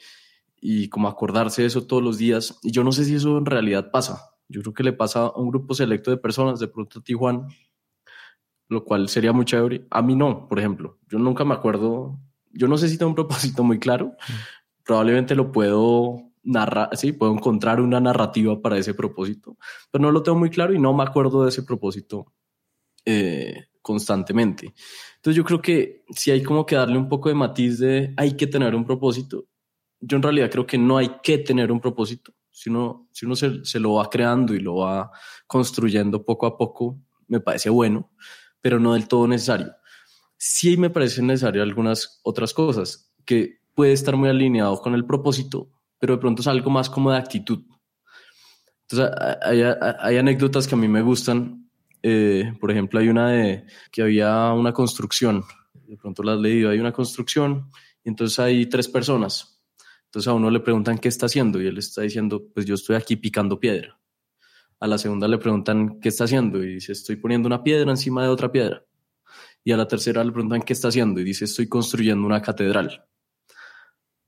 y 0.60 0.88
como 0.89 1.07
acordarse 1.07 1.62
de 1.62 1.67
eso 1.67 1.86
todos 1.86 2.03
los 2.03 2.17
días. 2.17 2.57
Y 2.63 2.72
yo 2.72 2.84
no 2.84 2.91
sé 2.91 3.05
si 3.05 3.15
eso 3.15 3.38
en 3.38 3.46
realidad 3.46 3.91
pasa. 3.91 4.31
Yo 4.48 4.62
creo 4.62 4.74
que 4.74 4.84
le 4.84 4.93
pasa 4.93 5.25
a 5.25 5.38
un 5.38 5.50
grupo 5.50 5.74
selecto 5.74 6.12
de 6.12 6.17
personas, 6.17 6.60
de 6.60 6.67
pronto 6.67 7.00
a 7.00 7.03
Tijuana, 7.03 7.48
lo 8.69 8.84
cual 8.86 9.10
sería 9.10 9.34
muy 9.34 9.46
chévere. 9.46 9.86
A 9.91 10.01
mí 10.01 10.15
no, 10.15 10.48
por 10.48 10.60
ejemplo. 10.60 10.98
Yo 11.10 11.19
nunca 11.19 11.43
me 11.43 11.53
acuerdo, 11.53 12.19
yo 12.51 12.67
no 12.67 12.77
sé 12.77 12.88
si 12.88 12.98
tengo 12.98 13.10
un 13.10 13.15
propósito 13.15 13.63
muy 13.63 13.79
claro, 13.79 14.07
mm 14.07 14.56
probablemente 14.88 15.36
lo 15.36 15.51
puedo 15.51 16.32
narrar, 16.44 16.96
sí, 16.96 17.12
puedo 17.12 17.34
encontrar 17.34 17.82
una 17.82 18.00
narrativa 18.00 18.60
para 18.62 18.77
ese 18.77 18.94
propósito, 18.94 19.58
pero 19.91 20.01
no 20.01 20.12
lo 20.12 20.24
tengo 20.24 20.39
muy 20.39 20.50
claro 20.50 20.74
y 20.74 20.79
no 20.79 20.94
me 20.94 21.03
acuerdo 21.03 21.44
de 21.44 21.50
ese 21.50 21.63
propósito 21.63 22.34
eh, 23.06 23.65
constantemente. 23.82 24.74
Entonces 25.17 25.36
yo 25.36 25.44
creo 25.44 25.62
que 25.62 26.06
si 26.10 26.32
hay 26.32 26.41
como 26.41 26.65
que 26.65 26.77
darle 26.77 26.98
un 26.98 27.10
poco 27.10 27.27
de 27.27 27.36
matiz 27.36 27.79
de 27.79 28.13
hay 28.15 28.38
que 28.38 28.48
tener 28.48 28.74
un 28.74 28.86
propósito. 28.86 29.46
Yo 30.00 30.15
en 30.15 30.24
realidad 30.24 30.50
creo 30.50 30.65
que 30.65 30.77
no 30.77 30.98
hay 30.98 31.17
que 31.22 31.39
tener 31.39 31.72
un 31.72 31.82
propósito. 31.82 32.34
Si 32.50 32.70
uno, 32.70 33.10
si 33.12 33.25
uno 33.25 33.36
se, 33.36 33.65
se 33.65 33.79
lo 33.79 33.96
va 33.96 34.10
creando 34.10 34.56
y 34.56 34.60
lo 34.60 34.77
va 34.77 35.11
construyendo 35.48 36.24
poco 36.24 36.46
a 36.46 36.57
poco, 36.57 36.98
me 37.27 37.42
parece 37.42 37.70
bueno, 37.70 38.11
pero 38.61 38.79
no 38.79 38.94
del 38.94 39.07
todo 39.07 39.27
necesario. 39.27 39.74
Sí 40.38 40.77
me 40.77 40.90
parecen 40.90 41.27
necesarias 41.27 41.64
algunas 41.64 42.22
otras 42.24 42.53
cosas 42.53 43.14
que 43.25 43.57
puede 43.77 43.94
estar 43.94 44.18
muy 44.18 44.27
alineado 44.27 44.81
con 44.81 44.96
el 44.96 45.05
propósito, 45.05 45.70
pero 46.00 46.16
de 46.16 46.20
pronto 46.20 46.42
es 46.42 46.48
algo 46.48 46.72
más 46.72 46.90
como 46.90 47.11
de 47.11 47.20
actitud. 47.20 47.63
Entonces, 48.90 49.16
hay, 50.01 50.18
anécdotas 50.18 50.68
que 50.68 50.74
a 50.74 50.77
mí 50.79 50.87
me 50.87 51.03
gustan. 51.03 51.70
Eh, 52.01 52.53
por 52.59 52.72
ejemplo, 52.72 53.00
hay 53.00 53.09
una 53.09 53.29
de 53.29 53.68
que 53.92 54.01
había 54.01 54.51
una 54.53 54.74
construcción. 54.74 55.44
De 55.74 55.96
pronto 55.96 56.24
la 56.24 56.33
has 56.33 56.40
leído. 56.40 56.72
Hay 56.72 56.79
una 56.79 56.92
construcción 56.92 57.70
y 58.03 58.09
entonces 58.09 58.40
hay 58.40 58.66
tres 58.66 58.87
personas. 58.87 59.61
Entonces 60.05 60.27
a 60.27 60.33
uno 60.33 60.50
le 60.50 60.59
preguntan 60.61 60.98
qué 60.98 61.09
está 61.09 61.27
haciendo 61.27 61.61
y 61.61 61.68
él 61.68 61.77
está 61.77 62.01
diciendo, 62.01 62.48
pues 62.51 62.66
yo 62.66 62.74
estoy 62.74 62.96
aquí 62.96 63.16
picando 63.16 63.59
piedra. 63.59 64.00
A 64.79 64.87
la 64.87 64.98
segunda 64.98 65.27
le 65.27 65.37
preguntan 65.37 66.00
qué 66.00 66.09
está 66.09 66.24
haciendo 66.24 66.63
y 66.63 66.75
dice, 66.75 66.94
estoy 66.94 67.18
poniendo 67.18 67.46
una 67.46 67.61
piedra 67.61 67.92
encima 67.92 68.24
de 68.24 68.29
otra 68.29 68.51
piedra. 68.51 68.83
Y 69.63 69.72
a 69.72 69.77
la 69.77 69.87
tercera 69.87 70.24
le 70.24 70.31
preguntan 70.31 70.63
qué 70.63 70.74
está 70.74 70.87
haciendo 70.87 71.22
y 71.22 71.25
dice, 71.25 71.46
estoy 71.46 71.68
construyendo 71.68 72.25
una 72.25 72.42
catedral. 72.42 73.07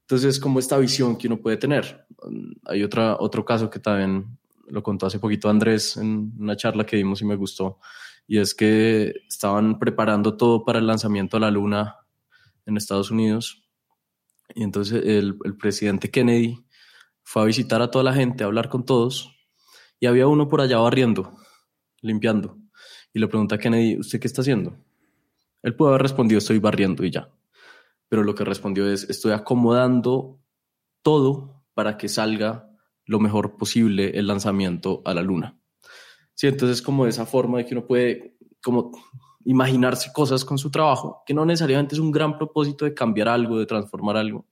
Entonces, 0.09 0.39
como 0.39 0.57
esta 0.57 0.75
visión 0.79 1.17
que 1.17 1.27
uno 1.27 1.39
puede 1.39 1.57
tener. 1.57 2.07
Hay 2.65 2.81
otra, 2.81 3.17
otro 3.19 3.45
caso 3.45 3.69
que 3.69 3.77
también 3.77 4.39
lo 4.67 4.81
contó 4.81 5.05
hace 5.05 5.19
poquito 5.19 5.51
Andrés 5.51 5.97
en 5.97 6.33
una 6.39 6.57
charla 6.57 6.83
que 6.83 6.97
dimos 6.97 7.21
y 7.21 7.25
me 7.25 7.35
gustó, 7.35 7.77
y 8.25 8.39
es 8.39 8.55
que 8.55 9.13
estaban 9.27 9.77
preparando 9.77 10.35
todo 10.35 10.65
para 10.65 10.79
el 10.79 10.87
lanzamiento 10.87 11.37
a 11.37 11.41
la 11.41 11.51
Luna 11.51 11.97
en 12.65 12.75
Estados 12.75 13.11
Unidos. 13.11 13.61
Y 14.55 14.63
entonces 14.63 15.03
el, 15.05 15.37
el 15.45 15.55
presidente 15.57 16.09
Kennedy 16.09 16.57
fue 17.21 17.43
a 17.43 17.45
visitar 17.45 17.79
a 17.83 17.91
toda 17.91 18.03
la 18.03 18.13
gente, 18.13 18.43
a 18.43 18.47
hablar 18.47 18.67
con 18.67 18.85
todos, 18.85 19.35
y 19.99 20.07
había 20.07 20.25
uno 20.25 20.47
por 20.47 20.61
allá 20.61 20.79
barriendo, 20.79 21.37
limpiando. 22.01 22.57
Y 23.13 23.19
le 23.19 23.27
pregunta 23.27 23.55
a 23.55 23.59
Kennedy, 23.59 23.99
¿usted 23.99 24.19
qué 24.19 24.25
está 24.25 24.41
haciendo? 24.41 24.75
Él 25.61 25.75
pudo 25.75 25.89
haber 25.89 26.01
respondido, 26.01 26.39
estoy 26.39 26.57
barriendo 26.57 27.05
y 27.05 27.11
ya 27.11 27.29
pero 28.09 28.23
lo 28.23 28.35
que 28.35 28.43
respondió 28.43 28.91
es, 28.91 29.09
estoy 29.09 29.31
acomodando 29.31 30.41
todo 31.03 31.63
para 31.75 31.97
que 31.97 32.09
salga 32.09 32.69
lo 33.05 33.19
mejor 33.19 33.55
posible 33.55 34.17
el 34.19 34.27
lanzamiento 34.27 35.01
a 35.05 35.13
la 35.13 35.21
luna. 35.21 35.59
Sí, 36.33 36.47
entonces 36.47 36.81
como 36.81 37.05
esa 37.05 37.25
forma 37.25 37.59
de 37.59 37.65
que 37.65 37.75
uno 37.75 37.85
puede 37.85 38.37
como 38.61 38.91
imaginarse 39.45 40.11
cosas 40.11 40.43
con 40.43 40.57
su 40.57 40.69
trabajo, 40.69 41.23
que 41.25 41.33
no 41.33 41.45
necesariamente 41.45 41.95
es 41.95 41.99
un 41.99 42.11
gran 42.11 42.37
propósito 42.37 42.85
de 42.85 42.93
cambiar 42.93 43.29
algo, 43.29 43.57
de 43.57 43.65
transformar 43.65 44.17
algo, 44.17 44.47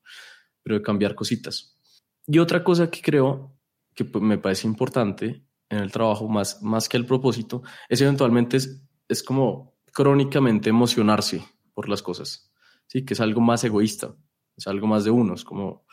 pero 0.63 0.75
de 0.75 0.81
cambiar 0.81 1.15
cositas. 1.15 1.77
Y 2.25 2.39
otra 2.39 2.63
cosa 2.63 2.89
que 2.89 3.01
creo 3.01 3.53
que 3.93 4.05
pues, 4.05 4.23
me 4.23 4.37
parece 4.37 4.67
importante 4.67 5.43
en 5.69 5.79
el 5.79 5.91
trabajo, 5.91 6.29
más, 6.29 6.61
más 6.61 6.87
que 6.87 6.97
el 6.97 7.05
propósito, 7.05 7.63
es 7.89 7.99
eventualmente 8.01 8.57
es, 8.57 8.81
es 9.07 9.23
como 9.23 9.77
crónicamente 9.91 10.69
emocionarse 10.69 11.43
por 11.73 11.89
las 11.89 12.01
cosas 12.01 12.47
sí, 12.87 13.05
que 13.05 13.13
es 13.13 13.21
algo 13.21 13.41
más 13.41 13.63
egoísta, 13.63 14.15
es 14.55 14.67
algo 14.67 14.87
más 14.87 15.03
de 15.03 15.11
unos, 15.11 15.43
como, 15.43 15.85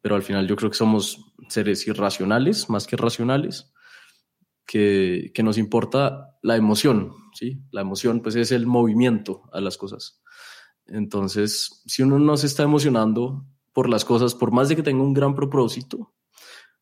pero 0.00 0.14
al 0.14 0.22
final 0.22 0.46
yo 0.46 0.56
creo 0.56 0.70
que 0.70 0.76
somos 0.76 1.32
seres 1.48 1.86
irracionales, 1.86 2.68
más 2.68 2.86
que 2.86 2.96
racionales, 2.96 3.72
que, 4.66 5.30
que 5.32 5.42
nos 5.42 5.56
importa 5.56 6.36
la 6.42 6.56
emoción, 6.56 7.14
¿sí? 7.32 7.62
La 7.70 7.80
emoción 7.80 8.20
pues 8.20 8.36
es 8.36 8.52
el 8.52 8.66
movimiento 8.66 9.48
a 9.52 9.60
las 9.60 9.78
cosas. 9.78 10.20
Entonces, 10.86 11.82
si 11.86 12.02
uno 12.02 12.18
no 12.18 12.36
se 12.36 12.46
está 12.46 12.62
emocionando 12.64 13.46
por 13.72 13.88
las 13.88 14.04
cosas, 14.04 14.34
por 14.34 14.52
más 14.52 14.68
de 14.68 14.76
que 14.76 14.82
tenga 14.82 15.02
un 15.02 15.14
gran 15.14 15.34
propósito, 15.34 16.14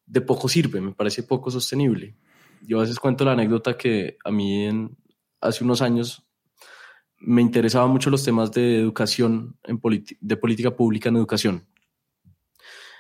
de 0.07 0.21
poco 0.21 0.49
sirve, 0.49 0.81
me 0.81 0.95
parece 0.95 1.25
poco 1.25 1.51
sostenible. 1.51 2.17
Yo 2.63 2.79
a 2.79 2.83
veces 2.83 2.99
cuento 2.99 3.25
la 3.25 3.33
anécdota 3.33 3.77
que 3.77 4.17
a 4.25 4.31
mí 4.31 4.65
en, 4.65 4.97
hace 5.41 5.65
unos 5.65 5.83
años 5.83 6.26
me 7.19 7.43
interesaban 7.43 7.91
mucho 7.91 8.11
los 8.11 8.25
temas 8.25 8.53
de 8.53 8.79
educación, 8.79 9.57
en 9.65 9.81
de 10.21 10.37
política 10.37 10.77
pública 10.77 11.09
en 11.09 11.17
educación. 11.17 11.67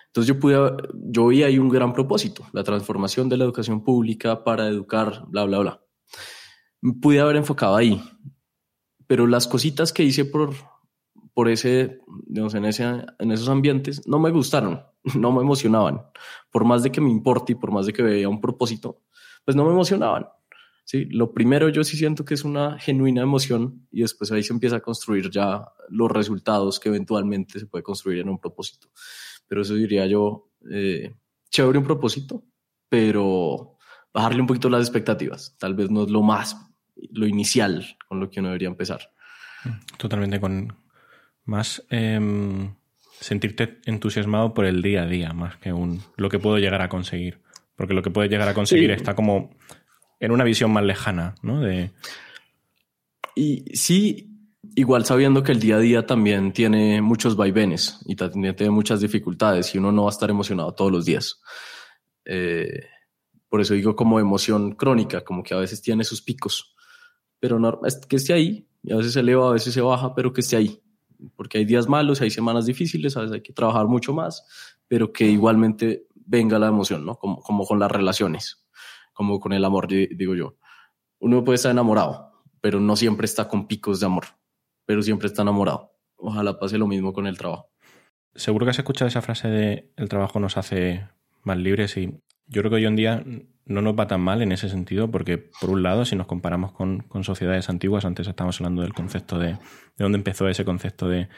Entonces 0.07 0.35
yo 0.35 0.41
pude, 0.41 0.57
yo 0.95 1.27
vi 1.27 1.43
ahí 1.43 1.59
un 1.59 1.69
gran 1.69 1.93
propósito, 1.93 2.47
la 2.53 2.65
transformación 2.65 3.29
de 3.29 3.37
la 3.37 3.45
educación 3.45 3.85
pública 3.85 4.45
para 4.45 4.67
educar, 4.67 5.25
bla, 5.29 5.45
bla, 5.45 5.59
bla. 5.59 5.83
Pude 7.03 7.21
haber 7.21 7.37
enfocado 7.37 7.77
ahí, 7.77 8.03
pero 9.07 9.27
las 9.27 9.47
cositas 9.47 9.93
que 9.93 10.05
hice 10.05 10.25
por, 10.25 10.55
por 11.35 11.51
ese, 11.51 12.01
digamos, 12.27 12.55
en, 12.55 12.65
ese, 12.65 12.85
en 13.19 13.31
esos 13.31 13.51
ambientes 13.51 14.09
no 14.09 14.19
me 14.19 14.31
gustaron, 14.31 14.83
no 15.15 15.33
me 15.33 15.43
emocionaban. 15.43 16.01
Por 16.51 16.65
más 16.65 16.83
de 16.83 16.91
que 16.91 17.03
me 17.03 17.11
importe 17.11 17.53
y 17.53 17.57
por 17.57 17.71
más 17.71 17.85
de 17.85 17.93
que 17.93 18.03
veía 18.03 18.29
un 18.29 18.41
propósito, 18.41 19.03
pues 19.45 19.55
no 19.55 19.67
me 19.67 19.73
emocionaban. 19.73 20.27
¿Sí? 20.87 21.05
Lo 21.11 21.35
primero 21.35 21.69
yo 21.69 21.85
sí 21.85 21.99
siento 21.99 22.25
que 22.25 22.33
es 22.33 22.45
una 22.45 22.79
genuina 22.79 23.21
emoción 23.21 23.87
y 23.91 24.01
después 24.01 24.33
ahí 24.33 24.43
se 24.43 24.55
empieza 24.55 24.77
a 24.77 24.81
construir 24.81 25.31
ya 25.31 25.67
los 25.91 26.11
resultados 26.11 26.81
que 26.81 26.89
eventualmente 26.89 27.59
se 27.59 27.67
puede 27.67 27.83
construir 27.83 28.21
en 28.21 28.31
un 28.31 28.39
propósito. 28.39 28.89
Pero 29.47 29.63
eso 29.63 29.75
diría 29.75 30.07
yo, 30.07 30.51
eh, 30.71 31.15
chévere 31.51 31.79
un 31.79 31.85
propósito, 31.85 32.45
pero 32.89 33.77
bajarle 34.15 34.41
un 34.41 34.47
poquito 34.47 34.71
las 34.71 34.83
expectativas. 34.83 35.57
Tal 35.59 35.75
vez 35.75 35.91
no 35.91 36.05
es 36.05 36.11
lo 36.11 36.23
más, 36.23 36.57
lo 37.11 37.27
inicial 37.27 37.85
con 38.09 38.21
lo 38.21 38.31
que 38.31 38.41
uno 38.41 38.49
debería 38.49 38.69
empezar. 38.69 39.13
Totalmente 39.99 40.41
con, 40.41 40.73
más 41.45 41.85
em, 41.91 42.75
sentirte 43.21 43.81
entusiasmado 43.87 44.55
por 44.55 44.67
el 44.67 44.83
día 44.83 45.03
a 45.03 45.07
día, 45.07 45.33
más 45.33 45.57
que 45.57 45.73
un, 45.73 46.01
lo 46.17 46.29
que 46.29 46.39
puedo 46.39 46.59
llegar 46.59 46.83
a 46.83 46.89
conseguir. 46.89 47.41
Porque 47.75 47.93
lo 47.93 48.03
que 48.03 48.11
puedes 48.11 48.31
llegar 48.31 48.49
a 48.49 48.55
conseguir 48.55 48.91
está 48.91 49.15
como 49.15 49.51
en 50.21 50.33
una 50.33 50.45
visión 50.45 50.73
más 50.73 50.85
lejana, 50.85 51.35
¿no? 51.43 51.61
De... 51.61 51.91
Y 53.35 53.65
sí, 53.77 54.37
igual 54.75 55.05
sabiendo 55.05 55.43
que 55.43 55.53
el 55.53 55.61
día 55.61 55.77
a 55.77 55.81
día 55.81 56.07
también 56.07 56.53
tiene 56.53 57.01
muchos 57.03 57.37
vaivenes 57.37 58.01
y 58.07 58.17
también 58.17 58.57
tiene 58.57 58.71
muchas 58.71 59.01
dificultades 59.01 59.75
y 59.75 59.79
uno 59.79 59.93
no 59.93 60.05
va 60.05 60.11
a 60.11 60.13
estar 60.13 60.31
emocionado 60.31 60.73
todos 60.75 60.91
los 60.91 61.05
días. 61.05 61.41
Eh, 62.25 62.87
por 63.49 63.61
eso 63.61 63.75
digo 63.75 63.95
como 63.95 64.19
emoción 64.19 64.73
crónica, 64.73 65.23
como 65.23 65.43
que 65.43 65.55
a 65.55 65.59
veces 65.59 65.81
tiene 65.81 66.05
sus 66.05 66.23
picos, 66.23 66.75
pero 67.39 67.59
no, 67.59 67.81
que 68.09 68.17
esté 68.17 68.33
ahí, 68.33 68.67
y 68.83 68.93
a 68.93 68.97
veces 68.97 69.13
se 69.13 69.21
eleva, 69.21 69.49
a 69.49 69.53
veces 69.53 69.73
se 69.73 69.81
baja, 69.81 70.15
pero 70.15 70.33
que 70.33 70.41
esté 70.41 70.57
ahí, 70.57 70.83
porque 71.37 71.59
hay 71.59 71.65
días 71.65 71.89
malos, 71.89 72.21
hay 72.21 72.31
semanas 72.31 72.67
difíciles, 72.67 73.17
a 73.17 73.21
veces 73.21 73.35
hay 73.35 73.43
que 73.43 73.53
trabajar 73.53 73.87
mucho 73.87 74.13
más, 74.13 74.45
pero 74.89 75.13
que 75.13 75.25
igualmente 75.27 76.07
venga 76.15 76.59
la 76.59 76.69
emoción, 76.69 77.05
¿no? 77.07 77.17
Como 77.17 77.67
con 77.67 77.79
las 77.79 77.91
relaciones, 77.91 78.66
como 79.17 79.41
con 79.41 79.55
el 79.55 79.65
amor, 79.65 79.89
digo 79.89 80.35
yo. 80.35 80.57
Uno 81.19 81.43
puede 81.43 81.57
estar 81.57 81.73
enamorado, 81.73 82.33
pero 82.61 82.81
no 82.81 82.95
siempre 82.97 83.25
está 83.25 83.49
con 83.49 83.67
picos 83.67 83.99
de 83.99 84.07
amor, 84.07 84.25
pero 84.85 85.03
siempre 85.03 85.27
está 85.27 85.41
enamorado. 85.41 85.91
Ojalá 86.17 86.59
pase 86.59 86.77
lo 86.77 86.87
mismo 86.87 87.15
con 87.15 87.27
el 87.27 87.39
trabajo. 87.39 87.71
Seguro 88.35 88.67
que 88.67 88.71
has 88.71 88.79
escuchado 88.79 89.09
esa 89.09 89.23
frase 89.23 89.49
de 89.49 89.91
el 89.97 90.11
trabajo 90.11 90.39
nos 90.39 90.59
hace 90.59 91.09
más 91.43 91.57
libres 91.57 91.97
y 91.97 92.11
yo 92.47 92.61
creo 92.61 92.71
que 92.71 92.77
hoy 92.77 92.85
en 92.85 92.97
día 92.97 93.25
no 93.65 93.81
nos 93.81 93.99
va 93.99 94.07
tan 94.07 94.21
mal 94.21 94.43
en 94.43 94.53
ese 94.53 94.69
sentido 94.69 95.11
porque, 95.11 95.39
por 95.39 95.71
un 95.71 95.83
lado, 95.83 96.05
si 96.05 96.15
nos 96.15 96.27
comparamos 96.27 96.73
con, 96.73 97.07
sociedades 97.23 97.71
antiguas, 97.71 98.05
antes 98.05 98.29
estábamos 98.29 98.61
hablando 98.61 98.83
del 98.83 98.93
concepto 98.93 99.39
de, 99.39 99.53
de 99.53 99.59
dónde 99.97 100.19
empezó 100.19 100.47
ese 100.47 100.67
concepto 100.67 101.09
de, 101.09 101.29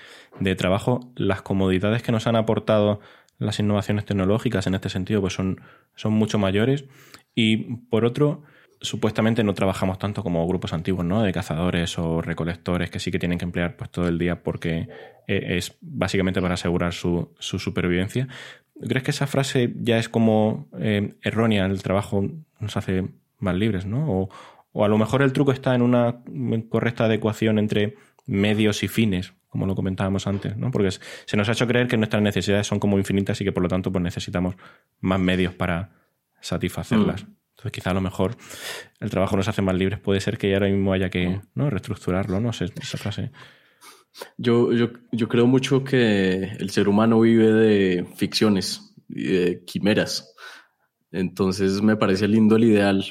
de, 0.41 0.57
trabajo, 0.57 1.12
las 1.14 1.43
comodidades 1.43 2.03
que 2.03 2.11
nos 2.11 2.27
han 2.27 2.35
aportado 2.35 3.01
las 3.38 3.61
innovaciones 3.61 4.05
tecnológicas 4.05 4.67
en 4.67 4.75
este 4.75 4.88
sentido 4.88 5.21
pues 5.21 5.35
son, 5.35 5.61
son 5.95 6.12
mucho 6.12 6.38
mayores 6.38 6.85
y, 7.40 7.57
por 7.88 8.05
otro, 8.05 8.42
supuestamente 8.81 9.44
no 9.44 9.55
trabajamos 9.55 10.01
tanto 10.01 10.24
como 10.24 10.44
grupos 10.48 10.72
antiguos, 10.72 11.05
¿no? 11.05 11.22
De 11.22 11.33
cazadores 11.33 11.96
o 11.96 12.20
recolectores 12.20 12.90
que 12.90 12.98
sí 12.98 13.12
que 13.12 13.20
tienen 13.20 13.38
que 13.38 13.44
emplear 13.44 13.77
pues 13.77 13.90
todo 13.90 14.09
el 14.09 14.18
día 14.18 14.42
porque 14.42 14.88
eh, 15.29 15.57
es 15.57 15.77
básicamente 15.81 16.42
para 16.42 16.55
asegurar 16.55 16.92
su, 16.92 17.33
su 17.38 17.61
supervivencia. 17.61 18.27
¿Crees 18.88 19.05
que 19.05 19.12
esa 19.12 19.29
frase 19.29 19.72
ya 19.77 19.98
es 19.98 20.09
como 20.09 20.68
eh, 20.81 21.14
errónea? 21.22 21.66
El 21.66 21.81
trabajo 21.81 22.29
nos 22.59 22.77
hace 22.77 23.07
más 23.38 23.55
libres, 23.55 23.87
¿no? 23.87 24.11
O, 24.11 24.31
o, 24.72 24.85
a 24.85 24.88
lo 24.88 24.98
mejor 24.98 25.22
el 25.22 25.33
truco 25.33 25.53
está 25.53 25.77
en 25.77 25.83
una 25.83 26.24
correcta 26.68 27.05
adecuación 27.05 27.61
entre 27.61 27.94
medios 28.27 28.83
y 28.83 28.88
fines, 28.88 29.33
como 29.48 29.64
lo 29.64 29.77
comentábamos 29.77 30.27
antes, 30.27 30.57
¿no? 30.57 30.72
Porque 30.72 30.90
se 30.90 31.37
nos 31.37 31.48
ha 31.48 31.53
hecho 31.53 31.68
creer 31.68 31.87
que 31.87 31.96
nuestras 31.96 32.20
necesidades 32.20 32.66
son 32.66 32.81
como 32.81 32.98
infinitas 32.98 33.40
y 33.40 33.44
que 33.44 33.53
por 33.53 33.62
lo 33.62 33.68
tanto 33.68 33.92
pues 33.92 34.03
necesitamos 34.03 34.57
más 35.01 35.20
medios 35.20 35.55
para 35.55 35.98
satisfacerlas. 36.40 37.24
Mm. 37.24 37.38
Entonces, 37.59 37.72
quizá 37.72 37.90
a 37.90 37.94
lo 37.94 38.01
mejor 38.01 38.37
el 39.01 39.11
trabajo 39.11 39.37
nos 39.37 39.48
hace 39.48 39.62
más 39.62 39.74
libres. 39.74 39.98
Puede 39.98 40.20
ser 40.20 40.38
que 40.38 40.55
ahora 40.55 40.68
mismo 40.68 40.92
haya 40.92 41.11
que 41.11 41.40
¿no? 41.55 41.68
reestructurarlo, 41.70 42.38
no 42.38 42.53
sé, 42.53 42.66
esa 42.81 42.98
frase. 42.98 43.33
Yo, 44.37 44.72
yo, 44.72 44.90
yo 45.11 45.29
creo 45.29 45.46
mucho 45.46 45.83
que 45.83 46.44
el 46.44 46.70
ser 46.70 46.88
humano 46.88 47.20
vive 47.20 47.53
de 47.53 48.05
ficciones 48.16 48.94
y 49.09 49.24
de 49.24 49.64
quimeras. 49.64 50.35
Entonces, 51.11 51.83
me 51.83 51.96
parece 51.96 52.29
lindo 52.29 52.57
el 52.57 52.64
ideal 52.64 53.05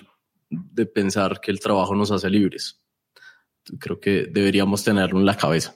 de 0.50 0.86
pensar 0.86 1.42
que 1.42 1.52
el 1.52 1.60
trabajo 1.60 1.96
nos 1.96 2.12
hace 2.12 2.30
libres. 2.30 2.82
Creo 3.80 4.00
que 4.00 4.28
deberíamos 4.32 4.84
tenerlo 4.84 5.20
en 5.20 5.26
la 5.26 5.36
cabeza. 5.36 5.76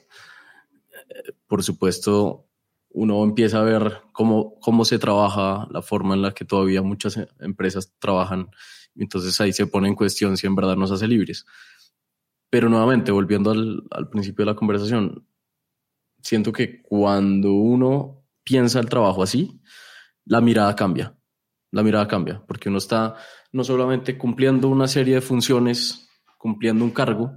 Por 1.46 1.62
supuesto, 1.62 2.48
uno 2.94 3.24
empieza 3.24 3.58
a 3.58 3.62
ver 3.62 4.02
cómo, 4.12 4.58
cómo 4.60 4.84
se 4.84 4.98
trabaja, 4.98 5.66
la 5.70 5.82
forma 5.82 6.14
en 6.14 6.22
la 6.22 6.32
que 6.32 6.44
todavía 6.44 6.82
muchas 6.82 7.18
empresas 7.40 7.92
trabajan. 7.98 8.50
Entonces 8.94 9.40
ahí 9.40 9.52
se 9.52 9.66
pone 9.66 9.88
en 9.88 9.94
cuestión 9.94 10.36
si 10.36 10.46
en 10.46 10.54
verdad 10.54 10.76
nos 10.76 10.90
hace 10.90 11.08
libres. 11.08 11.46
Pero 12.50 12.68
nuevamente, 12.68 13.10
volviendo 13.10 13.50
al, 13.50 13.82
al 13.90 14.10
principio 14.10 14.44
de 14.44 14.52
la 14.52 14.56
conversación, 14.56 15.26
siento 16.20 16.52
que 16.52 16.82
cuando 16.82 17.52
uno 17.52 18.24
piensa 18.44 18.78
el 18.78 18.88
trabajo 18.88 19.22
así, 19.22 19.60
la 20.26 20.40
mirada 20.40 20.76
cambia. 20.76 21.16
La 21.70 21.82
mirada 21.82 22.06
cambia, 22.06 22.44
porque 22.46 22.68
uno 22.68 22.76
está 22.76 23.16
no 23.52 23.64
solamente 23.64 24.18
cumpliendo 24.18 24.68
una 24.68 24.86
serie 24.86 25.14
de 25.14 25.20
funciones, 25.22 26.10
cumpliendo 26.36 26.84
un 26.84 26.90
cargo, 26.90 27.32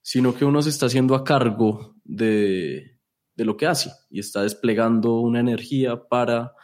sino 0.00 0.34
que 0.34 0.46
uno 0.46 0.62
se 0.62 0.70
está 0.70 0.86
haciendo 0.86 1.14
a 1.14 1.24
cargo 1.24 1.94
de, 2.04 2.95
de 3.36 3.44
lo 3.44 3.56
que 3.56 3.66
hace 3.66 3.92
y 4.10 4.18
está 4.18 4.42
desplegando 4.42 5.20
una 5.20 5.40
energía 5.40 6.08
para 6.08 6.54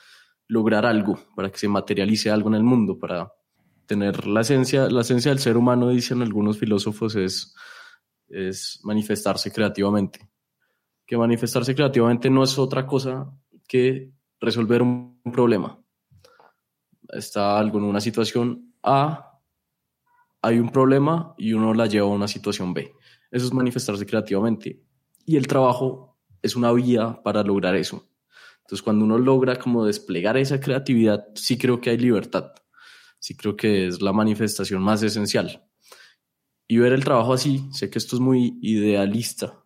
lograr 0.48 0.86
algo, 0.86 1.18
para 1.36 1.50
que 1.50 1.58
se 1.58 1.68
materialice 1.68 2.30
algo 2.30 2.48
en 2.48 2.56
el 2.56 2.62
mundo, 2.62 2.98
para 2.98 3.32
tener 3.86 4.26
la 4.26 4.40
esencia, 4.40 4.88
la 4.88 5.02
esencia 5.02 5.30
del 5.30 5.38
ser 5.38 5.56
humano, 5.56 5.88
dicen 5.88 6.22
algunos 6.22 6.58
filósofos, 6.58 7.14
es, 7.16 7.54
es 8.28 8.80
manifestarse 8.82 9.52
creativamente. 9.52 10.30
Que 11.06 11.16
manifestarse 11.16 11.74
creativamente 11.74 12.30
no 12.30 12.42
es 12.42 12.58
otra 12.58 12.86
cosa 12.86 13.30
que 13.68 14.12
resolver 14.40 14.82
un 14.82 15.20
problema. 15.32 15.78
Está 17.08 17.58
algo 17.58 17.78
en 17.78 17.84
una 17.84 18.00
situación 18.00 18.74
A, 18.82 19.40
hay 20.40 20.58
un 20.58 20.70
problema 20.70 21.34
y 21.38 21.52
uno 21.52 21.74
la 21.74 21.86
lleva 21.86 22.06
a 22.06 22.10
una 22.10 22.28
situación 22.28 22.72
B. 22.74 22.92
Eso 23.30 23.46
es 23.46 23.52
manifestarse 23.52 24.04
creativamente. 24.04 24.82
Y 25.24 25.36
el 25.36 25.46
trabajo 25.46 26.11
es 26.42 26.56
una 26.56 26.72
vía 26.72 27.20
para 27.22 27.42
lograr 27.42 27.76
eso. 27.76 28.08
Entonces, 28.60 28.82
cuando 28.82 29.04
uno 29.04 29.18
logra 29.18 29.56
como 29.56 29.84
desplegar 29.86 30.36
esa 30.36 30.60
creatividad, 30.60 31.26
sí 31.34 31.58
creo 31.58 31.80
que 31.80 31.90
hay 31.90 31.98
libertad. 31.98 32.52
Sí 33.18 33.36
creo 33.36 33.56
que 33.56 33.86
es 33.86 34.02
la 34.02 34.12
manifestación 34.12 34.82
más 34.82 35.02
esencial. 35.02 35.64
Y 36.66 36.78
ver 36.78 36.92
el 36.92 37.04
trabajo 37.04 37.32
así, 37.32 37.68
sé 37.72 37.90
que 37.90 37.98
esto 37.98 38.16
es 38.16 38.20
muy 38.20 38.58
idealista, 38.62 39.62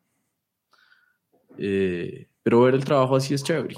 eh, 1.58 2.28
pero 2.42 2.62
ver 2.62 2.74
el 2.74 2.84
trabajo 2.84 3.16
así 3.16 3.34
es 3.34 3.44
chévere. 3.44 3.76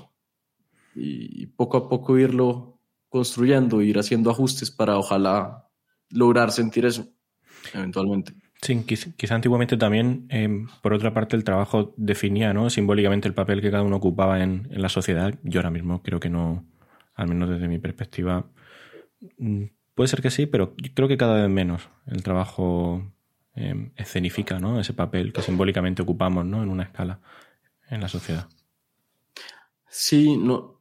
Y 0.94 1.46
poco 1.46 1.76
a 1.76 1.88
poco 1.88 2.18
irlo 2.18 2.80
construyendo, 3.08 3.82
ir 3.82 3.98
haciendo 3.98 4.30
ajustes 4.30 4.70
para 4.70 4.98
ojalá 4.98 5.68
lograr 6.10 6.50
sentir 6.50 6.86
eso 6.86 7.06
eventualmente. 7.74 8.34
Sí, 8.60 8.84
quizá, 8.84 9.34
antiguamente 9.34 9.76
también, 9.76 10.26
em, 10.30 10.66
por 10.82 10.92
otra 10.92 11.14
parte, 11.14 11.36
el 11.36 11.44
trabajo 11.44 11.94
definía 11.96 12.52
¿no? 12.52 12.70
simbólicamente 12.70 13.28
el 13.28 13.34
papel 13.34 13.60
que 13.60 13.70
cada 13.70 13.84
uno 13.84 13.96
ocupaba 13.96 14.42
en, 14.42 14.68
la 14.70 14.88
sociedad. 14.88 15.34
Yo 15.44 15.60
ahora 15.60 15.70
mismo 15.70 16.02
creo 16.02 16.18
que 16.18 16.28
no, 16.28 16.64
al 17.14 17.28
menos 17.28 17.48
desde 17.50 17.68
mi 17.68 17.78
perspectiva, 17.78 18.46
mm, 19.38 19.64
puede 19.94 20.08
ser 20.08 20.22
que 20.22 20.30
sí, 20.30 20.46
pero 20.46 20.74
creo 20.94 21.06
que 21.08 21.16
cada 21.16 21.40
vez 21.40 21.50
menos 21.50 21.88
el 22.06 22.22
trabajo 22.22 23.12
em, 23.54 23.92
escenifica 23.96 24.58
¿no? 24.58 24.80
ese 24.80 24.92
papel 24.92 25.32
que 25.32 25.42
simbólicamente 25.42 26.02
ocupamos 26.02 26.44
¿no? 26.44 26.62
en 26.62 26.68
una 26.68 26.84
escala 26.84 27.20
en 27.90 28.00
la 28.00 28.08
sociedad. 28.08 28.48
Sí, 29.88 30.36
no, 30.36 30.80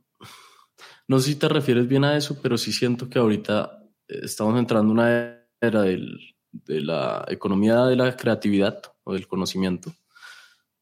no 1.07 1.19
sé 1.19 1.29
si 1.31 1.35
te 1.35 1.47
refieres 1.47 1.87
bien 1.87 2.03
a 2.03 2.17
eso, 2.17 2.39
pero 2.41 2.57
sí 2.57 2.71
siento 2.71 3.09
que 3.09 3.19
ahorita 3.19 3.83
estamos 4.07 4.57
entrando 4.59 4.91
en 4.91 4.99
una 4.99 5.37
era 5.61 5.81
del 5.81 6.36
de 6.51 6.81
la 6.81 7.25
economía 7.27 7.85
de 7.85 7.95
la 7.95 8.15
creatividad 8.15 8.81
o 9.03 9.13
del 9.13 9.27
conocimiento, 9.27 9.93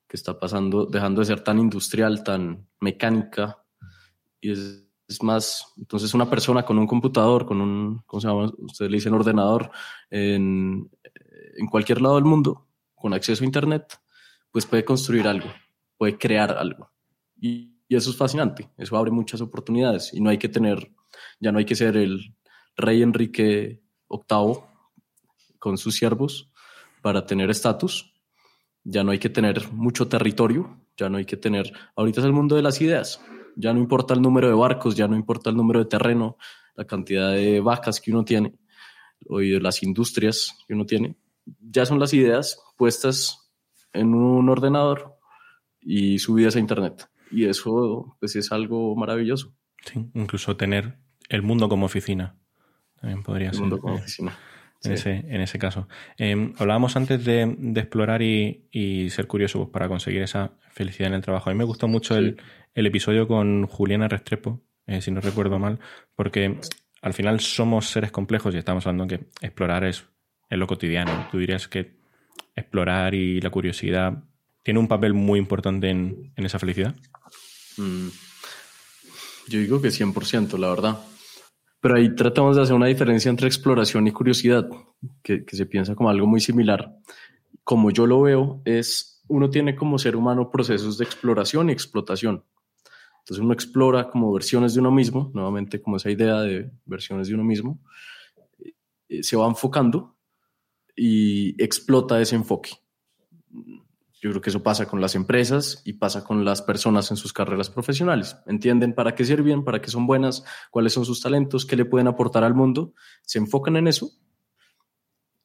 que 0.08 0.18
está 0.18 0.40
pasando, 0.40 0.86
dejando 0.86 1.22
de 1.22 1.26
ser 1.26 1.42
tan 1.42 1.60
industrial, 1.60 2.24
tan 2.24 2.68
mecánica, 2.80 3.64
y 4.40 4.52
es, 4.52 4.82
más, 5.22 5.74
entonces 5.78 6.14
una 6.14 6.30
persona 6.30 6.64
con 6.64 6.78
un 6.78 6.88
computador, 6.88 7.46
con 7.46 7.62
un, 7.62 8.02
¿cómo 8.06 8.22
se 8.22 8.28
llama? 8.28 8.52
Ustedes 8.58 8.92
le 8.92 8.98
dicen 8.98 9.14
ordenador, 9.14 9.72
en, 10.10 10.90
en 11.58 11.68
cualquier 11.68 12.02
lado 12.02 12.16
del 12.16 12.26
mundo, 12.26 12.68
con 12.96 13.14
acceso 13.14 13.44
a 13.44 13.46
Internet, 13.46 14.00
pues 14.52 14.66
puede 14.66 14.86
construir 14.86 15.28
algo, 15.28 15.48
puede 15.98 16.18
crear 16.18 16.58
algo. 16.58 16.92
Y, 17.40 17.76
y 17.88 17.96
eso 17.96 18.10
es 18.10 18.18
fascinante, 18.18 18.70
eso 18.78 18.98
abre 18.98 19.12
muchas 19.12 19.42
oportunidades 19.42 20.14
y 20.14 20.22
no 20.22 20.30
hay 20.30 20.38
que 20.38 20.50
tener, 20.50 20.92
ya 21.40 21.52
no 21.52 21.60
hay 21.60 21.66
que 21.66 21.76
ser 21.76 21.98
el 21.98 22.36
rey 22.76 23.02
Enrique 23.02 23.82
VIII 24.10 24.75
con 25.66 25.80
sus 25.80 25.96
siervos 25.96 26.52
para 27.02 27.26
tener 27.26 27.50
estatus. 27.50 28.14
Ya 28.84 29.04
no 29.04 29.10
hay 29.10 29.18
que 29.18 29.32
tener 29.32 29.72
mucho 29.72 30.08
territorio, 30.08 30.80
ya 30.96 31.10
no 31.10 31.18
hay 31.18 31.26
que 31.26 31.38
tener, 31.38 31.74
ahorita 31.96 32.20
es 32.22 32.26
el 32.28 32.34
mundo 32.34 32.56
de 32.56 32.62
las 32.62 32.82
ideas, 32.82 33.20
ya 33.56 33.74
no 33.74 33.80
importa 33.80 34.14
el 34.14 34.22
número 34.22 34.48
de 34.48 34.54
barcos, 34.54 34.96
ya 34.96 35.08
no 35.08 35.16
importa 35.16 35.50
el 35.50 35.56
número 35.56 35.80
de 35.80 35.86
terreno, 35.86 36.38
la 36.76 36.86
cantidad 36.86 37.32
de 37.32 37.62
vacas 37.62 38.00
que 38.00 38.12
uno 38.12 38.24
tiene 38.24 38.54
o 39.28 39.40
de 39.40 39.60
las 39.60 39.82
industrias 39.82 40.56
que 40.68 40.76
uno 40.76 40.86
tiene, 40.86 41.16
ya 41.60 41.84
son 41.88 42.00
las 42.00 42.14
ideas 42.14 42.62
puestas 42.78 43.52
en 43.92 44.14
un 44.14 44.48
ordenador 44.48 45.18
y 45.82 46.20
subidas 46.20 46.56
a 46.58 46.60
internet. 46.60 47.10
Y 47.32 47.46
eso 47.46 48.16
pues 48.20 48.36
es 48.36 48.52
algo 48.52 48.96
maravilloso. 48.96 49.52
Sí, 49.84 50.12
incluso 50.14 50.56
tener 50.58 51.00
el 51.28 51.42
mundo 51.42 51.68
como 51.68 51.88
oficina. 51.88 52.38
También 53.02 53.24
podría 53.24 53.48
el 53.48 53.54
ser. 53.56 53.62
Mundo 53.62 53.80
como 53.80 53.96
oficina 53.96 54.38
en, 54.84 54.92
ese, 54.92 55.26
en 55.28 55.42
ese 55.42 55.58
caso. 55.58 55.88
Em, 56.18 56.54
hablábamos 56.58 56.96
antes 56.96 57.24
de, 57.24 57.44
explorar 57.76 58.22
y, 58.22 59.10
ser 59.10 59.28
curioso 59.28 59.60
pues, 59.60 59.70
para 59.72 59.88
conseguir 59.88 60.22
esa 60.22 60.52
felicidad 60.72 61.10
en 61.10 61.16
el 61.16 61.22
trabajo. 61.22 61.50
A 61.50 61.54
mí 61.54 61.58
me 61.58 61.64
gustó 61.64 61.88
mucho 61.88 62.16
el, 62.16 62.38
episodio 62.74 63.28
con 63.28 63.68
Juliana 63.68 64.08
Restrepo, 64.08 64.62
eh, 64.86 65.02
si 65.02 65.12
no 65.12 65.22
recuerdo 65.22 65.60
mal, 65.60 65.80
porque 66.16 66.60
al 67.02 67.14
final 67.14 67.40
somos 67.40 67.88
seres 67.88 68.12
complejos 68.12 68.54
y 68.54 68.58
estamos 68.58 68.86
hablando 68.86 69.08
que 69.08 69.26
explorar 69.42 69.86
es, 69.86 70.06
es 70.50 70.58
lo 70.58 70.68
cotidiano. 70.68 71.28
Tú 71.32 71.38
dirías 71.38 71.68
que 71.68 71.96
explorar 72.56 73.14
y 73.14 73.42
la 73.42 73.50
curiosidad 73.50 74.24
tiene 74.64 74.80
un 74.80 74.88
papel 74.88 75.14
muy 75.14 75.38
importante 75.38 75.90
en, 75.90 76.34
esa 76.38 76.58
felicidad. 76.58 76.96
Mm. 77.78 78.08
Yo 79.48 79.60
digo 79.60 79.82
que 79.82 79.90
100%, 79.90 80.58
la 80.58 80.70
verdad. 80.70 81.00
Pero 81.86 81.98
ahí 81.98 82.16
tratamos 82.16 82.56
de 82.56 82.64
hacer 82.64 82.76
una 82.76 82.88
diferencia 82.88 83.30
entre 83.30 83.46
exploración 83.46 84.08
y 84.08 84.12
curiosidad, 84.12 84.68
que, 85.22 85.46
se 85.46 85.68
piensa 85.68 85.94
como 85.94 86.10
algo 86.10 86.26
muy 86.26 86.42
similar. 86.42 86.98
Como 87.64 87.92
yo 87.92 88.08
lo 88.08 88.22
veo, 88.22 88.60
es 88.66 89.22
uno 89.28 89.52
tiene 89.52 89.76
como 89.76 90.00
ser 90.00 90.16
humano 90.16 90.50
procesos 90.50 90.98
de 90.98 91.06
exploración 91.06 91.70
y 91.70 91.74
explotación. 91.74 92.44
Entonces 93.20 93.38
uno 93.38 93.54
explora 93.54 94.10
como 94.10 94.34
versiones 94.34 94.74
de 94.74 94.80
uno 94.80 94.90
mismo, 94.90 95.30
nuevamente 95.36 95.80
como 95.80 95.98
esa 95.98 96.10
idea 96.10 96.42
de 96.42 96.72
versiones 96.88 97.28
de 97.28 97.36
uno 97.36 97.44
mismo, 97.44 97.78
eh, 99.08 99.22
se 99.22 99.38
va 99.38 99.46
enfocando 99.48 100.16
y 100.96 101.54
explota 101.64 102.20
ese 102.20 102.36
enfoque. 102.36 102.72
Yo 104.26 104.32
creo 104.32 104.42
que 104.42 104.50
eso 104.50 104.64
pasa 104.64 104.88
con 104.88 105.02
las 105.02 105.14
empresas 105.14 105.84
y 105.86 105.94
pasa 105.94 106.24
con 106.24 106.44
las 106.44 106.64
personas 106.64 107.12
en 107.12 107.18
sus 107.18 107.32
carreras 107.32 107.70
profesionales. 107.70 108.36
Entienden 108.48 108.96
para 108.96 109.14
qué 109.14 109.24
sirven, 109.24 109.64
para 109.64 109.82
qué 109.82 109.92
son 109.92 110.08
buenas, 110.08 110.44
cuáles 110.72 110.94
son 110.94 111.06
sus 111.06 111.22
talentos, 111.22 111.64
qué 111.64 111.76
le 111.76 111.86
pueden 111.86 112.08
aportar 112.08 112.44
al 112.44 112.56
mundo, 112.56 112.96
se 113.22 113.38
enfocan 113.38 113.76
en 113.76 113.88
eso 113.88 114.10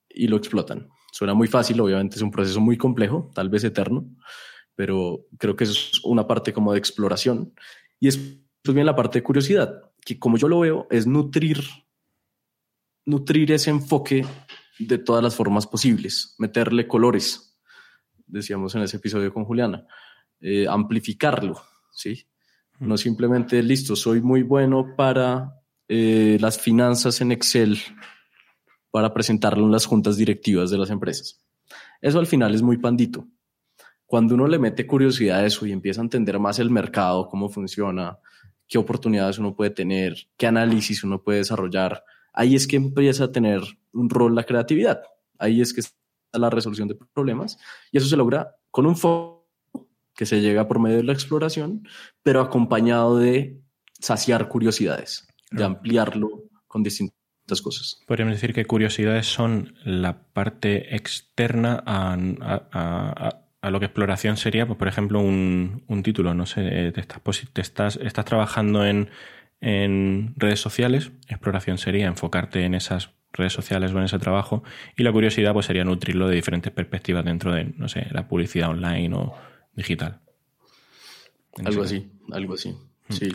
y 0.09 0.29
lo 0.29 0.39
explotan. 0.39 0.89
Suena 1.13 1.35
muy 1.35 1.47
fácil, 1.47 1.79
obviamente 1.79 2.17
es 2.17 2.23
un 2.23 2.31
proceso 2.31 2.59
muy 2.59 2.79
complejo, 2.79 3.31
tal 3.35 3.51
vez 3.51 3.65
eterno, 3.65 4.07
pero 4.75 5.27
creo 5.37 5.55
que 5.55 5.65
es 5.65 6.03
una 6.03 6.27
parte 6.27 6.55
como 6.55 6.73
de 6.73 6.79
exploración. 6.79 7.53
Y 7.99 8.09
es 8.09 8.19
bien 8.65 8.87
la 8.87 8.97
parte 8.97 9.19
de 9.19 9.23
curiosidad, 9.23 9.93
que 10.03 10.19
como 10.19 10.39
yo 10.39 10.49
lo 10.49 10.59
veo, 10.59 10.87
es 10.91 11.07
nutrir, 11.07 11.63
nutrir 13.05 13.53
ese 13.53 13.69
enfoque 13.69 14.25
de 14.79 14.97
todas 14.97 15.23
las 15.23 15.35
formas 15.35 15.67
posibles, 15.67 16.35
meterle 16.39 16.89
colores, 16.89 17.50
decíamos 18.31 18.75
en 18.75 18.83
ese 18.83 18.97
episodio 18.97 19.33
con 19.33 19.45
Juliana, 19.45 19.87
eh, 20.41 20.67
amplificarlo, 20.69 21.61
¿sí? 21.93 22.27
No 22.79 22.97
simplemente, 22.97 23.63
listo, 23.63 23.95
soy 23.95 24.23
muy 24.23 24.43
bueno 24.43 24.95
para 24.97 25.61
eh, 25.89 26.39
las 26.41 26.59
finanzas 26.59 27.21
en 27.21 27.33
Excel, 27.33 27.79
para 28.91 29.13
presentarlo 29.13 29.67
en 29.67 29.73
las 29.73 29.87
juntas 29.87 30.17
directivas 30.17 30.71
de 30.71 30.79
las 30.79 30.91
empresas. 30.91 31.45
Eso 32.01 32.19
al 32.19 32.27
final 32.27 32.55
es 32.55 32.63
muy 32.63 32.79
pandito. 32.79 33.29
Cuando 34.07 34.35
uno 34.35 34.49
le 34.49 34.59
mete 34.59 34.87
curiosidad 34.87 35.41
a 35.41 35.47
eso 35.47 35.67
y 35.67 35.73
empieza 35.73 36.01
a 36.01 36.05
entender 36.05 36.39
más 36.39 36.59
el 36.59 36.71
mercado, 36.71 37.29
cómo 37.29 37.49
funciona, 37.49 38.19
qué 38.67 38.79
oportunidades 38.79 39.39
uno 39.39 39.55
puede 39.55 39.71
tener, 39.71 40.17
qué 40.37 40.47
análisis 40.47 41.05
uno 41.05 41.23
puede 41.23 41.39
desarrollar, 41.39 42.03
ahí 42.33 42.55
es 42.55 42.67
que 42.67 42.77
empieza 42.77 43.25
a 43.25 43.33
tener 43.33 43.61
un 43.93 44.09
rol 44.09 44.35
la 44.35 44.45
creatividad. 44.45 45.03
Ahí 45.39 45.61
es 45.61 45.75
que 45.75 45.83
la 46.33 46.51
resolución 46.51 46.89
de 46.89 46.97
problemas 47.13 47.59
y 47.93 47.99
eso 47.99 48.07
se 48.07 48.17
logra 48.17 48.57
con 48.71 48.87
un 48.87 48.97
foco 48.97 49.41
que 50.15 50.27
se 50.27 50.41
llega 50.41 50.69
por 50.69 50.81
medio 50.81 50.99
de 50.99 51.05
la 51.05 51.13
exploración, 51.13 51.89
pero 52.23 52.41
acompañado 52.41 53.19
de 53.19 53.59
saciar 53.99 54.49
curiosidades, 54.49 55.27
de 55.51 55.65
ampliarlo 55.65 56.45
con 56.67 56.83
distintas 56.83 57.63
cosas. 57.63 58.01
Podríamos 58.07 58.35
decir 58.35 58.53
que 58.53 58.65
curiosidades 58.65 59.27
son 59.27 59.75
la 59.85 60.23
parte 60.33 60.95
externa 60.95 61.83
a, 61.87 62.17
a, 63.63 63.71
lo 63.71 63.81
que 63.81 63.87
exploración 63.87 64.37
sería, 64.37 64.67
pues, 64.67 64.79
por 64.79 64.89
ejemplo, 64.89 65.21
un, 65.21 65.85
un 65.87 66.03
título, 66.03 66.35
no 66.35 66.47
sé, 66.47 66.93
te 66.93 67.01
estás, 67.01 67.21
te 67.53 67.61
estás, 67.61 67.97
estás 67.97 68.25
trabajando 68.25 68.85
en, 68.85 69.11
en 69.61 70.35
redes 70.37 70.61
sociales, 70.61 71.13
exploración 71.29 71.79
sería 71.79 72.07
enfocarte 72.07 72.65
en 72.65 72.75
esas 72.75 73.11
redes 73.33 73.53
sociales 73.53 73.93
o 73.93 73.99
en 73.99 74.05
ese 74.05 74.19
trabajo. 74.19 74.63
Y 74.97 75.03
la 75.03 75.13
curiosidad 75.13 75.53
pues 75.53 75.67
sería 75.67 75.85
nutrirlo 75.85 76.29
de 76.29 76.37
diferentes 76.37 76.73
perspectivas 76.73 77.25
dentro 77.25 77.53
de, 77.53 77.65
no 77.77 77.89
sé, 77.89 78.07
la 78.11 78.27
publicidad 78.27 78.71
online 78.71 79.15
o 79.15 79.35
digital. 79.75 80.21
algo 81.65 81.83
así, 81.83 82.11
algo 82.33 82.55
así. 82.55 82.71
Mm. 82.71 83.13
Sí. 83.13 83.33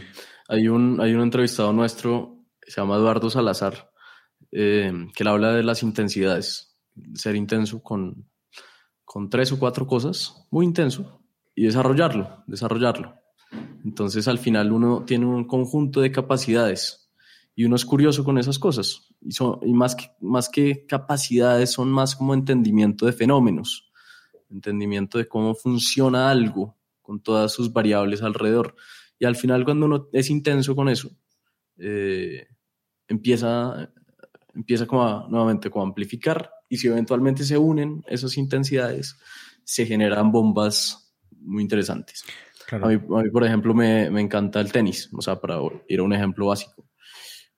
Hay 0.47 0.67
un, 0.67 1.01
hay 1.01 1.13
un 1.13 1.21
entrevistado 1.21 1.73
nuestro, 1.73 2.37
se 2.61 2.81
llama 2.81 2.95
Eduardo 2.95 3.29
Salazar, 3.29 3.91
eh, 4.51 4.91
que 5.15 5.27
habla 5.27 5.53
de 5.53 5.63
las 5.63 5.83
intensidades. 5.83 6.77
Ser 7.13 7.35
intenso 7.35 7.81
con, 7.81 8.29
con 9.03 9.29
tres 9.29 9.51
o 9.51 9.59
cuatro 9.59 9.85
cosas, 9.85 10.47
muy 10.51 10.65
intenso, 10.65 11.21
y 11.55 11.65
desarrollarlo, 11.65 12.43
desarrollarlo. 12.47 13.15
Entonces 13.83 14.27
al 14.27 14.39
final 14.39 14.71
uno 14.71 15.03
tiene 15.05 15.25
un 15.25 15.45
conjunto 15.45 16.01
de 16.01 16.11
capacidades 16.11 17.04
y 17.55 17.63
uno 17.63 17.77
es 17.77 17.85
curioso 17.85 18.23
con 18.23 18.37
esas 18.37 18.59
cosas. 18.59 19.07
Y, 19.21 19.31
son, 19.31 19.59
y 19.63 19.73
más, 19.73 19.95
que, 19.95 20.11
más 20.19 20.49
que 20.49 20.85
capacidades, 20.85 21.71
son 21.71 21.89
más 21.89 22.15
como 22.15 22.33
entendimiento 22.33 23.05
de 23.05 23.13
fenómenos, 23.13 23.89
entendimiento 24.49 25.17
de 25.17 25.27
cómo 25.27 25.55
funciona 25.55 26.29
algo 26.29 26.77
con 27.01 27.21
todas 27.21 27.53
sus 27.53 27.71
variables 27.71 28.21
alrededor. 28.21 28.75
Y 29.17 29.25
al 29.25 29.37
final, 29.37 29.63
cuando 29.63 29.85
uno 29.85 30.09
es 30.11 30.29
intenso 30.29 30.75
con 30.75 30.89
eso, 30.89 31.11
eh, 31.77 32.47
empieza, 33.07 33.89
empieza 34.53 34.85
como 34.85 35.27
nuevamente 35.29 35.69
como 35.69 35.85
a 35.85 35.87
amplificar 35.87 36.51
y 36.67 36.77
si 36.77 36.87
eventualmente 36.87 37.43
se 37.43 37.57
unen 37.57 38.03
esas 38.07 38.37
intensidades, 38.37 39.17
se 39.63 39.85
generan 39.85 40.31
bombas 40.31 41.15
muy 41.39 41.63
interesantes. 41.63 42.23
A, 42.71 42.87
mí, 42.87 42.97
por 42.97 43.43
ejemplo, 43.43 43.73
me, 43.75 44.09
me, 44.09 44.21
encanta 44.21 44.59
el 44.59 44.71
tenis, 44.71 45.09
o 45.13 45.21
sea, 45.21 45.39
para 45.39 45.59
ir 45.87 45.99
a 45.99 46.03
un 46.03 46.13
ejemplo 46.13 46.47
básico. 46.47 46.74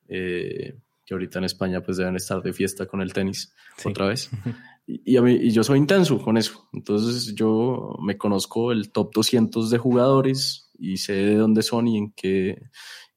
Eh, 0.07 0.79
que 1.05 1.13
ahorita 1.13 1.39
en 1.39 1.45
España 1.45 1.81
pues 1.81 1.97
deben 1.97 2.17
estar 2.17 2.41
de 2.41 2.51
fiesta 2.51 2.85
con 2.85 3.01
el 3.01 3.13
tenis 3.13 3.53
otra 3.83 4.07
vez. 4.07 4.29
Y, 4.89 5.17
a 5.17 5.21
mí, 5.21 5.33
y 5.33 5.51
yo 5.51 5.65
soy 5.65 5.79
intenso 5.79 6.17
con 6.17 6.37
eso. 6.37 6.69
Entonces 6.71 7.35
yo 7.35 7.97
me 8.01 8.17
conozco 8.17 8.71
el 8.71 8.89
top 8.89 9.13
200 9.13 9.69
de 9.69 9.77
jugadores 9.77 10.71
y 10.79 10.95
sé 10.95 11.11
de 11.11 11.35
dónde 11.35 11.61
son 11.61 11.89
y 11.89 11.97
en 11.97 12.13
qué, 12.13 12.57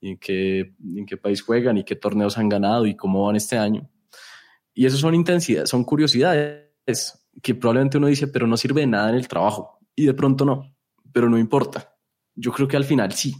y 0.00 0.08
en 0.10 0.18
qué, 0.18 0.74
en 0.96 1.06
qué 1.06 1.16
país 1.16 1.42
juegan 1.42 1.78
y 1.78 1.84
qué 1.84 1.94
torneos 1.94 2.38
han 2.38 2.48
ganado 2.48 2.86
y 2.86 2.96
cómo 2.96 3.24
van 3.24 3.36
este 3.36 3.56
año. 3.56 3.88
Y 4.74 4.86
eso 4.86 4.96
son 4.96 5.14
intensidades, 5.14 5.70
son 5.70 5.84
curiosidades 5.84 6.72
que 7.40 7.54
probablemente 7.54 7.98
uno 7.98 8.08
dice, 8.08 8.26
pero 8.26 8.48
no 8.48 8.56
sirve 8.56 8.80
de 8.80 8.88
nada 8.88 9.10
en 9.10 9.14
el 9.14 9.28
trabajo. 9.28 9.78
Y 9.94 10.06
de 10.06 10.14
pronto 10.14 10.44
no, 10.44 10.74
pero 11.12 11.28
no 11.28 11.38
importa. 11.38 11.94
Yo 12.34 12.50
creo 12.52 12.66
que 12.66 12.76
al 12.76 12.84
final 12.84 13.12
sí. 13.12 13.34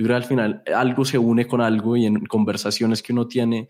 Yo 0.00 0.06
creo 0.06 0.16
que 0.16 0.22
al 0.22 0.28
final 0.28 0.62
algo 0.74 1.04
se 1.04 1.18
une 1.18 1.46
con 1.46 1.60
algo 1.60 1.94
y 1.94 2.06
en 2.06 2.24
conversaciones 2.24 3.02
que 3.02 3.12
uno 3.12 3.28
tiene, 3.28 3.68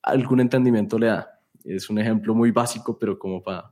algún 0.00 0.40
entendimiento 0.40 0.98
le 0.98 1.08
da. 1.08 1.38
Es 1.64 1.90
un 1.90 1.98
ejemplo 1.98 2.34
muy 2.34 2.50
básico, 2.50 2.98
pero 2.98 3.18
como 3.18 3.42
para, 3.42 3.68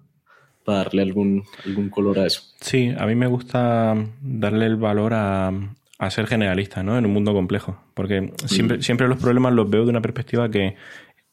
darle 0.66 1.00
algún, 1.00 1.42
algún 1.64 1.88
color 1.88 2.18
a 2.18 2.26
eso. 2.26 2.42
Sí, 2.60 2.92
a 2.94 3.06
mí 3.06 3.14
me 3.14 3.26
gusta 3.26 3.94
darle 4.20 4.66
el 4.66 4.76
valor 4.76 5.14
a, 5.14 5.50
ser 6.10 6.26
generalista, 6.26 6.82
¿no? 6.82 6.98
En 6.98 7.06
un 7.06 7.12
mundo 7.14 7.32
complejo. 7.32 7.80
Porque 7.94 8.34
siempre, 8.44 8.76
mm. 8.76 8.82
siempre 8.82 9.08
los 9.08 9.18
problemas 9.18 9.54
los 9.54 9.70
veo 9.70 9.84
de 9.84 9.90
una 9.90 10.02
perspectiva 10.02 10.50
que 10.50 10.76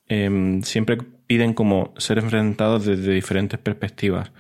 em, 0.08 0.62
siempre 0.62 0.98
piden 1.28 1.54
como 1.54 1.94
ser 1.98 2.18
enfrentados 2.20 2.86
desde 2.86 3.12
diferentes 3.12 3.60
perspectivas. 3.60 4.32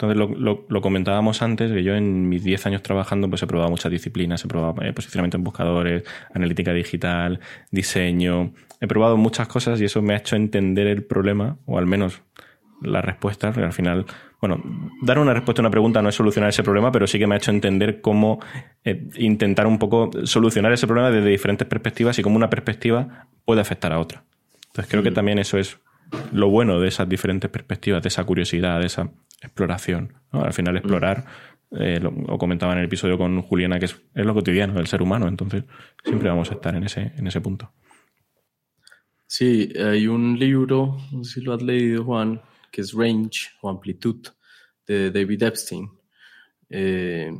Entonces 0.00 0.16
lo, 0.16 0.64
lo, 0.68 0.80
comentábamos 0.80 1.42
antes, 1.42 1.72
que 1.72 1.82
yo 1.82 1.96
en 1.96 2.28
mis 2.28 2.44
10 2.44 2.66
años 2.66 2.82
trabajando 2.84 3.28
pues 3.28 3.42
he 3.42 3.48
probado 3.48 3.68
muchas 3.68 3.90
disciplinas, 3.90 4.44
he 4.44 4.46
probado 4.46 4.80
eh, 4.80 4.92
posicionamiento 4.92 5.38
en 5.38 5.42
buscadores, 5.42 6.04
analítica 6.32 6.72
digital, 6.72 7.40
diseño, 7.72 8.52
he 8.80 8.86
probado 8.86 9.16
muchas 9.16 9.48
cosas 9.48 9.80
y 9.80 9.86
eso 9.86 10.00
me 10.00 10.14
ha 10.14 10.18
hecho 10.18 10.36
entender 10.36 10.86
el 10.86 11.02
problema, 11.02 11.56
o 11.66 11.78
al 11.78 11.86
menos 11.86 12.22
la 12.80 13.02
respuesta, 13.02 13.48
al 13.48 13.72
final, 13.72 14.06
bueno, 14.40 14.62
dar 15.02 15.18
una 15.18 15.34
respuesta 15.34 15.62
a 15.62 15.64
una 15.64 15.70
pregunta 15.72 16.00
no 16.00 16.10
es 16.10 16.14
solucionar 16.14 16.50
ese 16.50 16.62
problema, 16.62 16.92
pero 16.92 17.08
sí 17.08 17.18
que 17.18 17.26
me 17.26 17.34
ha 17.34 17.38
hecho 17.38 17.50
entender 17.50 18.00
cómo 18.00 18.38
eh, 18.84 19.08
intentar 19.16 19.66
un 19.66 19.80
poco 19.80 20.10
solucionar 20.22 20.72
ese 20.72 20.86
problema 20.86 21.10
desde 21.10 21.28
diferentes 21.28 21.66
perspectivas 21.66 22.16
y 22.20 22.22
cómo 22.22 22.36
una 22.36 22.50
perspectiva 22.50 23.26
puede 23.44 23.62
afectar 23.62 23.92
a 23.92 23.98
otra. 23.98 24.22
Entonces 24.68 24.88
creo 24.88 25.02
que 25.02 25.10
mm. 25.10 25.14
también 25.14 25.40
eso 25.40 25.58
es 25.58 25.80
lo 26.30 26.50
bueno 26.50 26.78
de 26.78 26.86
esas 26.86 27.08
diferentes 27.08 27.50
perspectivas, 27.50 28.00
de 28.00 28.08
esa 28.10 28.22
curiosidad, 28.22 28.78
de 28.78 28.86
esa 28.86 29.10
exploración. 29.40 30.14
Al 30.30 30.52
final 30.52 30.76
explorar, 30.76 31.24
eh, 31.70 32.00
lo, 32.00 32.12
comentaba 32.38 32.72
en 32.72 32.80
el 32.80 32.84
episodio 32.86 33.18
con 33.18 33.42
Juliana, 33.42 33.78
que 33.78 33.86
es, 33.86 33.96
lo 34.14 34.34
cotidiano 34.34 34.74
del 34.74 34.86
ser 34.86 35.02
humano, 35.02 35.28
entonces 35.28 35.64
siempre 36.04 36.28
vamos 36.28 36.50
a 36.50 36.54
estar 36.54 36.74
en 36.74 36.84
ese, 36.84 37.12
en 37.16 37.26
ese 37.26 37.40
punto. 37.40 37.72
Sí, 39.26 39.72
hay 39.78 40.06
un 40.06 40.38
libro, 40.38 40.96
no 41.12 41.22
sé 41.24 41.40
si 41.40 41.40
lo 41.42 41.54
has 41.54 41.62
leído, 41.62 42.04
Juan, 42.04 42.40
que 42.70 42.80
es 42.80 42.92
Range 42.94 43.50
o 43.60 43.68
Amplitud, 43.68 44.26
de 44.86 45.10
David 45.10 45.42
Epstein, 45.42 45.90
eh, 46.70 47.30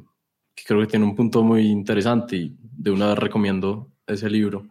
que 0.54 0.64
creo 0.64 0.80
que 0.80 0.86
tiene 0.86 1.06
un 1.06 1.16
punto 1.16 1.42
muy 1.42 1.66
interesante 1.66 2.36
y 2.36 2.56
de 2.60 2.90
una 2.90 3.08
vez 3.08 3.18
recomiendo 3.18 3.92
ese 4.06 4.28
libro. 4.28 4.68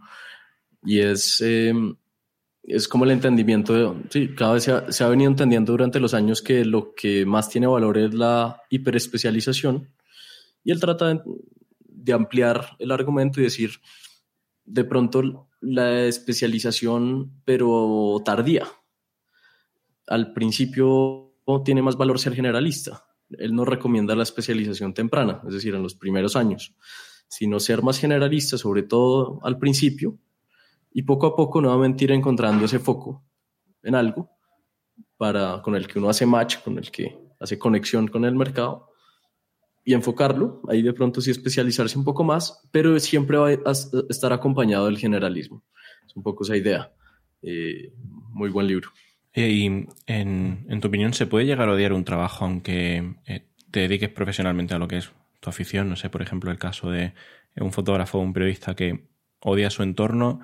Y 0.83 0.99
es, 0.99 1.41
eh, 1.41 1.73
es 2.67 2.87
como 2.87 3.05
el 3.05 3.11
entendimiento 3.11 3.73
de, 3.73 4.03
sí, 4.09 4.35
cada 4.35 4.53
vez 4.53 4.69
se 4.89 5.03
ha, 5.03 5.07
venido 5.07 5.31
entendiendo 5.31 5.71
durante 5.71 6.01
los 6.01 6.13
años 6.13 6.41
que 6.41 6.65
lo 6.65 6.93
que 6.93 7.25
más 7.25 7.49
tiene 7.49 7.65
valor 7.65 7.97
es 7.97 8.13
la 8.13 8.61
hiperespecialización 8.69 9.89
y 10.65 10.71
él 10.71 10.79
trata 10.81 11.07
de, 11.07 11.21
de 11.79 12.13
ampliar 12.13 12.75
el 12.79 12.91
argumento 12.91 13.39
y 13.39 13.45
decir, 13.45 13.71
de 14.65 14.83
pronto 14.83 15.47
la 15.61 16.05
especialización, 16.05 17.41
pero 17.45 18.21
tardía. 18.25 18.67
Al 20.05 20.33
principio 20.33 21.33
tiene 21.63 21.81
más 21.81 21.95
valor 21.95 22.19
ser 22.19 22.35
generalista. 22.35 23.05
Él 23.29 23.55
no 23.55 23.63
recomienda 23.63 24.15
la 24.15 24.23
especialización 24.23 24.93
temprana, 24.93 25.41
es 25.47 25.53
decir, 25.53 25.73
en 25.73 25.83
los 25.83 25.95
primeros 25.95 26.35
años, 26.35 26.75
sino 27.29 27.61
ser 27.61 27.81
más 27.81 27.97
generalista, 27.97 28.57
sobre 28.57 28.83
todo 28.83 29.39
al 29.43 29.57
principio, 29.57 30.17
y 30.97 31.03
poco 31.03 31.27
a 31.27 31.35
poco 31.35 31.61
nuevamente 31.61 32.05
ir 32.05 32.11
encontrando 32.11 32.65
ese 32.65 32.79
foco 32.79 33.23
en 33.83 33.93
algo 33.93 34.31
para, 35.15 35.61
con 35.61 35.75
el 35.75 35.87
que 35.87 35.99
uno 35.99 36.09
hace 36.09 36.25
match, 36.25 36.57
con 36.63 36.79
el 36.79 36.89
que 36.89 37.15
hace 37.39 37.59
conexión 37.59 38.07
con 38.07 38.25
el 38.25 38.33
mercado 38.33 38.89
y 39.85 39.93
enfocarlo, 39.93 40.59
ahí 40.67 40.81
de 40.81 40.93
pronto 40.93 41.21
sí 41.21 41.29
especializarse 41.29 41.99
un 41.99 42.03
poco 42.03 42.23
más, 42.23 42.67
pero 42.71 42.99
siempre 42.99 43.37
va 43.37 43.49
a 43.49 43.71
estar 44.09 44.33
acompañado 44.33 44.87
del 44.87 44.97
generalismo. 44.97 45.63
Es 46.03 46.15
un 46.15 46.23
poco 46.23 46.43
esa 46.43 46.57
idea. 46.57 46.91
Eh, 47.43 47.93
muy 48.31 48.49
buen 48.49 48.65
libro. 48.65 48.89
Y 49.35 49.67
en, 49.67 50.65
en, 50.67 50.81
tu 50.81 50.87
opinión, 50.87 51.13
¿se 51.13 51.27
puede 51.27 51.45
llegar 51.45 51.69
a 51.69 51.73
odiar 51.73 51.93
un 51.93 52.05
trabajo 52.05 52.43
aunque 52.43 53.17
eh, 53.27 53.45
te 53.69 53.81
dediques 53.81 54.09
profesionalmente 54.09 54.73
a 54.73 54.79
lo 54.79 54.87
que 54.87 54.97
es 54.97 55.11
tu 55.41 55.51
afición? 55.51 55.89
No 55.89 55.95
sé, 55.95 56.09
por 56.09 56.23
ejemplo, 56.23 56.49
el 56.49 56.57
caso 56.57 56.89
de 56.89 57.13
un 57.55 57.71
fotógrafo 57.71 58.17
o 58.17 58.21
un 58.21 58.33
periodista 58.33 58.75
que 58.75 59.09
odia 59.41 59.69
su 59.69 59.83
entorno, 59.83 60.39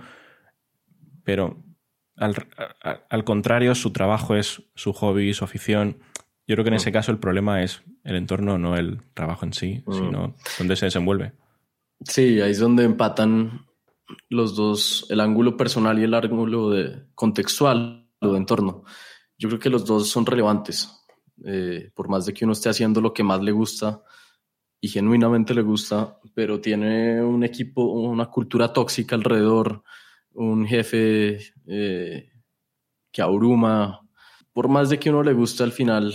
pero 1.23 1.63
al, 2.15 2.35
al, 3.09 3.23
contrario, 3.23 3.75
su 3.75 3.91
trabajo 3.91 4.35
es 4.35 4.63
su 4.75 4.93
hobby, 4.93 5.33
su 5.33 5.43
afición. 5.43 5.99
Yo 6.47 6.55
creo 6.55 6.63
que 6.63 6.69
en 6.69 6.75
ese 6.75 6.91
caso 6.91 7.11
el 7.11 7.19
problema 7.19 7.63
es 7.63 7.83
el 8.03 8.15
entorno, 8.15 8.57
no 8.57 8.75
el 8.75 9.01
trabajo 9.13 9.45
en 9.45 9.53
sí, 9.53 9.83
mm. 9.85 9.93
sino 9.93 10.35
donde 10.57 10.75
se 10.75 10.85
desenvuelve. 10.85 11.33
Sí, 12.01 12.41
ahí 12.41 12.51
es 12.51 12.59
donde 12.59 12.83
empatan 12.83 13.65
los 14.29 14.55
dos, 14.55 15.07
el 15.09 15.19
ángulo 15.19 15.57
personal 15.57 15.97
y 15.99 16.03
el 16.03 16.13
ángulo 16.13 16.69
de, 16.69 17.05
contextual 17.15 18.09
o 18.19 18.31
de 18.31 18.37
entorno. 18.37 18.83
Yo 19.37 19.49
creo 19.49 19.59
que 19.59 19.69
los 19.69 19.85
dos 19.85 20.09
son 20.09 20.25
relevantes. 20.25 20.99
Eh, 21.45 21.91
por 21.95 22.09
más 22.09 22.25
de 22.25 22.33
que 22.33 22.45
uno 22.45 22.53
esté 22.53 22.69
haciendo 22.69 23.01
lo 23.01 23.13
que 23.13 23.23
más 23.23 23.41
le 23.41 23.51
gusta 23.51 24.03
y 24.79 24.87
genuinamente 24.89 25.53
le 25.53 25.61
gusta, 25.61 26.19
pero 26.35 26.59
tiene 26.59 27.23
un 27.23 27.43
equipo, 27.43 27.85
una 27.85 28.27
cultura 28.27 28.71
tóxica 28.71 29.15
alrededor, 29.15 29.83
un 30.33 30.65
jefe 30.65 31.39
eh, 31.67 32.31
que 33.11 33.21
abruma. 33.21 34.01
Por 34.51 34.67
más 34.67 34.89
de 34.89 34.99
que 34.99 35.09
uno 35.09 35.23
le 35.23 35.33
guste, 35.33 35.63
al 35.63 35.71
final, 35.71 36.13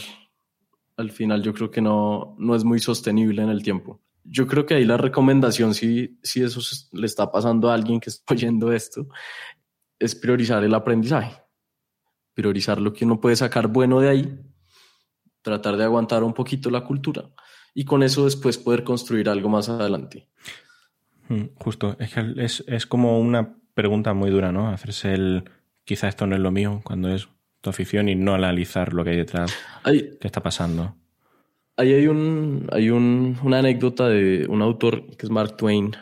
al 0.96 1.10
final 1.10 1.42
yo 1.42 1.52
creo 1.54 1.70
que 1.70 1.80
no, 1.80 2.36
no 2.38 2.54
es 2.54 2.64
muy 2.64 2.78
sostenible 2.78 3.42
en 3.42 3.48
el 3.48 3.62
tiempo. 3.62 4.00
Yo 4.24 4.46
creo 4.46 4.66
que 4.66 4.74
ahí 4.74 4.84
la 4.84 4.96
recomendación, 4.96 5.74
si, 5.74 6.18
si 6.22 6.42
eso 6.42 6.60
le 6.92 7.06
está 7.06 7.30
pasando 7.30 7.70
a 7.70 7.74
alguien 7.74 8.00
que 8.00 8.10
está 8.10 8.34
oyendo 8.34 8.72
esto, 8.72 9.08
es 9.98 10.14
priorizar 10.14 10.62
el 10.64 10.74
aprendizaje. 10.74 11.42
Priorizar 12.34 12.80
lo 12.80 12.92
que 12.92 13.04
uno 13.04 13.20
puede 13.20 13.36
sacar 13.36 13.68
bueno 13.68 14.00
de 14.00 14.08
ahí, 14.08 14.40
tratar 15.42 15.76
de 15.76 15.84
aguantar 15.84 16.22
un 16.22 16.34
poquito 16.34 16.70
la 16.70 16.84
cultura 16.84 17.30
y 17.74 17.84
con 17.84 18.02
eso 18.02 18.24
después 18.24 18.58
poder 18.58 18.84
construir 18.84 19.28
algo 19.28 19.48
más 19.48 19.68
adelante. 19.68 20.28
Mm, 21.28 21.54
justo, 21.56 21.96
es 21.98 22.64
es 22.66 22.86
como 22.86 23.18
una 23.18 23.58
pregunta 23.78 24.12
muy 24.12 24.28
dura, 24.28 24.50
¿no? 24.50 24.70
Hacerse 24.70 25.14
el 25.14 25.44
quizá 25.84 26.08
esto 26.08 26.26
no 26.26 26.34
es 26.34 26.42
lo 26.42 26.50
mío 26.50 26.80
cuando 26.82 27.14
es 27.14 27.28
tu 27.60 27.70
afición 27.70 28.08
y 28.08 28.16
no 28.16 28.34
analizar 28.34 28.92
lo 28.92 29.04
que 29.04 29.10
hay 29.10 29.18
detrás, 29.18 29.54
qué 29.84 30.18
está 30.20 30.42
pasando. 30.42 30.96
Ahí 31.76 31.92
hay, 31.92 32.08
un, 32.08 32.66
hay 32.72 32.90
un, 32.90 33.38
una 33.40 33.60
anécdota 33.60 34.08
de 34.08 34.48
un 34.48 34.62
autor 34.62 35.06
que 35.16 35.26
es 35.26 35.30
Mark 35.30 35.56
Twain, 35.56 35.92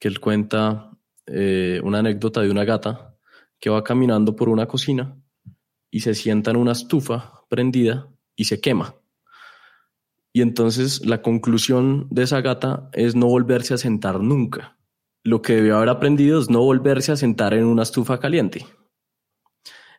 que 0.00 0.08
él 0.08 0.18
cuenta 0.18 0.90
eh, 1.26 1.80
una 1.84 2.00
anécdota 2.00 2.40
de 2.40 2.50
una 2.50 2.64
gata 2.64 3.14
que 3.60 3.70
va 3.70 3.84
caminando 3.84 4.34
por 4.34 4.48
una 4.48 4.66
cocina 4.66 5.16
y 5.92 6.00
se 6.00 6.14
sienta 6.14 6.50
en 6.50 6.56
una 6.56 6.72
estufa 6.72 7.44
prendida 7.48 8.08
y 8.34 8.46
se 8.46 8.60
quema. 8.60 8.96
Y 10.32 10.42
entonces 10.42 11.06
la 11.06 11.22
conclusión 11.22 12.08
de 12.10 12.24
esa 12.24 12.40
gata 12.40 12.90
es 12.92 13.14
no 13.14 13.26
volverse 13.26 13.74
a 13.74 13.78
sentar 13.78 14.18
nunca 14.18 14.77
lo 15.28 15.42
que 15.42 15.56
debió 15.56 15.76
haber 15.76 15.90
aprendido 15.90 16.40
es 16.40 16.48
no 16.48 16.60
volverse 16.60 17.12
a 17.12 17.16
sentar 17.16 17.52
en 17.52 17.64
una 17.64 17.82
estufa 17.82 18.18
caliente. 18.18 18.66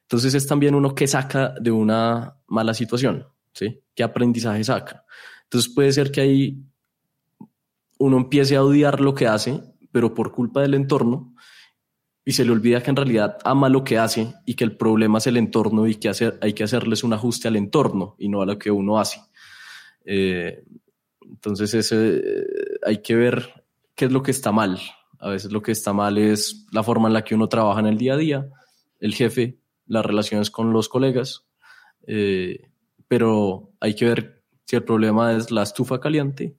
Entonces 0.02 0.34
es 0.34 0.48
también 0.48 0.74
uno 0.74 0.96
que 0.96 1.08
saca 1.08 1.54
de 1.62 1.70
una 1.70 2.36
mala 2.48 2.74
situación, 2.74 3.28
¿sí? 3.54 3.80
¿Qué 3.94 4.02
aprendizaje 4.02 4.64
saca? 4.64 5.06
Entonces 5.44 5.72
puede 5.72 5.92
ser 5.92 6.12
que 6.12 6.22
ahí 6.22 6.64
uno 8.00 8.18
empiece 8.18 8.56
a 8.56 8.64
odiar 8.64 9.02
lo 9.02 9.14
que 9.14 9.28
hace, 9.28 9.62
pero 9.92 10.16
por 10.16 10.32
culpa 10.32 10.62
del 10.62 10.74
entorno, 10.74 11.36
y 12.26 12.32
se 12.32 12.44
le 12.44 12.52
olvida 12.52 12.82
que 12.82 12.90
en 12.90 12.96
realidad 12.96 13.38
ama 13.44 13.70
lo 13.70 13.84
que 13.84 14.00
hace 14.00 14.34
y 14.46 14.56
que 14.56 14.64
el 14.64 14.78
problema 14.78 15.20
es 15.20 15.28
el 15.28 15.38
entorno 15.38 15.88
y 15.88 15.96
que 15.96 16.10
hacer, 16.10 16.40
hay 16.42 16.54
que 16.54 16.64
hacerles 16.64 17.04
un 17.04 17.14
ajuste 17.14 17.48
al 17.48 17.56
entorno 17.56 18.16
y 18.18 18.30
no 18.30 18.42
a 18.42 18.48
lo 18.48 18.58
que 18.58 18.72
uno 18.72 19.00
hace. 19.00 19.22
Eh, 20.06 20.64
entonces 21.22 21.74
ese, 21.76 22.18
eh, 22.18 22.46
hay 22.84 23.02
que 23.04 23.16
ver 23.16 23.64
qué 23.96 24.06
es 24.06 24.12
lo 24.12 24.24
que 24.24 24.32
está 24.32 24.52
mal, 24.52 24.80
a 25.20 25.30
veces 25.30 25.52
lo 25.52 25.62
que 25.62 25.72
está 25.72 25.94
mal 25.94 26.18
es 26.18 26.66
la 26.72 26.84
forma 26.84 27.08
en 27.08 27.14
la 27.14 27.24
que 27.24 27.36
uno 27.36 27.50
trabaja 27.50 27.80
en 27.80 27.88
el 27.88 27.98
día 27.98 28.14
a 28.14 28.18
día, 28.18 28.50
el 29.00 29.14
jefe, 29.14 29.58
las 29.86 30.06
relaciones 30.06 30.50
con 30.50 30.72
los 30.72 30.88
colegas, 30.88 31.46
eh, 32.08 32.70
pero 33.08 33.72
hay 33.80 33.96
que 33.96 34.06
ver 34.06 34.44
si 34.66 34.76
el 34.76 34.84
problema 34.84 35.34
es 35.34 35.52
la 35.52 35.64
estufa 35.64 36.00
caliente 36.00 36.56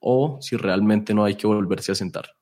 o 0.00 0.38
si 0.40 0.56
realmente 0.56 1.14
no 1.14 1.24
hay 1.24 1.36
que 1.36 1.46
volverse 1.46 1.92
a 1.92 1.94
sentar. 1.94 2.36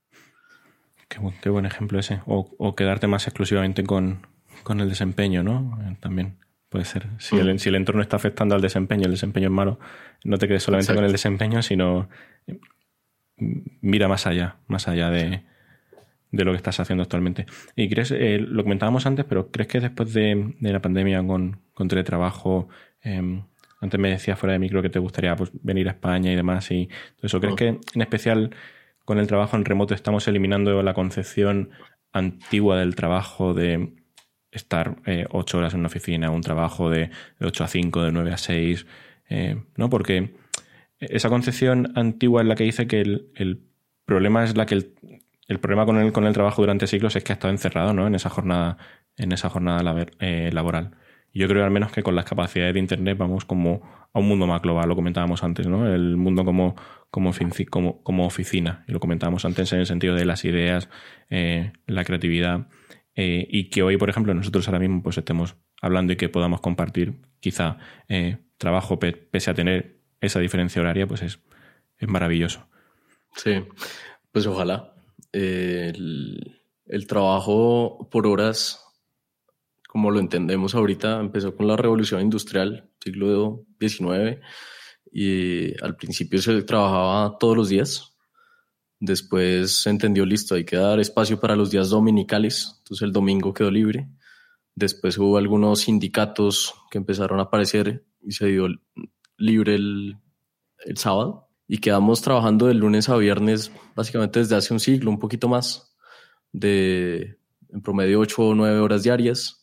Qué 1.08 1.50
buen, 1.50 1.66
ejemplo 1.66 1.98
ese. 1.98 2.22
O, 2.26 2.74
quedarte 2.74 3.06
más 3.06 3.26
exclusivamente 3.26 3.84
con, 3.84 4.22
el 4.66 4.88
desempeño, 4.88 5.42
¿no? 5.42 5.78
Eh, 5.82 5.96
también 6.00 6.38
puede 6.70 6.86
ser. 6.86 7.08
Si, 7.18 7.36
el, 7.36 7.54
mm. 7.54 7.58
si 7.58 7.68
el 7.68 7.74
entorno 7.74 8.00
está 8.00 8.16
afectando 8.16 8.54
al 8.54 8.62
desempeño, 8.62 9.04
el 9.04 9.10
desempeño 9.10 9.48
es 9.48 9.52
malo, 9.52 9.78
no 10.24 10.38
te 10.38 10.48
quedes 10.48 10.62
solamente 10.62 10.94
con 10.94 11.04
el 11.04 11.12
desempeño, 11.12 11.60
sino 11.62 12.08
eh, 12.46 12.58
mira 13.36 14.08
más 14.08 14.26
allá, 14.26 14.56
más 14.68 14.88
allá 14.88 15.10
de, 15.10 15.44
de 16.32 16.44
lo 16.44 16.52
que 16.52 16.56
estás 16.56 16.80
haciendo 16.80 17.02
actualmente. 17.02 17.46
Y 17.76 17.88
crees, 17.88 18.10
eh, 18.10 18.38
lo 18.38 18.64
comentábamos 18.64 19.06
antes, 19.06 19.24
pero 19.26 19.50
¿crees 19.50 19.68
que 19.68 19.80
después 19.80 20.12
de, 20.12 20.54
la 20.60 20.80
pandemia 20.80 21.24
con, 21.24 21.60
con 21.74 21.88
teletrabajo, 21.88 22.68
em, 23.02 23.44
antes 23.80 24.00
me 24.00 24.10
decías 24.10 24.38
fuera 24.38 24.54
de 24.54 24.58
micro 24.58 24.82
que 24.82 24.88
te 24.88 24.98
gustaría 24.98 25.36
pues, 25.36 25.50
venir 25.62 25.88
a 25.88 25.92
España 25.92 26.32
y 26.32 26.36
demás, 26.36 26.70
y 26.70 26.86
todo 27.16 27.26
eso, 27.26 27.40
¿crees 27.40 27.54
que 27.54 27.68
en 27.68 28.02
especial 28.02 28.50
con 29.04 29.18
el 29.18 29.26
trabajo 29.26 29.56
en 29.56 29.64
remoto 29.64 29.94
estamos 29.94 30.26
eliminando 30.26 30.82
la 30.82 30.94
concepción 30.94 31.70
antigua 32.12 32.78
del 32.78 32.94
trabajo 32.94 33.52
de 33.52 33.92
estar 34.50 34.96
eh, 35.06 35.26
ocho 35.30 35.58
horas 35.58 35.74
en 35.74 35.80
una 35.80 35.88
oficina, 35.88 36.30
un 36.30 36.42
trabajo 36.42 36.88
de, 36.88 37.10
ocho 37.40 37.64
a 37.64 37.68
cinco, 37.68 38.02
de 38.02 38.12
nueve 38.12 38.32
a 38.32 38.36
seis, 38.38 38.86
eh, 39.28 39.56
¿no? 39.76 39.90
Porque 39.90 40.34
esa 40.98 41.28
concepción 41.28 41.92
antigua 41.96 42.42
es 42.42 42.48
la 42.48 42.54
que 42.54 42.64
dice 42.64 42.86
que 42.86 43.00
el, 43.00 43.30
el 43.34 43.60
problema 44.04 44.44
es 44.44 44.56
la 44.56 44.66
que 44.66 44.74
el, 44.74 44.94
el 45.52 45.60
problema 45.60 45.86
con 45.86 45.98
el, 45.98 46.12
con 46.12 46.24
el 46.24 46.32
trabajo 46.32 46.62
durante 46.62 46.86
siglos 46.86 47.14
es 47.14 47.22
que 47.22 47.32
ha 47.32 47.34
estado 47.34 47.52
encerrado 47.52 47.92
¿no? 47.92 48.06
en 48.06 48.14
esa 48.14 48.30
jornada, 48.30 48.78
en 49.16 49.32
esa 49.32 49.48
jornada 49.48 50.06
eh, 50.18 50.50
laboral. 50.52 50.96
Yo 51.34 51.48
creo 51.48 51.64
al 51.64 51.70
menos 51.70 51.92
que 51.92 52.02
con 52.02 52.14
las 52.14 52.24
capacidades 52.24 52.74
de 52.74 52.80
Internet 52.80 53.16
vamos 53.16 53.44
como 53.44 53.82
a 54.12 54.18
un 54.18 54.28
mundo 54.28 54.46
más 54.46 54.60
global, 54.60 54.88
lo 54.88 54.96
comentábamos 54.96 55.42
antes, 55.42 55.66
¿no? 55.66 55.90
El 55.90 56.18
mundo 56.18 56.44
como, 56.44 56.76
como, 57.10 57.32
como, 57.70 58.02
como 58.02 58.26
oficina, 58.26 58.84
y 58.86 58.92
lo 58.92 59.00
comentábamos 59.00 59.46
antes 59.46 59.72
en 59.72 59.80
el 59.80 59.86
sentido 59.86 60.14
de 60.14 60.26
las 60.26 60.44
ideas, 60.44 60.90
eh, 61.30 61.72
la 61.86 62.04
creatividad, 62.04 62.68
eh, 63.14 63.46
y 63.48 63.70
que 63.70 63.82
hoy, 63.82 63.96
por 63.96 64.10
ejemplo, 64.10 64.34
nosotros 64.34 64.68
ahora 64.68 64.78
mismo 64.78 65.02
pues 65.02 65.16
estemos 65.16 65.56
hablando 65.80 66.12
y 66.12 66.16
que 66.16 66.28
podamos 66.28 66.60
compartir 66.60 67.14
quizá 67.40 67.78
trabajo 68.58 68.98
pese 68.98 69.50
a 69.50 69.54
tener 69.54 69.96
esa 70.20 70.38
diferencia 70.38 70.82
horaria, 70.82 71.06
pues 71.06 71.22
es, 71.22 71.40
es 71.96 72.08
maravilloso. 72.08 72.68
Sí, 73.36 73.64
pues 74.32 74.46
ojalá 74.46 74.92
el, 75.32 76.62
el 76.86 77.06
trabajo 77.06 78.08
por 78.10 78.26
horas, 78.26 78.84
como 79.88 80.10
lo 80.10 80.20
entendemos 80.20 80.74
ahorita, 80.74 81.20
empezó 81.20 81.56
con 81.56 81.66
la 81.66 81.76
revolución 81.76 82.20
industrial, 82.20 82.90
siglo 83.02 83.64
XIX, 83.80 84.40
y 85.10 85.82
al 85.82 85.96
principio 85.96 86.40
se 86.40 86.62
trabajaba 86.62 87.38
todos 87.38 87.56
los 87.56 87.68
días. 87.68 88.14
Después 89.00 89.82
se 89.82 89.90
entendió, 89.90 90.24
listo, 90.24 90.54
hay 90.54 90.64
que 90.64 90.76
dar 90.76 91.00
espacio 91.00 91.40
para 91.40 91.56
los 91.56 91.70
días 91.70 91.90
dominicales, 91.90 92.76
entonces 92.78 93.02
el 93.02 93.12
domingo 93.12 93.52
quedó 93.52 93.70
libre. 93.70 94.08
Después 94.74 95.18
hubo 95.18 95.36
algunos 95.36 95.80
sindicatos 95.80 96.74
que 96.90 96.98
empezaron 96.98 97.40
a 97.40 97.44
aparecer 97.44 98.04
y 98.22 98.32
se 98.32 98.46
dio 98.46 98.68
libre 99.36 99.74
el, 99.74 100.16
el 100.84 100.96
sábado 100.96 101.51
y 101.68 101.78
quedamos 101.78 102.22
trabajando 102.22 102.66
de 102.66 102.74
lunes 102.74 103.08
a 103.08 103.16
viernes 103.16 103.72
básicamente 103.94 104.40
desde 104.40 104.56
hace 104.56 104.72
un 104.72 104.80
siglo, 104.80 105.10
un 105.10 105.18
poquito 105.18 105.48
más, 105.48 105.94
de 106.52 107.38
en 107.72 107.80
promedio 107.80 108.20
8 108.20 108.42
o 108.42 108.54
9 108.54 108.78
horas 108.80 109.02
diarias. 109.02 109.58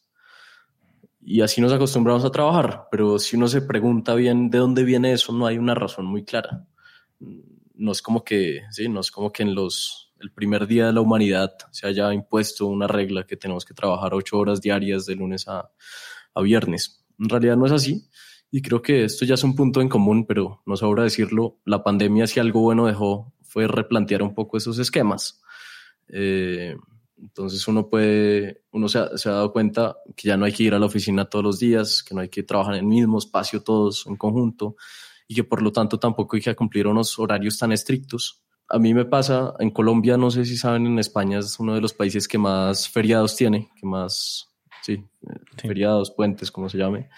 y 1.22 1.41
así 1.41 1.62
nos 1.62 1.72
acostumbramos 1.74 2.26
a 2.26 2.32
trabajar, 2.32 2.88
pero 2.89 3.20
si 3.20 3.36
uno 3.36 3.47
se 3.47 3.62
pregunta 3.62 4.16
bien 4.16 4.50
de 4.50 4.58
dónde 4.58 4.84
viene 4.84 5.12
eso, 5.12 5.34
no 5.34 5.45
hay 5.45 5.58
una 5.58 5.76
razón 5.76 6.06
muy 6.06 6.24
clara. 6.24 6.66
No 7.76 7.91
es 7.91 8.02
como 8.02 8.24
que, 8.24 8.62
sí, 8.72 8.89
no 8.89 9.02
es 9.02 9.12
como 9.12 9.32
que 9.32 9.43
en 9.43 9.54
los, 9.54 10.14
el 10.20 10.32
primer 10.32 10.66
día 10.66 10.88
de 10.88 10.93
la 10.93 11.02
humanidad 11.02 11.52
se 11.72 11.88
haya 11.88 12.14
impuesto 12.14 12.66
una 12.66 12.88
regla 12.88 13.26
que 13.26 13.38
tenemos 13.38 13.66
que 13.66 13.74
trabajar 13.74 14.14
ocho 14.14 14.39
horas 14.39 14.62
diarias 14.62 15.06
de 15.06 15.16
lunes 15.16 15.47
a, 15.47 15.70
a 16.34 16.41
viernes. 16.41 17.06
En 17.20 17.30
realidad 17.30 17.58
no 17.58 17.66
es 17.66 17.74
así. 17.74 18.08
Y 18.52 18.62
creo 18.62 18.82
que 18.82 19.04
esto 19.04 19.26
ya 19.26 19.36
es 19.36 19.43
un 19.43 19.56
punto 19.56 19.82
en 19.82 19.89
común, 19.89 20.26
pero 20.26 20.62
no 20.66 20.76
sobra 20.76 21.04
decirlo. 21.04 21.60
La 21.66 21.84
pandemia, 21.84 22.28
si 22.28 22.39
algo 22.39 22.62
bueno 22.62 22.88
dejó, 22.88 23.34
fue 23.43 23.68
replantear 23.68 24.24
un 24.24 24.34
poco 24.34 24.58
esos 24.58 24.80
esquemas. 24.80 25.41
Eh, 26.08 26.76
entonces 27.22 27.68
uno 27.68 27.89
puede, 27.89 28.64
uno 28.72 28.88
se 28.88 29.00
ha, 29.00 29.18
se 29.18 29.30
ha, 29.30 29.34
dado 29.34 29.52
cuenta 29.52 29.97
que 30.16 30.30
ya 30.30 30.38
no 30.38 30.45
hay 30.45 30.54
que 30.54 30.64
ir 30.64 30.74
a 30.74 30.80
la 30.80 30.86
oficina 30.86 31.26
todos 31.26 31.43
los 31.43 31.60
días, 31.60 32.02
que 32.02 32.16
no 32.16 32.22
hay 32.22 32.30
que 32.30 32.43
trabajar 32.43 32.76
en 32.76 32.80
el 32.82 32.86
mismo 32.86 33.18
espacio 33.18 33.62
todos 33.62 34.06
en 34.08 34.16
conjunto 34.16 34.76
y 35.28 35.36
que 35.36 35.43
por 35.43 35.62
lo 35.62 35.72
tanto 35.72 36.00
tampoco 36.00 36.36
hay 36.36 36.41
que 36.41 36.56
cumplir 36.56 36.88
unos 36.88 37.18
horarios 37.20 37.58
tan 37.58 37.72
estrictos. 37.72 38.41
A 38.68 38.80
mí 38.80 38.93
me 38.93 39.06
pasa, 39.06 39.54
en 39.60 39.72
Colombia, 39.72 40.18
no 40.18 40.32
sé 40.32 40.45
si 40.45 40.58
saben, 40.58 40.86
en 40.88 41.00
España 41.00 41.39
es 41.39 41.60
uno 41.60 41.76
de 41.76 41.82
los 41.82 41.93
países 41.93 42.28
que 42.28 42.38
más 42.38 42.88
feriados 42.88 43.36
tiene, 43.36 43.70
que 43.80 43.86
más, 43.86 44.47
sí, 44.82 44.97
sí. 45.58 45.68
feriados, 45.68 46.12
puentes, 46.12 46.52
como 46.52 46.70
se 46.70 46.78
llame. 46.78 47.10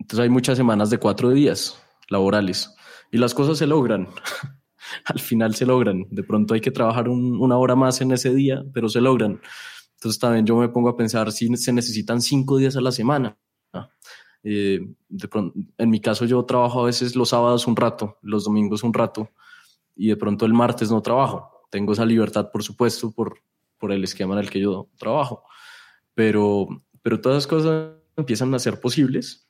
Entonces 0.00 0.24
hay 0.24 0.30
muchas 0.30 0.56
semanas 0.56 0.90
de 0.90 0.98
cuatro 0.98 1.30
días 1.30 1.80
laborales 2.08 2.74
y 3.12 3.18
las 3.18 3.34
cosas 3.34 3.58
se 3.58 3.66
logran. 3.66 4.08
al 5.04 5.20
final 5.20 5.54
se 5.54 5.66
logran. 5.66 6.06
De 6.10 6.22
pronto 6.22 6.54
hay 6.54 6.60
que 6.60 6.70
trabajar 6.70 7.08
un, 7.08 7.40
una 7.40 7.58
hora 7.58 7.76
más 7.76 8.00
en 8.00 8.12
ese 8.12 8.34
día, 8.34 8.64
pero 8.72 8.88
se 8.88 9.00
logran. 9.00 9.40
Entonces 9.94 10.18
también 10.18 10.46
yo 10.46 10.56
me 10.56 10.68
pongo 10.68 10.88
a 10.88 10.96
pensar 10.96 11.30
si 11.30 11.54
se 11.56 11.72
necesitan 11.72 12.22
cinco 12.22 12.56
días 12.56 12.76
a 12.76 12.80
la 12.80 12.90
semana. 12.90 13.38
Eh, 14.42 14.80
de 15.08 15.28
pronto, 15.28 15.58
en 15.76 15.90
mi 15.90 16.00
caso 16.00 16.24
yo 16.24 16.42
trabajo 16.46 16.80
a 16.80 16.86
veces 16.86 17.14
los 17.14 17.28
sábados 17.28 17.66
un 17.66 17.76
rato, 17.76 18.16
los 18.22 18.44
domingos 18.44 18.82
un 18.82 18.94
rato 18.94 19.28
y 19.94 20.08
de 20.08 20.16
pronto 20.16 20.46
el 20.46 20.54
martes 20.54 20.90
no 20.90 21.02
trabajo. 21.02 21.66
Tengo 21.70 21.92
esa 21.92 22.06
libertad, 22.06 22.50
por 22.50 22.62
supuesto, 22.62 23.12
por, 23.12 23.38
por 23.78 23.92
el 23.92 24.02
esquema 24.02 24.32
en 24.34 24.40
el 24.40 24.50
que 24.50 24.60
yo 24.60 24.88
trabajo. 24.96 25.44
Pero, 26.14 26.66
pero 27.02 27.20
todas 27.20 27.36
las 27.36 27.46
cosas 27.46 27.90
empiezan 28.16 28.54
a 28.54 28.58
ser 28.58 28.80
posibles 28.80 29.49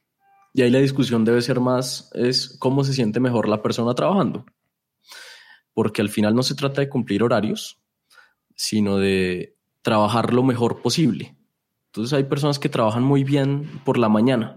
y 0.53 0.63
ahí 0.63 0.71
la 0.71 0.79
discusión 0.79 1.25
debe 1.25 1.43
ser 1.43 1.61
más 1.61 2.11
es 2.15 2.57
cómo 2.59 2.85
se 2.85 2.93
siente 2.93 3.21
mejor 3.21 3.49
la 3.49 3.63
persona 3.63 3.95
trabajando 3.95 4.45
porque 5.75 6.03
al 6.03 6.09
final 6.09 6.35
no 6.35 6.43
se 6.43 6.55
trata 6.55 6.81
de 6.81 6.89
cumplir 6.89 7.23
horarios, 7.23 7.81
sino 8.55 8.99
de 8.99 9.57
trabajar 9.83 10.33
lo 10.35 10.43
mejor 10.43 10.83
posible. 10.83 11.37
Entonces 11.87 12.13
hay 12.13 12.25
personas 12.25 12.59
que 12.59 12.69
trabajan 12.69 13.03
muy 13.03 13.25
bien 13.25 13.81
por 13.85 13.99
la 13.99 14.09
mañana, 14.09 14.57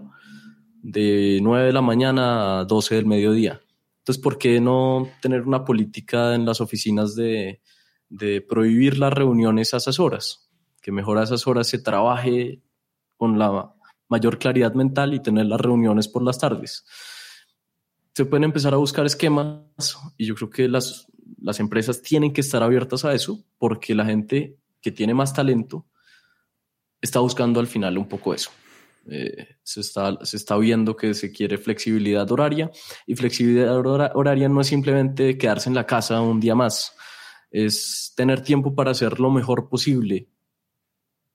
de 0.82 1.38
9 1.42 1.66
de 1.66 1.72
la 1.72 1.80
mañana 1.80 2.60
a 2.60 2.64
12 2.64 2.96
del 2.96 3.06
mediodía. 3.06 3.60
Entonces, 4.00 4.22
¿por 4.22 4.36
qué 4.36 4.60
no 4.60 5.08
tener 5.22 5.42
una 5.42 5.64
política 5.64 6.34
en 6.34 6.44
las 6.44 6.60
oficinas 6.60 7.16
de, 7.16 7.62
de 8.10 8.42
prohibir 8.42 8.98
las 8.98 9.12
reuniones 9.12 9.72
a 9.72 9.78
esas 9.78 9.98
horas? 9.98 10.50
Que 10.82 10.92
mejor 10.92 11.16
a 11.16 11.22
esas 11.22 11.46
horas 11.46 11.68
se 11.68 11.78
trabaje 11.78 12.60
con 13.16 13.38
la 13.38 13.73
mayor 14.14 14.38
claridad 14.38 14.74
mental 14.74 15.14
y 15.14 15.20
tener 15.20 15.46
las 15.46 15.60
reuniones 15.60 16.08
por 16.08 16.22
las 16.22 16.38
tardes 16.38 16.84
se 18.14 18.24
pueden 18.24 18.44
empezar 18.44 18.72
a 18.72 18.76
buscar 18.76 19.04
esquemas 19.06 19.98
y 20.16 20.26
yo 20.26 20.34
creo 20.36 20.50
que 20.50 20.68
las, 20.68 21.06
las 21.40 21.58
empresas 21.58 22.00
tienen 22.00 22.32
que 22.32 22.40
estar 22.40 22.62
abiertas 22.62 23.04
a 23.04 23.12
eso 23.12 23.44
porque 23.58 23.94
la 23.94 24.04
gente 24.04 24.56
que 24.80 24.92
tiene 24.92 25.14
más 25.14 25.34
talento 25.34 25.86
está 27.00 27.18
buscando 27.18 27.58
al 27.58 27.66
final 27.66 27.98
un 27.98 28.08
poco 28.08 28.32
eso. 28.32 28.50
Eh, 29.06 29.56
se, 29.62 29.80
está, 29.80 30.24
se 30.24 30.36
está 30.36 30.56
viendo 30.56 30.96
que 30.96 31.12
se 31.12 31.30
quiere 31.30 31.58
flexibilidad 31.58 32.30
horaria 32.30 32.70
y 33.06 33.14
flexibilidad 33.16 33.76
horaria 33.76 34.48
no 34.48 34.60
es 34.62 34.68
simplemente 34.68 35.36
quedarse 35.36 35.68
en 35.68 35.74
la 35.74 35.84
casa 35.84 36.22
un 36.22 36.40
día 36.40 36.54
más, 36.54 36.94
es 37.50 38.14
tener 38.16 38.42
tiempo 38.42 38.74
para 38.74 38.92
hacer 38.92 39.20
lo 39.20 39.30
mejor 39.30 39.68
posible 39.68 40.28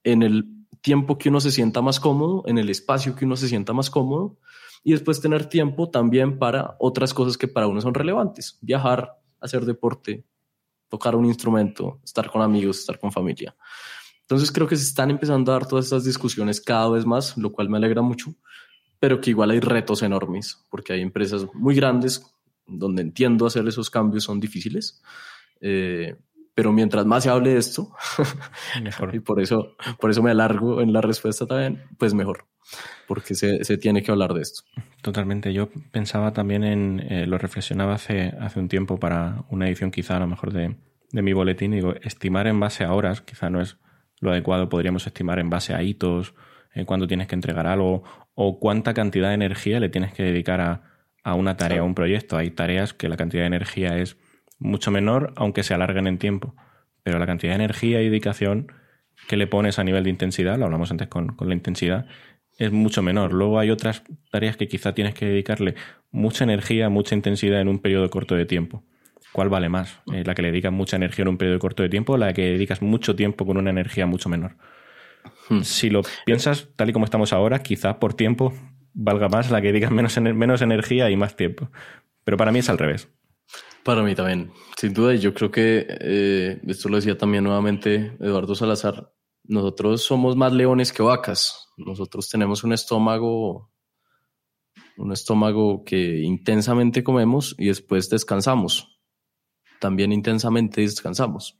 en 0.03 0.23
el 0.23 0.58
tiempo 0.81 1.17
que 1.17 1.29
uno 1.29 1.41
se 1.41 1.51
sienta 1.51 1.81
más 1.81 1.99
cómodo, 1.99 2.43
en 2.47 2.57
el 2.57 2.69
espacio 2.69 3.15
que 3.15 3.25
uno 3.25 3.35
se 3.35 3.47
sienta 3.47 3.73
más 3.73 3.89
cómodo 3.89 4.37
y 4.83 4.91
después 4.91 5.19
tener 5.21 5.45
tiempo 5.45 5.89
también 5.89 6.39
para 6.39 6.75
otras 6.79 7.13
cosas 7.13 7.37
que 7.37 7.47
para 7.47 7.67
uno 7.67 7.81
son 7.81 7.93
relevantes, 7.93 8.57
viajar, 8.61 9.19
hacer 9.39 9.65
deporte, 9.65 10.25
tocar 10.87 11.15
un 11.15 11.25
instrumento, 11.25 11.99
estar 12.03 12.29
con 12.31 12.41
amigos, 12.41 12.79
estar 12.79 12.99
con 12.99 13.11
familia. 13.11 13.55
Entonces 14.21 14.51
creo 14.51 14.67
que 14.67 14.75
se 14.75 14.83
están 14.83 15.09
empezando 15.09 15.51
a 15.51 15.55
dar 15.55 15.67
todas 15.67 15.85
estas 15.85 16.03
discusiones 16.03 16.61
cada 16.61 16.89
vez 16.89 17.05
más, 17.05 17.37
lo 17.37 17.51
cual 17.51 17.69
me 17.69 17.77
alegra 17.77 18.01
mucho, 18.01 18.35
pero 18.99 19.19
que 19.21 19.31
igual 19.31 19.51
hay 19.51 19.59
retos 19.59 20.03
enormes, 20.03 20.65
porque 20.69 20.93
hay 20.93 21.01
empresas 21.01 21.47
muy 21.53 21.75
grandes 21.75 22.25
donde 22.67 23.01
entiendo 23.01 23.45
hacer 23.45 23.67
esos 23.67 23.89
cambios 23.89 24.25
son 24.25 24.39
difíciles. 24.39 25.01
Eh, 25.61 26.15
pero 26.59 26.73
mientras 26.73 27.05
más 27.05 27.23
se 27.23 27.29
hable 27.29 27.51
de 27.51 27.57
esto, 27.57 27.89
mejor. 28.83 29.15
y 29.15 29.21
por 29.21 29.39
eso, 29.39 29.77
por 29.97 30.11
eso 30.11 30.21
me 30.21 30.31
alargo 30.31 30.81
en 30.81 30.91
la 30.91 30.99
respuesta 30.99 31.45
también, 31.45 31.85
pues 31.97 32.13
mejor 32.13 32.47
porque 33.07 33.33
se, 33.33 33.63
se, 33.63 33.77
tiene 33.77 34.03
que 34.03 34.11
hablar 34.11 34.33
de 34.33 34.41
esto. 34.41 34.63
Totalmente. 35.01 35.53
Yo 35.53 35.69
pensaba 35.91 36.33
también 36.33 36.65
en, 36.65 36.99
eh, 36.99 37.25
lo 37.25 37.37
reflexionaba 37.37 37.93
hace, 37.93 38.33
hace 38.41 38.59
un 38.59 38.67
tiempo 38.67 38.99
para 38.99 39.45
una 39.49 39.67
edición 39.67 39.89
quizá 39.89 40.17
a 40.17 40.19
lo 40.19 40.27
mejor 40.27 40.51
de, 40.51 40.75
de 41.11 41.21
mi 41.21 41.31
boletín, 41.31 41.71
digo, 41.71 41.95
estimar 42.01 42.45
en 42.45 42.59
base 42.59 42.83
a 42.83 42.93
horas 42.93 43.21
quizá 43.21 43.49
no 43.49 43.61
es 43.61 43.77
lo 44.19 44.31
adecuado, 44.31 44.67
podríamos 44.67 45.07
estimar 45.07 45.39
en 45.39 45.49
base 45.49 45.73
a 45.73 45.81
hitos, 45.81 46.35
en 46.73 46.85
cuándo 46.85 47.07
tienes 47.07 47.27
que 47.27 47.35
entregar 47.35 47.67
algo 47.67 48.03
o 48.35 48.59
cuánta 48.59 48.93
cantidad 48.93 49.29
de 49.29 49.35
energía 49.35 49.79
le 49.79 49.87
tienes 49.87 50.13
que 50.13 50.23
dedicar 50.23 50.59
a, 50.59 50.83
a 51.23 51.35
una 51.35 51.55
tarea, 51.55 51.79
a 51.79 51.85
un 51.85 51.95
proyecto. 51.95 52.35
Hay 52.35 52.51
tareas 52.51 52.93
que 52.93 53.07
la 53.07 53.15
cantidad 53.15 53.43
de 53.43 53.47
energía 53.47 53.97
es 53.97 54.17
mucho 54.59 54.91
menor, 54.91 55.33
aunque 55.35 55.63
se 55.63 55.73
alarguen 55.73 56.07
en 56.07 56.17
tiempo, 56.17 56.55
pero 57.03 57.17
la 57.17 57.25
cantidad 57.25 57.51
de 57.51 57.63
energía 57.63 58.01
y 58.01 58.05
dedicación 58.05 58.71
que 59.27 59.37
le 59.37 59.47
pones 59.47 59.79
a 59.79 59.83
nivel 59.83 60.03
de 60.03 60.09
intensidad, 60.09 60.57
lo 60.57 60.65
hablamos 60.65 60.91
antes 60.91 61.07
con, 61.07 61.35
con 61.35 61.49
la 61.49 61.55
intensidad, 61.55 62.05
es 62.57 62.71
mucho 62.71 63.01
menor. 63.01 63.33
Luego 63.33 63.57
hay 63.57 63.71
otras 63.71 64.03
tareas 64.31 64.57
que 64.57 64.67
quizá 64.67 64.93
tienes 64.93 65.13
que 65.13 65.25
dedicarle 65.25 65.75
mucha 66.11 66.43
energía, 66.43 66.89
mucha 66.89 67.15
intensidad 67.15 67.61
en 67.61 67.69
un 67.69 67.79
periodo 67.79 68.09
corto 68.09 68.35
de 68.35 68.45
tiempo. 68.45 68.83
¿Cuál 69.31 69.49
vale 69.49 69.69
más? 69.69 69.99
Eh, 70.13 70.23
¿La 70.25 70.35
que 70.35 70.41
le 70.41 70.51
dedicas 70.51 70.71
mucha 70.71 70.97
energía 70.97 71.23
en 71.23 71.29
un 71.29 71.37
periodo 71.37 71.59
corto 71.59 71.83
de 71.83 71.89
tiempo 71.89 72.13
o 72.13 72.17
la 72.17 72.33
que 72.33 72.51
dedicas 72.51 72.81
mucho 72.81 73.15
tiempo 73.15 73.45
con 73.45 73.57
una 73.57 73.69
energía 73.69 74.05
mucho 74.05 74.27
menor? 74.27 74.57
Hmm. 75.49 75.61
Si 75.61 75.89
lo 75.89 76.01
piensas 76.25 76.69
tal 76.75 76.89
y 76.89 76.93
como 76.93 77.05
estamos 77.05 77.31
ahora, 77.31 77.59
quizá 77.59 77.99
por 77.99 78.13
tiempo 78.13 78.53
valga 78.93 79.29
más 79.29 79.51
la 79.51 79.61
que 79.61 79.67
dedicas 79.67 79.91
menos, 79.91 80.19
menos 80.19 80.61
energía 80.61 81.09
y 81.09 81.15
más 81.15 81.35
tiempo. 81.35 81.69
Pero 82.23 82.37
para 82.37 82.51
mí 82.51 82.59
es 82.59 82.69
al 82.69 82.77
revés. 82.77 83.09
Para 83.83 84.03
mí 84.03 84.15
también, 84.15 84.51
sin 84.77 84.93
duda. 84.93 85.13
Y 85.13 85.19
yo 85.19 85.33
creo 85.33 85.51
que 85.51 85.85
eh, 85.87 86.61
esto 86.67 86.89
lo 86.89 86.97
decía 86.97 87.17
también 87.17 87.43
nuevamente 87.43 88.17
Eduardo 88.19 88.55
Salazar. 88.55 89.13
Nosotros 89.43 90.03
somos 90.03 90.35
más 90.35 90.53
leones 90.53 90.93
que 90.93 91.01
vacas 91.01 91.69
nosotros 91.85 92.29
tenemos 92.29 92.63
un 92.63 92.73
estómago, 92.73 93.71
un 94.97 95.11
estómago 95.11 95.83
que 95.83 96.19
intensamente 96.21 97.03
comemos 97.03 97.55
y 97.57 97.67
después 97.67 98.09
descansamos. 98.09 98.99
También 99.79 100.11
intensamente 100.11 100.81
descansamos. 100.81 101.57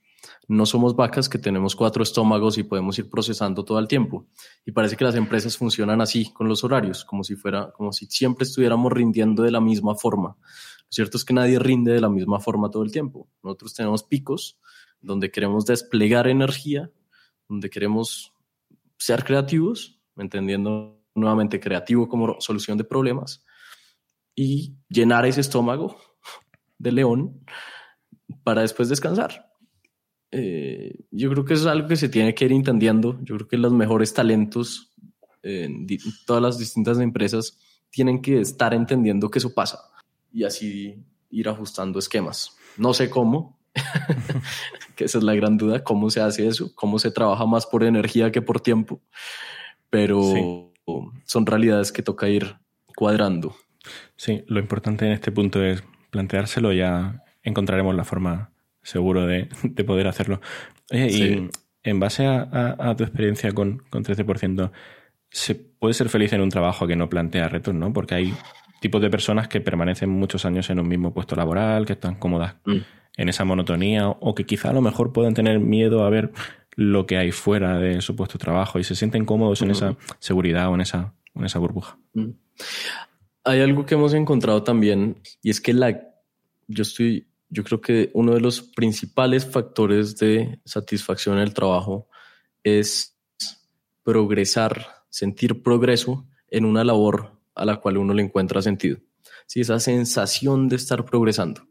No 0.50 0.66
somos 0.66 0.96
vacas 0.96 1.30
que 1.30 1.38
tenemos 1.38 1.76
cuatro 1.76 2.04
estómagos 2.04 2.58
y 2.58 2.64
podemos 2.64 3.00
ir 3.00 3.10
procesando 3.10 3.64
todo 3.64 3.80
el 3.80 3.88
tiempo. 3.88 4.28
Y 4.66 4.74
parece 4.74 4.98
que 4.98 5.06
las 5.06 5.16
empresas 5.16 5.58
funcionan 5.58 6.02
así 6.02 6.34
con 6.34 6.50
los 6.50 6.64
horarios, 6.66 7.06
como 7.06 7.24
si 7.24 7.36
fuera, 7.36 7.72
como 7.72 7.94
si 7.94 8.08
siempre 8.08 8.44
estuviéramos 8.44 8.92
rindiendo 8.92 9.44
de 9.44 9.52
la 9.52 9.62
misma 9.62 9.96
forma. 9.96 10.36
Cierto 10.90 11.18
es 11.18 11.26
que 11.26 11.34
nadie 11.34 11.60
rinde 11.60 11.94
de 11.94 12.02
la 12.02 12.10
misma 12.10 12.40
forma 12.40 12.72
todo 12.72 12.84
el 12.84 12.92
tiempo. 12.92 13.30
Nosotros 13.44 13.76
tenemos 13.76 14.04
picos 14.04 14.60
donde 15.02 15.32
queremos 15.32 15.66
desplegar 15.66 16.28
energía, 16.28 16.92
donde 17.48 17.70
queremos 17.70 18.34
ser 18.98 19.24
creativos 19.24 20.02
entendiendo 20.18 21.00
nuevamente 21.16 21.60
creativo 21.60 22.10
como 22.10 22.42
solución 22.42 22.78
de 22.78 22.84
problemas 22.84 23.46
y 24.36 24.76
llenar 24.90 25.26
ese 25.26 25.42
estómago 25.42 25.96
de 26.78 26.92
león 26.92 27.46
para 28.44 28.62
después 28.62 28.90
descansar. 28.90 29.52
Eh, 30.32 31.06
yo 31.12 31.30
creo 31.30 31.46
que 31.46 31.54
eso 31.54 31.64
es 31.64 31.70
algo 31.70 31.88
que 31.88 31.96
se 31.96 32.10
tiene 32.10 32.34
que 32.34 32.46
ir 32.46 32.52
entendiendo. 32.52 33.20
Yo 33.24 33.36
creo 33.36 33.48
que 33.48 33.58
los 33.58 33.74
mejores 33.74 34.14
talentos 34.14 34.92
en 35.44 35.88
todas 36.26 36.42
las 36.42 36.58
distintas 36.58 37.00
empresas 37.00 37.58
tienen 37.92 38.22
que 38.22 38.42
estar 38.42 38.74
entendiendo 38.74 39.30
que 39.30 39.40
eso 39.40 39.54
pasa 39.54 39.80
y 40.32 40.44
así 40.44 41.04
ir 41.30 41.50
ajustando 41.50 42.00
esquemas. 42.00 42.58
No 42.78 42.94
sé 42.94 43.10
cómo, 43.10 43.60
que 44.96 45.06
esa 45.06 45.18
es 45.18 45.24
la 45.24 45.36
gran 45.36 45.58
duda, 45.58 45.84
cómo 45.84 46.10
se 46.10 46.22
hace 46.22 46.48
eso, 46.48 46.74
cómo 46.76 47.00
se 47.00 47.12
trabaja 47.12 47.46
más 47.46 47.66
por 47.66 47.84
energía 47.84 48.32
que 48.32 48.42
por 48.42 48.62
tiempo, 48.62 49.02
pero 49.90 50.22
sí. 50.22 50.94
son 51.26 51.46
realidades 51.46 51.92
que 51.92 52.04
toca 52.04 52.30
ir 52.30 52.56
cuadrando. 52.96 53.56
Sí, 54.16 54.44
lo 54.48 54.60
importante 54.60 55.06
en 55.06 55.14
este 55.14 55.32
punto 55.32 55.64
es 55.64 55.84
planteárselo, 56.10 56.74
ya 56.74 57.24
encontraremos 57.44 57.96
la 57.96 58.04
forma 58.04 58.52
seguro 58.82 59.26
de, 59.26 59.50
de 59.64 59.84
poder 59.84 60.08
hacerlo. 60.08 60.42
Oye, 60.92 61.10
sí. 61.10 61.24
y 61.24 61.50
en 61.90 62.00
base 62.00 62.26
a, 62.26 62.42
a, 62.42 62.90
a, 62.90 62.96
tu 62.96 63.04
experiencia 63.04 63.52
con, 63.54 63.80
con 63.90 64.04
13%, 64.04 64.72
se 65.32 65.56
puede 65.56 65.94
ser 65.94 66.10
feliz 66.10 66.34
en 66.34 66.42
un 66.42 66.50
trabajo 66.50 66.88
que 66.88 66.96
no 66.96 67.10
plantea 67.10 67.48
retos, 67.50 67.74
¿no? 67.74 67.94
Porque 67.94 68.16
hay 68.16 68.34
tipos 68.80 69.02
de 69.02 69.10
personas 69.10 69.48
que 69.48 69.62
permanecen 69.62 70.10
muchos 70.10 70.46
años 70.46 70.70
en 70.70 70.80
un 70.80 70.88
mismo 70.88 71.14
puesto 71.14 71.36
laboral, 71.36 71.86
que 71.86 71.94
están 71.94 72.16
cómodas 72.16 72.56
mm. 72.66 72.78
en 73.18 73.30
esa 73.30 73.46
monotonía, 73.46 74.10
o 74.10 74.36
que 74.36 74.46
quizá 74.46 74.70
a 74.70 74.74
lo 74.74 74.82
mejor 74.82 75.14
puedan 75.14 75.34
tener 75.34 75.60
miedo 75.60 76.04
a 76.04 76.10
ver 76.10 76.32
lo 76.76 77.06
que 77.06 77.18
hay 77.18 77.32
fuera 77.32 77.78
de 77.78 78.02
su 78.02 78.16
puesto 78.16 78.38
de 78.38 78.44
trabajo 78.44 78.80
y 78.80 78.84
se 78.84 78.96
sienten 78.96 79.26
cómodos 79.26 79.62
en 79.62 79.72
esa 79.72 79.98
seguridad 80.20 80.70
o 80.70 80.76
en 80.76 80.82
esa, 80.82 81.14
en 81.36 81.46
esa 81.46 81.60
burbuja. 81.60 81.98
Mm. 82.14 82.30
Hay 83.44 83.62
algo 83.62 83.86
que 83.86 83.96
hemos 83.96 84.14
encontrado 84.14 84.64
también 84.64 85.18
y 85.42 85.50
es 85.50 85.60
que 85.60 85.74
la, 85.74 86.02
yo 86.68 86.84
estoy, 86.84 87.28
yo 87.50 87.64
creo 87.64 87.82
que 87.82 88.12
uno 88.14 88.34
de 88.34 88.42
los 88.42 88.62
principales 88.62 89.46
factores 89.46 90.18
de 90.18 90.60
satisfacción 90.66 91.38
en 91.38 91.44
el 91.44 91.54
trabajo 91.54 92.08
es 92.64 93.18
progresar, 94.04 94.86
sentir 95.10 95.64
progreso 95.64 96.28
en 96.50 96.66
una 96.66 96.84
labor 96.84 97.39
a 97.60 97.66
la 97.66 97.78
cual 97.78 97.98
uno 97.98 98.14
le 98.14 98.24
encuentra 98.24 98.62
sentido. 98.62 98.98
Sí, 99.46 99.60
esa 99.60 99.80
sensación 99.80 100.70
de 100.70 100.78
estar 100.78 101.04
progresando. 101.04 101.68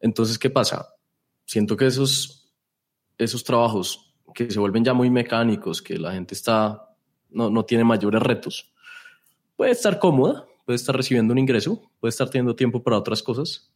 Entonces, 0.00 0.38
¿qué 0.38 0.48
pasa? 0.48 0.88
Siento 1.44 1.76
que 1.76 1.86
esos, 1.86 2.52
esos 3.18 3.44
trabajos 3.44 4.14
que 4.34 4.50
se 4.50 4.58
vuelven 4.58 4.84
ya 4.84 4.94
muy 4.94 5.10
mecánicos, 5.10 5.82
que 5.82 5.98
la 5.98 6.12
gente 6.12 6.34
está, 6.34 6.96
no, 7.28 7.50
no 7.50 7.64
tiene 7.64 7.84
mayores 7.84 8.22
retos, 8.22 8.72
puede 9.54 9.72
estar 9.72 9.98
cómoda, 9.98 10.46
puede 10.64 10.76
estar 10.76 10.96
recibiendo 10.96 11.32
un 11.32 11.38
ingreso, 11.38 11.90
puede 12.00 12.10
estar 12.10 12.30
teniendo 12.30 12.56
tiempo 12.56 12.82
para 12.82 12.98
otras 12.98 13.22
cosas, 13.22 13.70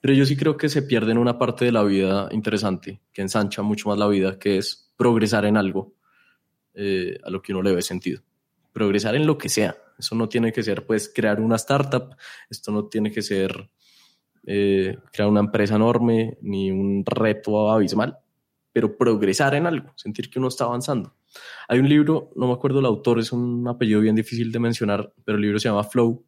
pero 0.00 0.14
yo 0.14 0.24
sí 0.24 0.36
creo 0.36 0.56
que 0.56 0.68
se 0.68 0.82
pierde 0.82 1.12
en 1.12 1.18
una 1.18 1.38
parte 1.38 1.64
de 1.64 1.72
la 1.72 1.82
vida 1.82 2.28
interesante, 2.32 3.00
que 3.12 3.22
ensancha 3.22 3.62
mucho 3.62 3.88
más 3.88 3.98
la 3.98 4.08
vida, 4.08 4.38
que 4.38 4.56
es 4.56 4.92
progresar 4.96 5.44
en 5.44 5.56
algo 5.56 5.94
eh, 6.74 7.18
a 7.22 7.30
lo 7.30 7.42
que 7.42 7.52
uno 7.52 7.62
le 7.62 7.74
ve 7.74 7.82
sentido. 7.82 8.22
Progresar 8.72 9.14
en 9.14 9.26
lo 9.26 9.36
que 9.36 9.48
sea. 9.48 9.76
Eso 9.98 10.14
no 10.14 10.28
tiene 10.28 10.52
que 10.52 10.62
ser, 10.62 10.86
pues, 10.86 11.10
crear 11.14 11.40
una 11.40 11.56
startup, 11.56 12.16
esto 12.50 12.72
no 12.72 12.86
tiene 12.86 13.10
que 13.10 13.22
ser 13.22 13.70
eh, 14.44 14.98
crear 15.12 15.28
una 15.28 15.40
empresa 15.40 15.76
enorme, 15.76 16.38
ni 16.42 16.70
un 16.70 17.04
reto 17.06 17.70
abismal, 17.70 18.18
pero 18.72 18.96
progresar 18.96 19.54
en 19.54 19.66
algo, 19.66 19.92
sentir 19.96 20.30
que 20.30 20.38
uno 20.38 20.48
está 20.48 20.64
avanzando. 20.64 21.14
Hay 21.68 21.78
un 21.78 21.88
libro, 21.88 22.30
no 22.34 22.48
me 22.48 22.52
acuerdo 22.52 22.80
el 22.80 22.86
autor, 22.86 23.20
es 23.20 23.32
un 23.32 23.66
apellido 23.68 24.00
bien 24.00 24.16
difícil 24.16 24.50
de 24.50 24.58
mencionar, 24.58 25.12
pero 25.24 25.36
el 25.36 25.42
libro 25.42 25.58
se 25.58 25.68
llama 25.68 25.84
Flow, 25.84 26.24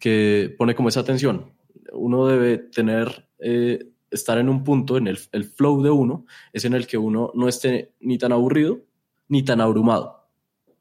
que 0.00 0.54
pone 0.58 0.74
como 0.74 0.88
esa 0.88 1.00
atención. 1.00 1.52
Uno 1.92 2.26
debe 2.26 2.58
tener, 2.58 3.28
eh, 3.38 3.92
estar 4.10 4.38
en 4.38 4.48
un 4.48 4.64
punto, 4.64 4.96
en 4.96 5.06
el, 5.06 5.18
el 5.32 5.44
flow 5.44 5.82
de 5.82 5.90
uno, 5.90 6.26
es 6.52 6.64
en 6.64 6.74
el 6.74 6.86
que 6.86 6.98
uno 6.98 7.30
no 7.34 7.48
esté 7.48 7.92
ni 8.00 8.18
tan 8.18 8.32
aburrido 8.32 8.80
ni 9.28 9.44
tan 9.44 9.60
abrumado, 9.60 10.28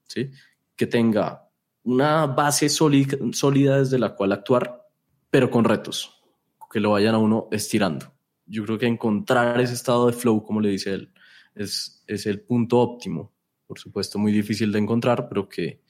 ¿sí? 0.08 0.32
Que 0.76 0.88
tenga 0.88 1.45
una 1.86 2.26
base 2.26 2.68
sólida, 2.68 3.80
desde 3.80 4.00
la 4.00 4.16
cual 4.16 4.32
actuar, 4.32 4.86
pero 5.30 5.50
con 5.50 5.64
retos, 5.64 6.24
que 6.72 6.80
lo 6.80 6.92
vayan 6.92 7.16
a 7.16 7.20
uno 7.20 7.48
estirando. 7.52 8.12
Yo 8.48 8.66
creo 8.66 8.78
que 8.78 8.88
encontrar 8.88 9.62
ese 9.62 9.74
estado 9.74 10.08
de 10.08 10.14
flow, 10.14 10.44
como 10.44 10.62
le 10.62 10.70
dice 10.70 10.94
él, 10.94 11.14
es, 11.54 12.04
es 12.08 12.26
el 12.26 12.42
punto 12.42 12.80
óptimo. 12.80 13.32
Por 13.68 13.80
supuesto, 13.80 14.20
muy 14.20 14.32
difícil 14.32 14.72
de 14.72 14.80
encontrar, 14.80 15.30
pero 15.30 15.48
que 15.48 15.82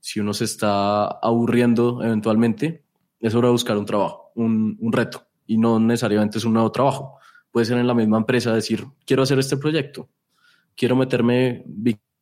si 0.00 0.20
uno 0.20 0.32
se 0.32 0.44
está 0.44 1.06
aburriendo 1.06 2.02
eventualmente, 2.02 2.84
es 3.18 3.34
hora 3.34 3.48
de 3.48 3.52
buscar 3.52 3.76
un 3.76 3.86
trabajo, 3.86 4.30
un, 4.36 4.76
un 4.80 4.92
reto, 4.92 5.26
y 5.46 5.58
no 5.58 5.80
necesariamente 5.80 6.38
es 6.38 6.44
un 6.44 6.52
nuevo 6.52 6.70
trabajo. 6.70 7.18
Puede 7.50 7.66
ser 7.66 7.78
en 7.78 7.86
la 7.86 7.94
misma 7.94 8.18
empresa 8.18 8.52
decir, 8.52 8.84
quiero 9.04 9.24
hacer 9.24 9.40
este 9.40 9.56
proyecto, 9.56 10.08
quiero 10.76 10.94
meterme, 10.94 11.64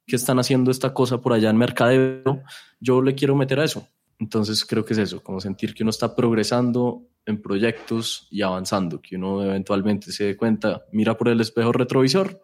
que 0.06 0.16
están 0.16 0.38
haciendo 0.38 0.70
esta 0.70 0.92
cosa 0.92 1.20
por 1.20 1.32
allá 1.32 1.50
en 1.50 1.56
mercadeo, 1.56 2.42
yo 2.80 3.02
le 3.02 3.14
quiero 3.14 3.34
meter 3.34 3.60
a 3.60 3.64
eso. 3.64 3.88
Entonces 4.18 4.64
creo 4.64 4.84
que 4.84 4.92
es 4.92 4.98
eso, 4.98 5.22
como 5.22 5.40
sentir 5.40 5.74
que 5.74 5.82
uno 5.82 5.90
está 5.90 6.14
progresando 6.14 7.02
en 7.26 7.40
proyectos 7.40 8.28
y 8.30 8.42
avanzando, 8.42 9.00
que 9.00 9.16
uno 9.16 9.42
eventualmente 9.42 10.12
se 10.12 10.24
dé 10.24 10.36
cuenta, 10.36 10.84
mira 10.92 11.16
por 11.16 11.28
el 11.28 11.40
espejo 11.40 11.72
retrovisor 11.72 12.40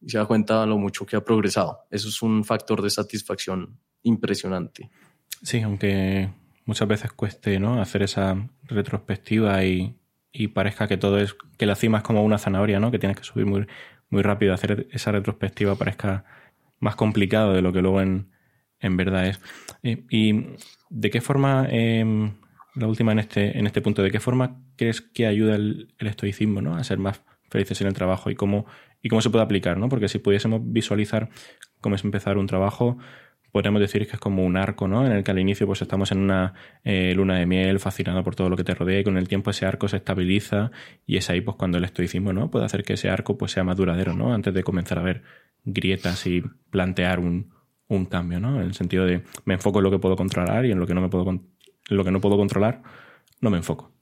y 0.00 0.10
se 0.10 0.18
da 0.18 0.26
cuenta 0.26 0.66
lo 0.66 0.76
mucho 0.78 1.06
que 1.06 1.16
ha 1.16 1.24
progresado. 1.24 1.86
Eso 1.90 2.08
es 2.08 2.20
un 2.22 2.44
factor 2.44 2.82
de 2.82 2.90
satisfacción 2.90 3.78
impresionante. 4.02 4.90
Sí, 5.42 5.60
aunque 5.60 6.30
muchas 6.66 6.88
veces 6.88 7.12
cueste 7.12 7.58
¿no? 7.58 7.80
hacer 7.80 8.02
esa 8.02 8.36
retrospectiva 8.64 9.64
y, 9.64 9.96
y, 10.32 10.48
parezca 10.48 10.88
que 10.88 10.96
todo 10.96 11.18
es, 11.18 11.34
que 11.56 11.66
la 11.66 11.74
cima 11.76 11.98
es 11.98 12.04
como 12.04 12.22
una 12.24 12.38
zanahoria, 12.38 12.80
¿no? 12.80 12.90
que 12.90 12.98
tienes 12.98 13.16
que 13.16 13.24
subir 13.24 13.46
muy, 13.46 13.66
muy 14.10 14.22
rápido, 14.22 14.52
hacer 14.54 14.86
esa 14.90 15.12
retrospectiva 15.12 15.76
parezca 15.76 16.24
más 16.80 16.96
complicado 16.96 17.52
de 17.52 17.62
lo 17.62 17.72
que 17.72 17.82
luego 17.82 18.00
en, 18.00 18.30
en 18.80 18.96
verdad 18.96 19.26
es. 19.26 19.40
¿Y 19.82 20.46
de 20.90 21.10
qué 21.10 21.20
forma, 21.20 21.66
em, 21.70 22.32
la 22.74 22.86
última 22.86 23.12
en 23.12 23.18
este, 23.18 23.58
en 23.58 23.66
este 23.66 23.80
punto, 23.80 24.02
de 24.02 24.10
qué 24.10 24.20
forma 24.20 24.60
crees 24.76 25.00
que 25.00 25.26
ayuda 25.26 25.56
el, 25.56 25.94
el, 25.98 26.06
estoicismo 26.06 26.60
¿no? 26.60 26.76
a 26.76 26.84
ser 26.84 26.98
más 26.98 27.22
felices 27.50 27.80
en 27.80 27.86
el 27.86 27.94
trabajo 27.94 28.30
y 28.30 28.34
cómo, 28.34 28.66
y 29.02 29.08
cómo 29.08 29.20
se 29.20 29.30
puede 29.30 29.44
aplicar? 29.44 29.78
¿no? 29.78 29.88
Porque 29.88 30.08
si 30.08 30.18
pudiésemos 30.18 30.60
visualizar 30.64 31.30
cómo 31.80 31.96
es 31.96 32.04
empezar 32.04 32.36
un 32.38 32.46
trabajo, 32.46 32.98
podríamos 33.54 33.80
decir 33.80 34.04
que 34.08 34.14
es 34.14 34.18
como 34.18 34.44
un 34.44 34.56
arco, 34.56 34.88
¿no? 34.88 35.06
En 35.06 35.12
el 35.12 35.22
que 35.22 35.30
al 35.30 35.38
inicio 35.38 35.64
pues 35.64 35.80
estamos 35.80 36.10
en 36.10 36.18
una 36.18 36.54
eh, 36.82 37.14
luna 37.14 37.38
de 37.38 37.46
miel, 37.46 37.78
fascinado 37.78 38.24
por 38.24 38.34
todo 38.34 38.48
lo 38.48 38.56
que 38.56 38.64
te 38.64 38.74
rodea 38.74 38.98
y 38.98 39.04
con 39.04 39.16
el 39.16 39.28
tiempo 39.28 39.50
ese 39.50 39.64
arco 39.64 39.86
se 39.86 39.98
estabiliza 39.98 40.72
y 41.06 41.18
es 41.18 41.30
ahí 41.30 41.40
pues 41.40 41.56
cuando 41.56 41.78
el 41.78 41.84
estoicismo, 41.84 42.32
¿no? 42.32 42.50
Puede 42.50 42.64
hacer 42.64 42.82
que 42.82 42.94
ese 42.94 43.10
arco 43.10 43.38
pues 43.38 43.52
sea 43.52 43.62
más 43.62 43.76
duradero, 43.76 44.12
¿no? 44.12 44.34
Antes 44.34 44.54
de 44.54 44.64
comenzar 44.64 44.98
a 44.98 45.02
ver 45.02 45.22
grietas 45.64 46.26
y 46.26 46.42
plantear 46.70 47.20
un, 47.20 47.52
un 47.88 48.06
cambio, 48.06 48.40
¿no? 48.40 48.56
En 48.56 48.66
el 48.66 48.74
sentido 48.74 49.04
de 49.04 49.24
me 49.44 49.54
enfoco 49.54 49.78
en 49.78 49.84
lo 49.84 49.90
que 49.90 49.98
puedo 49.98 50.16
controlar 50.16 50.64
y 50.66 50.72
en 50.72 50.78
lo 50.78 50.86
que 50.86 50.94
no 50.94 51.00
me 51.00 51.08
puedo 51.08 51.40
lo 51.90 52.04
que 52.04 52.10
no 52.10 52.20
puedo 52.20 52.36
controlar 52.36 52.82
no 53.40 53.50
me 53.50 53.58
enfoco. 53.58 53.92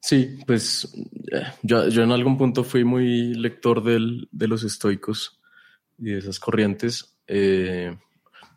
Sí, 0.00 0.38
pues 0.46 0.90
eh, 1.30 1.42
yo, 1.62 1.88
yo 1.88 2.02
en 2.02 2.12
algún 2.12 2.38
punto 2.38 2.64
fui 2.64 2.84
muy 2.84 3.34
lector 3.34 3.82
del, 3.82 4.28
de 4.32 4.48
los 4.48 4.64
estoicos 4.64 5.38
y 5.98 6.12
de 6.12 6.18
esas 6.18 6.40
corrientes. 6.40 7.18
Eh, 7.26 7.94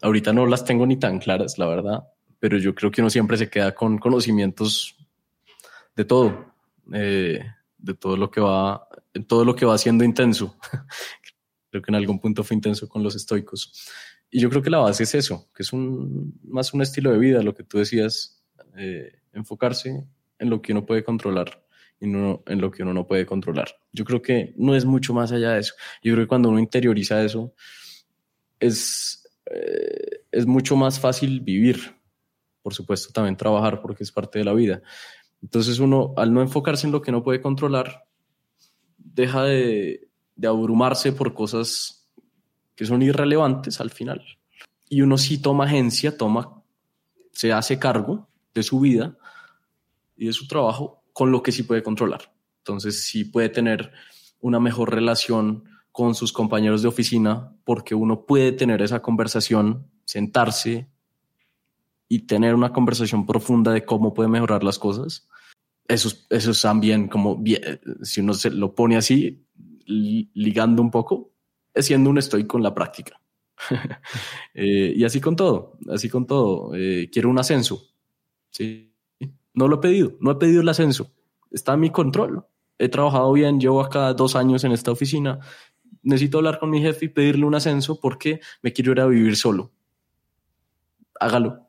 Ahorita 0.04 0.34
no 0.34 0.45
las 0.45 0.66
tengo 0.66 0.86
ni 0.86 0.97
tan 0.97 1.18
claras, 1.18 1.58
la 1.58 1.66
verdad, 1.66 2.04
pero 2.38 2.58
yo 2.58 2.76
creo 2.76 2.91
que 2.91 2.99
uno 2.99 3.10
siempre 3.10 3.38
se 3.38 3.49
queda 3.49 3.74
con 3.74 3.97
conocimientos 3.97 4.97
de 5.95 6.04
todo, 6.04 6.54
eh, 6.91 7.39
de 7.78 7.93
todo 7.93 8.18
lo 8.18 8.30
que 8.30 8.41
va, 8.41 8.86
todo 9.30 9.45
lo 9.45 9.56
que 9.56 9.66
va 9.66 9.78
siendo 9.78 10.04
intenso. 10.04 10.58
creo 11.74 11.82
que 11.82 11.90
en 11.90 11.96
algún 11.96 12.20
punto 12.20 12.44
fue 12.44 12.54
intenso 12.54 12.88
con 12.88 13.02
los 13.02 13.16
estoicos. 13.16 13.90
Y 14.30 14.40
yo 14.40 14.50
creo 14.52 14.62
que 14.62 14.70
la 14.70 14.78
base 14.78 15.04
es 15.04 15.16
eso, 15.16 15.50
que 15.56 15.64
es 15.64 15.74
un, 15.74 16.40
más 16.44 16.72
un 16.72 16.84
estilo 16.84 17.12
de 17.12 17.18
vida, 17.18 17.42
lo 17.42 17.56
que 17.56 17.64
tú 17.64 17.80
decías, 17.80 18.44
eh, 18.78 19.12
enfocarse 19.34 20.06
en 20.38 20.50
lo 20.52 20.62
que 20.62 20.72
uno 20.72 20.86
puede 20.86 21.04
controlar 21.04 21.66
y 22.00 22.06
no 22.06 22.44
en 22.46 22.62
lo 22.62 22.70
que 22.70 22.84
uno 22.84 22.94
no 22.94 23.08
puede 23.08 23.26
controlar. 23.26 23.70
Yo 23.92 24.06
creo 24.06 24.22
que 24.22 24.54
no 24.56 24.76
es 24.76 24.86
mucho 24.86 25.16
más 25.16 25.32
allá 25.32 25.54
de 25.54 25.62
eso. 25.62 25.74
Yo 26.04 26.14
creo 26.14 26.26
que 26.26 26.30
cuando 26.30 26.50
uno 26.50 26.60
interioriza 26.60 27.24
eso, 27.24 27.56
es, 28.60 29.28
eh, 29.48 30.26
es 30.32 30.46
mucho 30.46 30.76
más 30.76 31.00
fácil 31.00 31.42
vivir. 31.42 31.80
Por 32.62 32.76
supuesto, 32.76 33.12
también 33.12 33.36
trabajar 33.36 33.82
porque 33.82 34.04
es 34.04 34.12
parte 34.12 34.38
de 34.38 34.46
la 34.46 34.54
vida. 34.54 34.84
Entonces 35.42 35.80
uno, 35.80 36.14
al 36.18 36.34
no 36.34 36.42
enfocarse 36.44 36.86
en 36.86 36.94
lo 36.94 37.02
que 37.02 37.12
no 37.12 37.24
puede 37.24 37.42
controlar, 37.42 38.06
deja 39.00 39.44
de, 39.44 40.12
de 40.36 40.48
abrumarse 40.48 41.12
por 41.12 41.34
cosas 41.34 42.10
que 42.76 42.86
son 42.86 43.02
irrelevantes 43.02 43.80
al 43.80 43.90
final. 43.90 44.24
Y 44.90 45.02
uno 45.02 45.18
sí 45.18 45.42
toma 45.42 45.66
agencia, 45.66 46.18
toma, 46.18 46.62
se 47.32 47.52
hace 47.52 47.80
cargo 47.80 48.28
de 48.54 48.64
su 48.64 48.80
vida 48.80 49.18
y 50.16 50.28
de 50.28 50.34
su 50.34 50.48
trabajo 50.48 51.04
con 51.14 51.32
lo 51.32 51.42
que 51.44 51.52
sí 51.52 51.64
puede 51.64 51.84
controlar. 51.84 52.34
Entonces 52.60 53.04
sí 53.04 53.26
puede 53.26 53.50
tener 53.50 53.92
una 54.40 54.60
mejor 54.60 54.94
relación 54.94 55.66
con 55.92 56.16
sus 56.16 56.34
compañeros 56.34 56.82
de 56.82 56.88
oficina 56.88 57.56
porque 57.66 57.96
uno 57.96 58.26
puede 58.26 58.52
tener 58.52 58.82
esa 58.82 59.02
conversación, 59.02 59.88
sentarse 60.06 60.90
y 62.08 62.20
tener 62.20 62.56
una 62.56 62.74
conversación 62.74 63.26
profunda 63.26 63.72
de 63.72 63.86
cómo 63.86 64.14
puede 64.14 64.30
mejorar 64.30 64.64
las 64.64 64.80
cosas. 64.80 65.28
Eso, 65.88 66.10
eso 66.30 66.52
es 66.52 66.62
también 66.62 67.08
como, 67.08 67.42
si 68.02 68.22
uno 68.22 68.34
se 68.34 68.50
lo 68.50 68.74
pone 68.74 68.98
así, 68.98 69.46
ligando 69.86 70.82
un 70.82 70.92
poco, 70.92 71.32
es 71.74 71.86
siendo 71.86 72.10
un 72.10 72.18
estoy 72.18 72.46
con 72.46 72.62
la 72.64 72.74
práctica. 72.74 73.20
eh, 74.54 74.94
y 74.96 75.04
así 75.04 75.22
con 75.22 75.36
todo, 75.36 75.78
así 75.90 76.10
con 76.10 76.26
todo. 76.26 76.74
Eh, 76.76 77.10
quiero 77.12 77.30
un 77.30 77.40
ascenso. 77.40 77.84
¿sí? 78.50 78.94
No 79.54 79.68
lo 79.68 79.78
he 79.78 79.80
pedido, 79.80 80.14
no 80.20 80.32
he 80.32 80.36
pedido 80.36 80.62
el 80.62 80.70
ascenso. 80.70 81.12
Está 81.52 81.74
en 81.74 81.82
mi 81.82 81.90
control. 81.90 82.46
He 82.80 82.90
trabajado 82.90 83.32
bien, 83.34 83.60
llevo 83.60 83.82
acá 83.82 84.14
dos 84.14 84.36
años 84.36 84.64
en 84.64 84.72
esta 84.72 84.92
oficina 84.92 85.40
necesito 86.04 86.38
hablar 86.38 86.60
con 86.60 86.70
mi 86.70 86.82
jefe 86.82 87.06
y 87.06 87.10
pedirle 87.10 87.46
un 87.46 87.56
ascenso 87.56 88.00
porque 88.00 88.42
me 88.62 88.74
quiero 88.74 88.92
ir 88.92 89.00
a 89.00 89.08
vivir 89.08 89.36
solo. 89.36 89.72
Hágalo. 91.20 91.68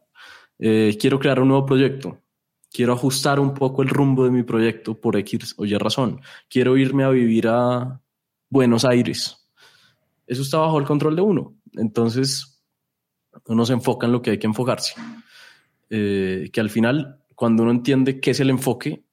Eh, 0.58 0.96
quiero 1.00 1.18
crear 1.18 1.40
un 1.40 1.48
nuevo 1.48 1.64
proyecto. 1.64 2.20
Quiero 2.70 2.92
ajustar 2.92 3.38
un 3.38 3.54
poco 3.54 3.82
el 3.82 3.88
rumbo 3.88 4.24
de 4.24 4.32
mi 4.32 4.42
proyecto 4.42 5.00
por 5.00 5.16
X 5.16 5.54
o 5.56 5.64
Y 5.64 5.76
razón. 5.78 6.20
Quiero 6.48 6.76
irme 6.76 7.04
a 7.04 7.10
vivir 7.10 7.46
a 7.48 8.00
Buenos 8.54 8.84
Aires. 8.84 9.36
Eso 10.28 10.42
está 10.42 10.58
bajo 10.58 10.78
el 10.78 10.84
control 10.84 11.16
de 11.16 11.22
uno. 11.22 11.56
Entonces, 11.72 12.62
uno 13.46 13.66
se 13.66 13.72
enfoca 13.72 14.06
en 14.06 14.12
lo 14.12 14.22
que 14.22 14.30
hay 14.30 14.38
que 14.38 14.46
enfocarse. 14.46 14.94
Eh, 15.90 16.50
que 16.52 16.60
al 16.60 16.70
final, 16.70 17.20
cuando 17.34 17.64
uno 17.64 17.72
entiende 17.72 18.20
qué 18.20 18.30
es 18.30 18.38
el 18.38 18.50
enfoque, 18.50 19.04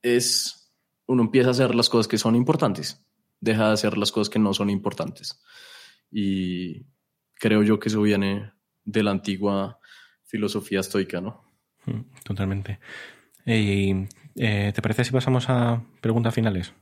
es 0.00 0.72
uno 1.04 1.24
empieza 1.24 1.48
a 1.48 1.50
hacer 1.50 1.74
las 1.74 1.90
cosas 1.90 2.08
que 2.08 2.16
son 2.16 2.36
importantes, 2.36 3.04
deja 3.38 3.66
de 3.66 3.74
hacer 3.74 3.98
las 3.98 4.12
cosas 4.12 4.30
que 4.30 4.38
no 4.38 4.54
son 4.54 4.70
importantes. 4.70 5.42
Y 6.10 6.86
creo 7.34 7.62
yo 7.62 7.78
que 7.78 7.90
eso 7.90 8.00
viene 8.00 8.50
de 8.82 9.02
la 9.02 9.10
antigua 9.10 9.78
filosofía 10.24 10.80
estoica, 10.80 11.20
¿no? 11.20 11.44
Mm, 11.84 12.00
totalmente. 12.24 12.80
¿Y, 13.44 14.06
eh, 14.36 14.72
¿Te 14.74 14.80
parece 14.80 15.04
si 15.04 15.12
pasamos 15.12 15.50
a 15.50 15.82
preguntas 16.00 16.34
finales? 16.34 16.72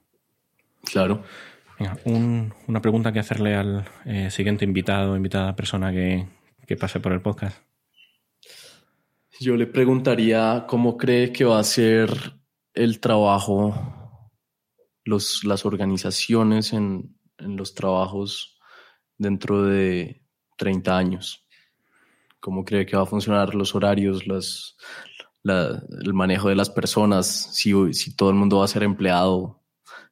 Claro. 0.85 1.25
Venga, 1.79 1.99
una 2.69 2.81
pregunta 2.81 3.13
que 3.13 3.19
hacerle 3.19 3.55
al 3.55 3.85
eh, 4.05 4.31
siguiente 4.31 4.65
invitado 4.65 5.17
invitada 5.17 5.55
persona 5.55 5.93
que, 5.93 6.27
que 6.67 6.77
pase 6.77 7.01
por 7.01 7.13
el 7.13 7.21
podcast. 7.21 7.59
Yo 9.39 9.57
le 9.57 9.67
preguntaría 9.67 10.65
cómo 10.67 10.97
cree 10.97 11.33
que 11.33 11.45
va 11.45 11.59
a 11.59 11.65
ser 11.65 12.11
el 12.73 13.01
trabajo, 13.01 13.75
los, 15.05 15.45
las 15.45 15.67
organizaciones 15.67 16.73
en, 16.73 17.15
en 17.39 17.57
los 17.57 17.75
trabajos 17.75 18.59
dentro 19.19 19.63
de 19.65 20.23
30 20.57 20.97
años. 20.97 21.47
¿Cómo 22.41 22.65
cree 22.65 22.87
que 22.87 22.97
va 22.97 23.03
a 23.03 23.07
funcionar 23.07 23.55
los 23.55 23.75
horarios, 23.75 24.27
las, 24.27 24.77
el 25.45 26.15
manejo 26.15 26.49
de 26.49 26.55
las 26.55 26.71
personas, 26.71 27.27
si, 27.27 27.73
si 27.93 28.17
todo 28.17 28.31
el 28.31 28.37
mundo 28.37 28.59
va 28.59 28.65
a 28.65 28.69
ser 28.69 28.83
empleado? 28.83 29.63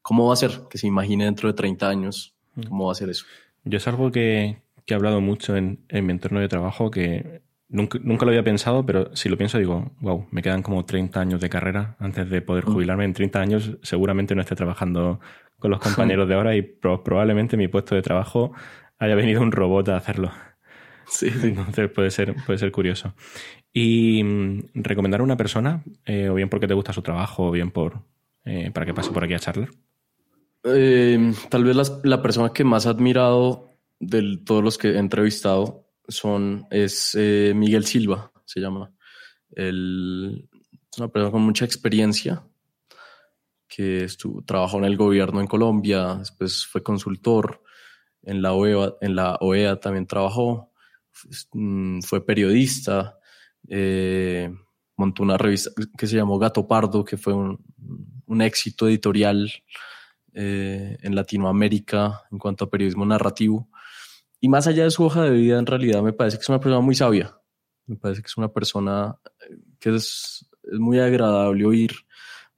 ¿Cómo 0.05 0.27
va 0.29 0.35
a 0.35 0.37
ser? 0.37 0.61
Que 0.69 0.77
se 0.77 0.87
imagine 0.87 1.25
dentro 1.25 1.49
de 1.49 1.55
30 1.55 1.89
años. 1.89 2.35
¿Cómo 2.69 2.85
va 2.87 2.93
a 2.93 2.95
ser 2.95 3.09
eso? 3.09 3.25
Yo 3.65 3.79
es 3.79 3.89
algo 3.89 4.13
que, 4.13 4.59
que 4.85 4.93
he 4.93 4.97
hablado 4.97 5.23
mucho 5.23 5.57
en, 5.57 5.81
en 5.89 6.05
mi 6.05 6.13
entorno 6.13 6.41
de 6.41 6.49
trabajo, 6.49 6.91
que 6.91 7.43
Nunca, 7.71 7.99
nunca, 8.03 8.27
lo 8.27 8.31
había 8.31 8.45
pensado, 8.45 8.85
pero 8.85 9.17
si 9.17 9.29
lo 9.29 9.39
pienso 9.39 9.59
digo, 9.59 9.91
wow, 10.01 10.29
me 10.31 10.43
quedan 10.43 10.63
como 10.63 10.85
30 10.85 11.19
años 11.19 11.41
de 11.41 11.49
carrera 11.49 11.97
antes 11.99 12.29
de 12.29 12.43
poder 12.43 12.65
jubilarme. 12.65 13.05
En 13.05 13.15
30 13.15 13.41
años 13.41 13.79
seguramente 13.83 14.35
no 14.35 14.43
esté 14.43 14.55
trabajando 14.55 15.19
con 15.59 15.71
los 15.71 15.81
compañeros 15.83 16.29
de 16.29 16.35
ahora 16.35 16.55
y 16.55 16.63
probablemente 16.63 17.57
mi 17.57 17.67
puesto 17.67 17.95
de 17.95 18.03
trabajo 18.03 18.53
haya 18.99 19.15
venido 19.15 19.41
un 19.41 19.51
robot 19.51 19.89
a 19.89 19.97
hacerlo. 19.97 20.31
Sí, 21.07 21.29
Entonces 21.43 21.91
puede 21.91 22.11
ser, 22.11 22.37
puede 22.47 22.59
ser 22.59 22.71
curioso. 22.71 23.15
Y 23.73 24.23
mm, 24.23 24.59
recomendar 24.75 25.21
a 25.21 25.25
una 25.25 25.37
persona, 25.37 25.83
eh, 26.05 26.29
o 26.29 26.35
bien 26.35 26.51
porque 26.51 26.69
te 26.69 26.75
gusta 26.75 26.93
su 26.93 27.03
trabajo, 27.03 27.49
o 27.49 27.51
bien 27.51 27.71
por 27.71 28.03
eh, 28.45 28.71
para 28.73 28.87
que 28.87 28.95
pase 28.95 29.11
por 29.11 29.25
aquí 29.25 29.35
a 29.35 29.39
charlar. 29.39 29.71
Eh, 30.65 31.33
tal 31.51 31.65
vez 31.65 31.77
la, 32.05 32.23
persona 32.23 32.53
que 32.53 32.65
más 32.65 32.87
he 32.87 32.89
admirado 32.89 33.71
de 34.01 34.39
todos 34.45 34.65
los 34.65 34.79
que 34.79 34.89
he 34.89 34.99
entrevistado 34.99 35.87
son, 36.09 36.67
es 36.71 37.15
Miguel 37.15 37.85
Silva, 37.85 38.33
se 38.45 38.61
llama. 38.61 38.93
Él 39.53 40.49
es 40.91 40.99
una 40.99 41.09
persona 41.09 41.33
con 41.33 41.43
mucha 41.43 41.65
experiencia 41.65 42.45
que 43.69 44.05
estuvo, 44.05 44.43
trabajó 44.43 44.79
en 44.79 44.85
el 44.85 44.97
gobierno 44.97 45.41
en 45.41 45.47
Colombia, 45.47 46.17
después 46.17 46.65
fue 46.65 46.83
consultor, 46.83 47.62
en 48.23 48.41
la 48.43 48.53
OEA, 48.53 48.95
en 49.01 49.17
la 49.17 49.37
OEA 49.41 49.81
también 49.81 50.07
trabajó, 50.07 50.73
mm, 51.53 52.01
fue 52.01 52.25
periodista, 52.25 53.19
eh, 53.69 54.53
montó 54.97 55.23
una 55.23 55.37
revista 55.37 55.71
que 55.99 56.07
se 56.07 56.17
llamó 56.17 56.39
Gato 56.39 56.67
Pardo, 56.67 57.05
que 57.05 57.17
fue 57.17 57.35
un, 57.35 57.59
éxito 58.41 58.89
editorial 58.89 59.53
eh, 60.35 60.99
en 61.01 61.14
Latinoamérica 61.14 62.22
en 62.30 62.39
cuanto 62.39 62.64
a 62.64 62.70
periodismo 62.70 63.07
narrativo. 63.07 63.68
Y 64.41 64.49
más 64.49 64.66
allá 64.66 64.85
de 64.85 64.91
su 64.91 65.05
hoja 65.05 65.22
de 65.22 65.30
vida, 65.30 65.59
en 65.59 65.66
realidad 65.66 66.03
me 66.03 66.12
parece 66.12 66.37
que 66.37 66.43
es 66.43 66.49
una 66.49 66.61
persona 66.61 66.80
muy 66.80 66.95
sabia. 66.95 67.39
Me 67.87 67.97
parece 67.97 68.20
que 68.20 68.26
es 68.26 68.37
una 68.37 68.53
persona 68.53 69.18
eh, 69.49 69.57
que 69.80 69.95
es, 69.95 70.47
es 70.62 70.78
muy 70.78 70.99
agradable 70.99 71.64
oír 71.64 71.93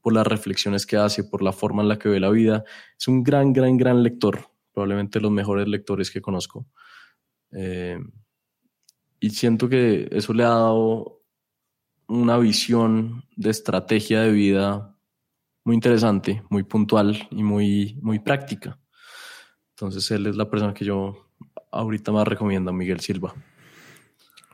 por 0.00 0.12
las 0.12 0.26
reflexiones 0.26 0.86
que 0.86 0.96
hace, 0.96 1.24
por 1.24 1.42
la 1.42 1.52
forma 1.52 1.82
en 1.82 1.88
la 1.88 1.98
que 1.98 2.08
ve 2.08 2.20
la 2.20 2.30
vida. 2.30 2.64
Es 2.98 3.08
un 3.08 3.22
gran, 3.22 3.52
gran, 3.52 3.76
gran 3.76 4.02
lector 4.02 4.50
probablemente 4.76 5.20
los 5.20 5.30
mejores 5.30 5.66
lectores 5.68 6.10
que 6.10 6.20
conozco. 6.20 6.66
Eh, 7.50 7.98
y 9.18 9.30
siento 9.30 9.70
que 9.70 10.06
eso 10.12 10.34
le 10.34 10.44
ha 10.44 10.48
dado 10.48 11.22
una 12.08 12.36
visión 12.36 13.24
de 13.36 13.48
estrategia 13.48 14.20
de 14.20 14.32
vida 14.32 14.95
muy 15.66 15.74
interesante, 15.74 16.44
muy 16.48 16.62
puntual 16.62 17.26
y 17.32 17.42
muy, 17.42 17.98
muy 18.00 18.20
práctica. 18.20 18.78
Entonces 19.70 20.08
él 20.12 20.28
es 20.28 20.36
la 20.36 20.48
persona 20.48 20.72
que 20.72 20.84
yo 20.84 21.28
ahorita 21.72 22.12
más 22.12 22.26
recomiendo, 22.26 22.72
Miguel 22.72 23.00
Silva. 23.00 23.34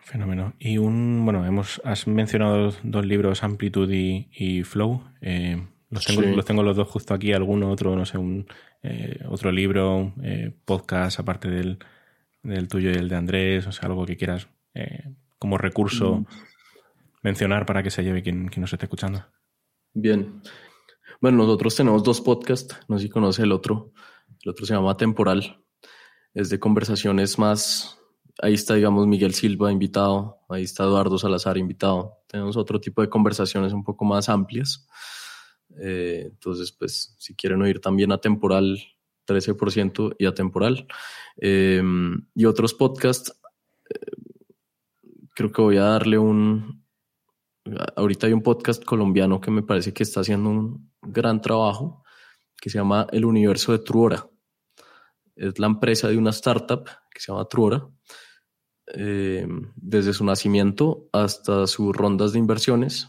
Fenómeno. 0.01 0.55
Y 0.59 0.79
un, 0.79 1.21
bueno, 1.23 1.45
hemos, 1.45 1.83
has 1.85 2.07
mencionado 2.07 2.73
dos 2.83 3.05
libros, 3.05 3.43
Amplitude 3.43 4.27
y, 4.33 4.63
Flow. 4.63 5.05
Eh, 5.21 5.63
los, 5.91 6.07
tengo, 6.07 6.23
los 6.23 6.47
tengo 6.47 6.63
los 6.63 6.79
dos 6.79 6.89
justo 6.89 7.13
aquí, 7.13 7.35
alguno 7.35 7.71
otro, 7.71 7.95
no 7.95 8.07
sé, 8.07 8.17
un 8.17 8.47
eh, 8.83 9.23
otro 9.29 9.53
libro, 9.53 10.15
eh, 10.23 10.51
podcast 10.65 11.21
aparte 11.21 11.51
del, 11.51 11.79
del, 12.43 12.69
tuyo 12.69 12.91
y 12.91 12.95
el 12.95 13.11
de 13.11 13.17
Andrés, 13.17 13.67
o 13.67 13.73
sea, 13.73 13.87
algo 13.87 14.07
que 14.07 14.17
quieras 14.17 14.49
como 15.39 15.59
recurso 15.59 16.21
mm. 16.21 16.27
mencionar 17.23 17.67
para 17.67 17.83
que 17.83 17.91
se 17.91 18.03
lleve 18.03 18.23
quien, 18.23 18.49
quien 18.49 18.63
nos 18.63 18.73
esté 18.73 18.87
escuchando. 18.87 19.27
Bien. 19.93 20.41
Bueno, 21.23 21.39
nosotros 21.39 21.77
tenemos 21.77 22.03
dos 22.03 22.21
podcasts, 22.21 22.77
no 22.89 22.99
sé 22.99 23.05
si 23.05 23.09
conoce 23.09 23.45
el 23.45 23.53
otro. 23.53 23.93
El 24.43 24.51
otro 24.51 24.67
se 24.67 24.75
llama 24.75 24.97
Temporal. 24.97 25.65
Es 26.35 26.51
de 26.51 26.59
conversaciones 26.59 27.39
más. 27.39 27.97
Ahí 28.41 28.55
está, 28.55 28.75
digamos, 28.75 29.07
Miguel 29.07 29.33
Silva 29.33 29.71
invitado. 29.71 30.41
Ahí 30.49 30.65
está 30.65 30.83
Eduardo 30.83 31.19
Salazar 31.19 31.59
invitado. 31.59 32.25
Tenemos 32.27 32.57
otro 32.57 32.81
tipo 32.81 33.03
de 33.03 33.09
conversaciones 33.09 33.73
un 33.73 33.85
poco 33.85 34.05
más 34.05 34.29
amplias. 34.29 34.89
Eh, 35.81 36.25
entonces, 36.25 36.73
pues, 36.73 37.15
si 37.21 37.37
quieren 37.37 37.63
oír 37.63 37.81
también 37.81 38.11
a 38.11 38.19
temporal, 38.19 38.83
13% 39.25 40.17
y 40.19 40.27
a 40.27 40.35
temporal. 40.35 40.89
Em, 41.37 42.27
y 42.35 42.47
otros 42.47 42.75
podcasts, 42.75 43.33
eh, 43.89 44.11
creo 45.37 45.53
que 45.53 45.63
voy 45.63 45.77
a 45.77 45.85
darle 45.85 46.19
un... 46.19 46.82
Ahorita 47.97 48.27
hay 48.27 48.33
un 48.33 48.43
podcast 48.43 48.85
colombiano 48.85 49.41
que 49.41 49.51
me 49.51 49.63
parece 49.63 49.93
que 49.93 50.03
está 50.03 50.21
haciendo 50.21 50.51
un 50.51 50.93
gran 51.01 51.41
trabajo, 51.41 52.05
que 52.61 52.71
se 52.71 52.79
llama 52.79 53.07
El 53.13 53.25
Universo 53.25 53.73
de 53.73 53.79
Truora. 53.79 54.29
Es 55.37 55.59
la 55.59 55.67
empresa 55.67 56.09
de 56.09 56.19
una 56.19 56.31
startup 56.31 56.85
que 57.11 57.21
se 57.21 57.33
llama 57.33 57.47
Truora. 57.47 57.89
Em, 58.95 59.73
desde 59.77 60.13
su 60.13 60.25
nacimiento 60.25 61.09
hasta 61.13 61.67
sus 61.67 61.97
rondas 61.97 62.33
de 62.33 62.41
inversiones 62.41 63.09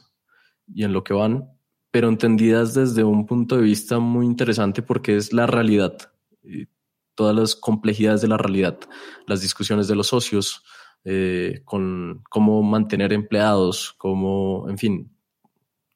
y 0.67 0.83
en 0.83 0.93
lo 0.93 1.03
que 1.03 1.13
van, 1.13 1.49
pero 1.91 2.09
entendidas 2.09 2.73
desde 2.73 3.03
un 3.03 3.25
punto 3.25 3.57
de 3.57 3.63
vista 3.63 3.99
muy 3.99 4.25
interesante 4.25 4.81
porque 4.83 5.17
es 5.17 5.33
la 5.33 5.47
realidad, 5.47 5.97
y 6.43 6.67
todas 7.15 7.35
las 7.35 7.55
complejidades 7.55 8.21
de 8.21 8.27
la 8.27 8.37
realidad, 8.37 8.79
las 9.27 9.41
discusiones 9.41 9.87
de 9.87 9.95
los 9.95 10.07
socios, 10.07 10.63
eh, 11.05 11.61
con 11.65 12.23
cómo 12.29 12.63
mantener 12.63 13.13
empleados, 13.13 13.93
cómo, 13.97 14.67
en 14.69 14.77
fin, 14.77 15.15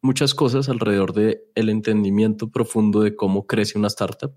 muchas 0.01 0.33
cosas 0.33 0.69
alrededor 0.69 1.13
de 1.13 1.43
el 1.55 1.69
entendimiento 1.69 2.51
profundo 2.51 3.01
de 3.01 3.15
cómo 3.15 3.47
crece 3.47 3.77
una 3.77 3.87
startup. 3.87 4.35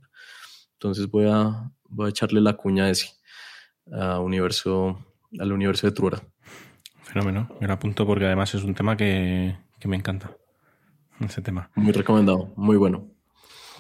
Entonces 0.74 1.10
voy 1.10 1.26
a, 1.28 1.70
voy 1.88 2.06
a 2.06 2.10
echarle 2.10 2.40
la 2.40 2.56
cuña 2.56 2.84
a 2.84 2.90
ese, 2.90 3.10
a 3.92 4.20
universo, 4.20 4.98
al 5.38 5.52
universo 5.52 5.86
de 5.86 5.92
Trura. 5.92 6.22
Fenómeno, 7.02 7.48
me 7.60 7.66
lo 7.66 7.72
apunto 7.72 8.06
porque 8.06 8.26
además 8.26 8.54
es 8.54 8.62
un 8.62 8.74
tema 8.74 8.96
que, 8.96 9.56
que 9.78 9.88
me 9.88 9.96
encanta 9.96 10.36
ese 11.20 11.42
tema. 11.42 11.70
Muy 11.74 11.92
recomendado, 11.92 12.52
muy 12.56 12.76
bueno. 12.76 13.08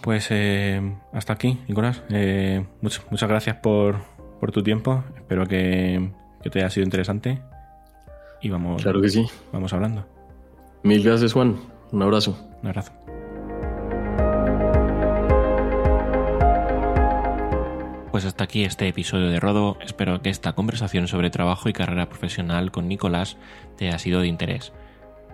Pues 0.02 0.28
eh, 0.30 0.96
hasta 1.12 1.34
aquí, 1.34 1.58
Nicolás. 1.68 2.02
Eh, 2.10 2.64
muchas 2.80 3.28
gracias 3.28 3.56
por, 3.56 4.02
tu 4.52 4.62
tiempo. 4.62 5.04
Espero 5.16 5.46
que, 6.42 6.50
te 6.50 6.60
haya 6.60 6.70
sido 6.70 6.84
interesante. 6.84 7.40
Y 8.40 8.48
vamos, 8.48 8.82
claro 8.82 9.00
que 9.00 9.08
sí. 9.08 9.26
vamos 9.52 9.72
hablando. 9.72 10.06
Mil 10.82 11.02
gracias, 11.02 11.32
Juan. 11.32 11.56
Un 11.92 12.02
abrazo. 12.02 12.36
Un 12.62 12.68
abrazo. 12.68 12.92
Pues 18.10 18.24
hasta 18.24 18.44
aquí 18.44 18.64
este 18.64 18.88
episodio 18.88 19.28
de 19.28 19.40
Rodo. 19.40 19.78
Espero 19.80 20.20
que 20.20 20.30
esta 20.30 20.52
conversación 20.54 21.08
sobre 21.08 21.30
trabajo 21.30 21.68
y 21.68 21.72
carrera 21.72 22.08
profesional 22.08 22.70
con 22.70 22.88
Nicolás 22.88 23.36
te 23.76 23.88
haya 23.88 23.98
sido 23.98 24.20
de 24.20 24.26
interés. 24.26 24.72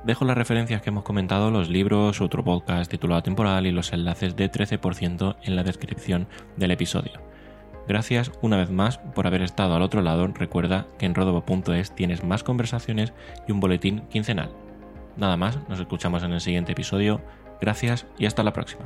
Dejo 0.05 0.25
las 0.25 0.37
referencias 0.37 0.83
que 0.83 0.91
hemos 0.91 1.03
comentado, 1.03 1.51
los 1.51 1.69
libros, 1.69 2.21
otro 2.21 2.45
podcast 2.45 2.89
titulado 2.89 3.23
Temporal 3.23 3.67
y 3.67 3.73
los 3.73 3.93
enlaces 3.93 4.37
de 4.37 4.51
13% 4.51 5.37
en 5.43 5.57
la 5.57 5.65
descripción 5.65 6.29
del 6.57 6.71
episodio. 6.71 7.21
Gracias 7.89 8.33
una 8.43 8.57
vez 8.57 8.71
más 8.71 8.99
por 8.99 9.27
haber 9.27 9.43
estado 9.43 9.75
al 9.75 9.83
otro 9.83 10.03
lado. 10.03 10.27
Recuerda 10.27 10.87
que 10.99 11.07
en 11.07 11.15
rodobo.es 11.15 11.95
tienes 11.95 12.25
más 12.25 12.43
conversaciones 12.43 13.13
y 13.47 13.53
un 13.53 13.61
boletín 13.61 14.01
quincenal. 14.11 14.51
Nada 15.17 15.37
más, 15.37 15.59
nos 15.69 15.81
escuchamos 15.81 16.23
en 16.23 16.33
el 16.33 16.41
siguiente 16.41 16.73
episodio. 16.73 17.21
Gracias 17.61 18.07
y 18.19 18.27
hasta 18.27 18.43
la 18.43 18.53
próxima. 18.53 18.85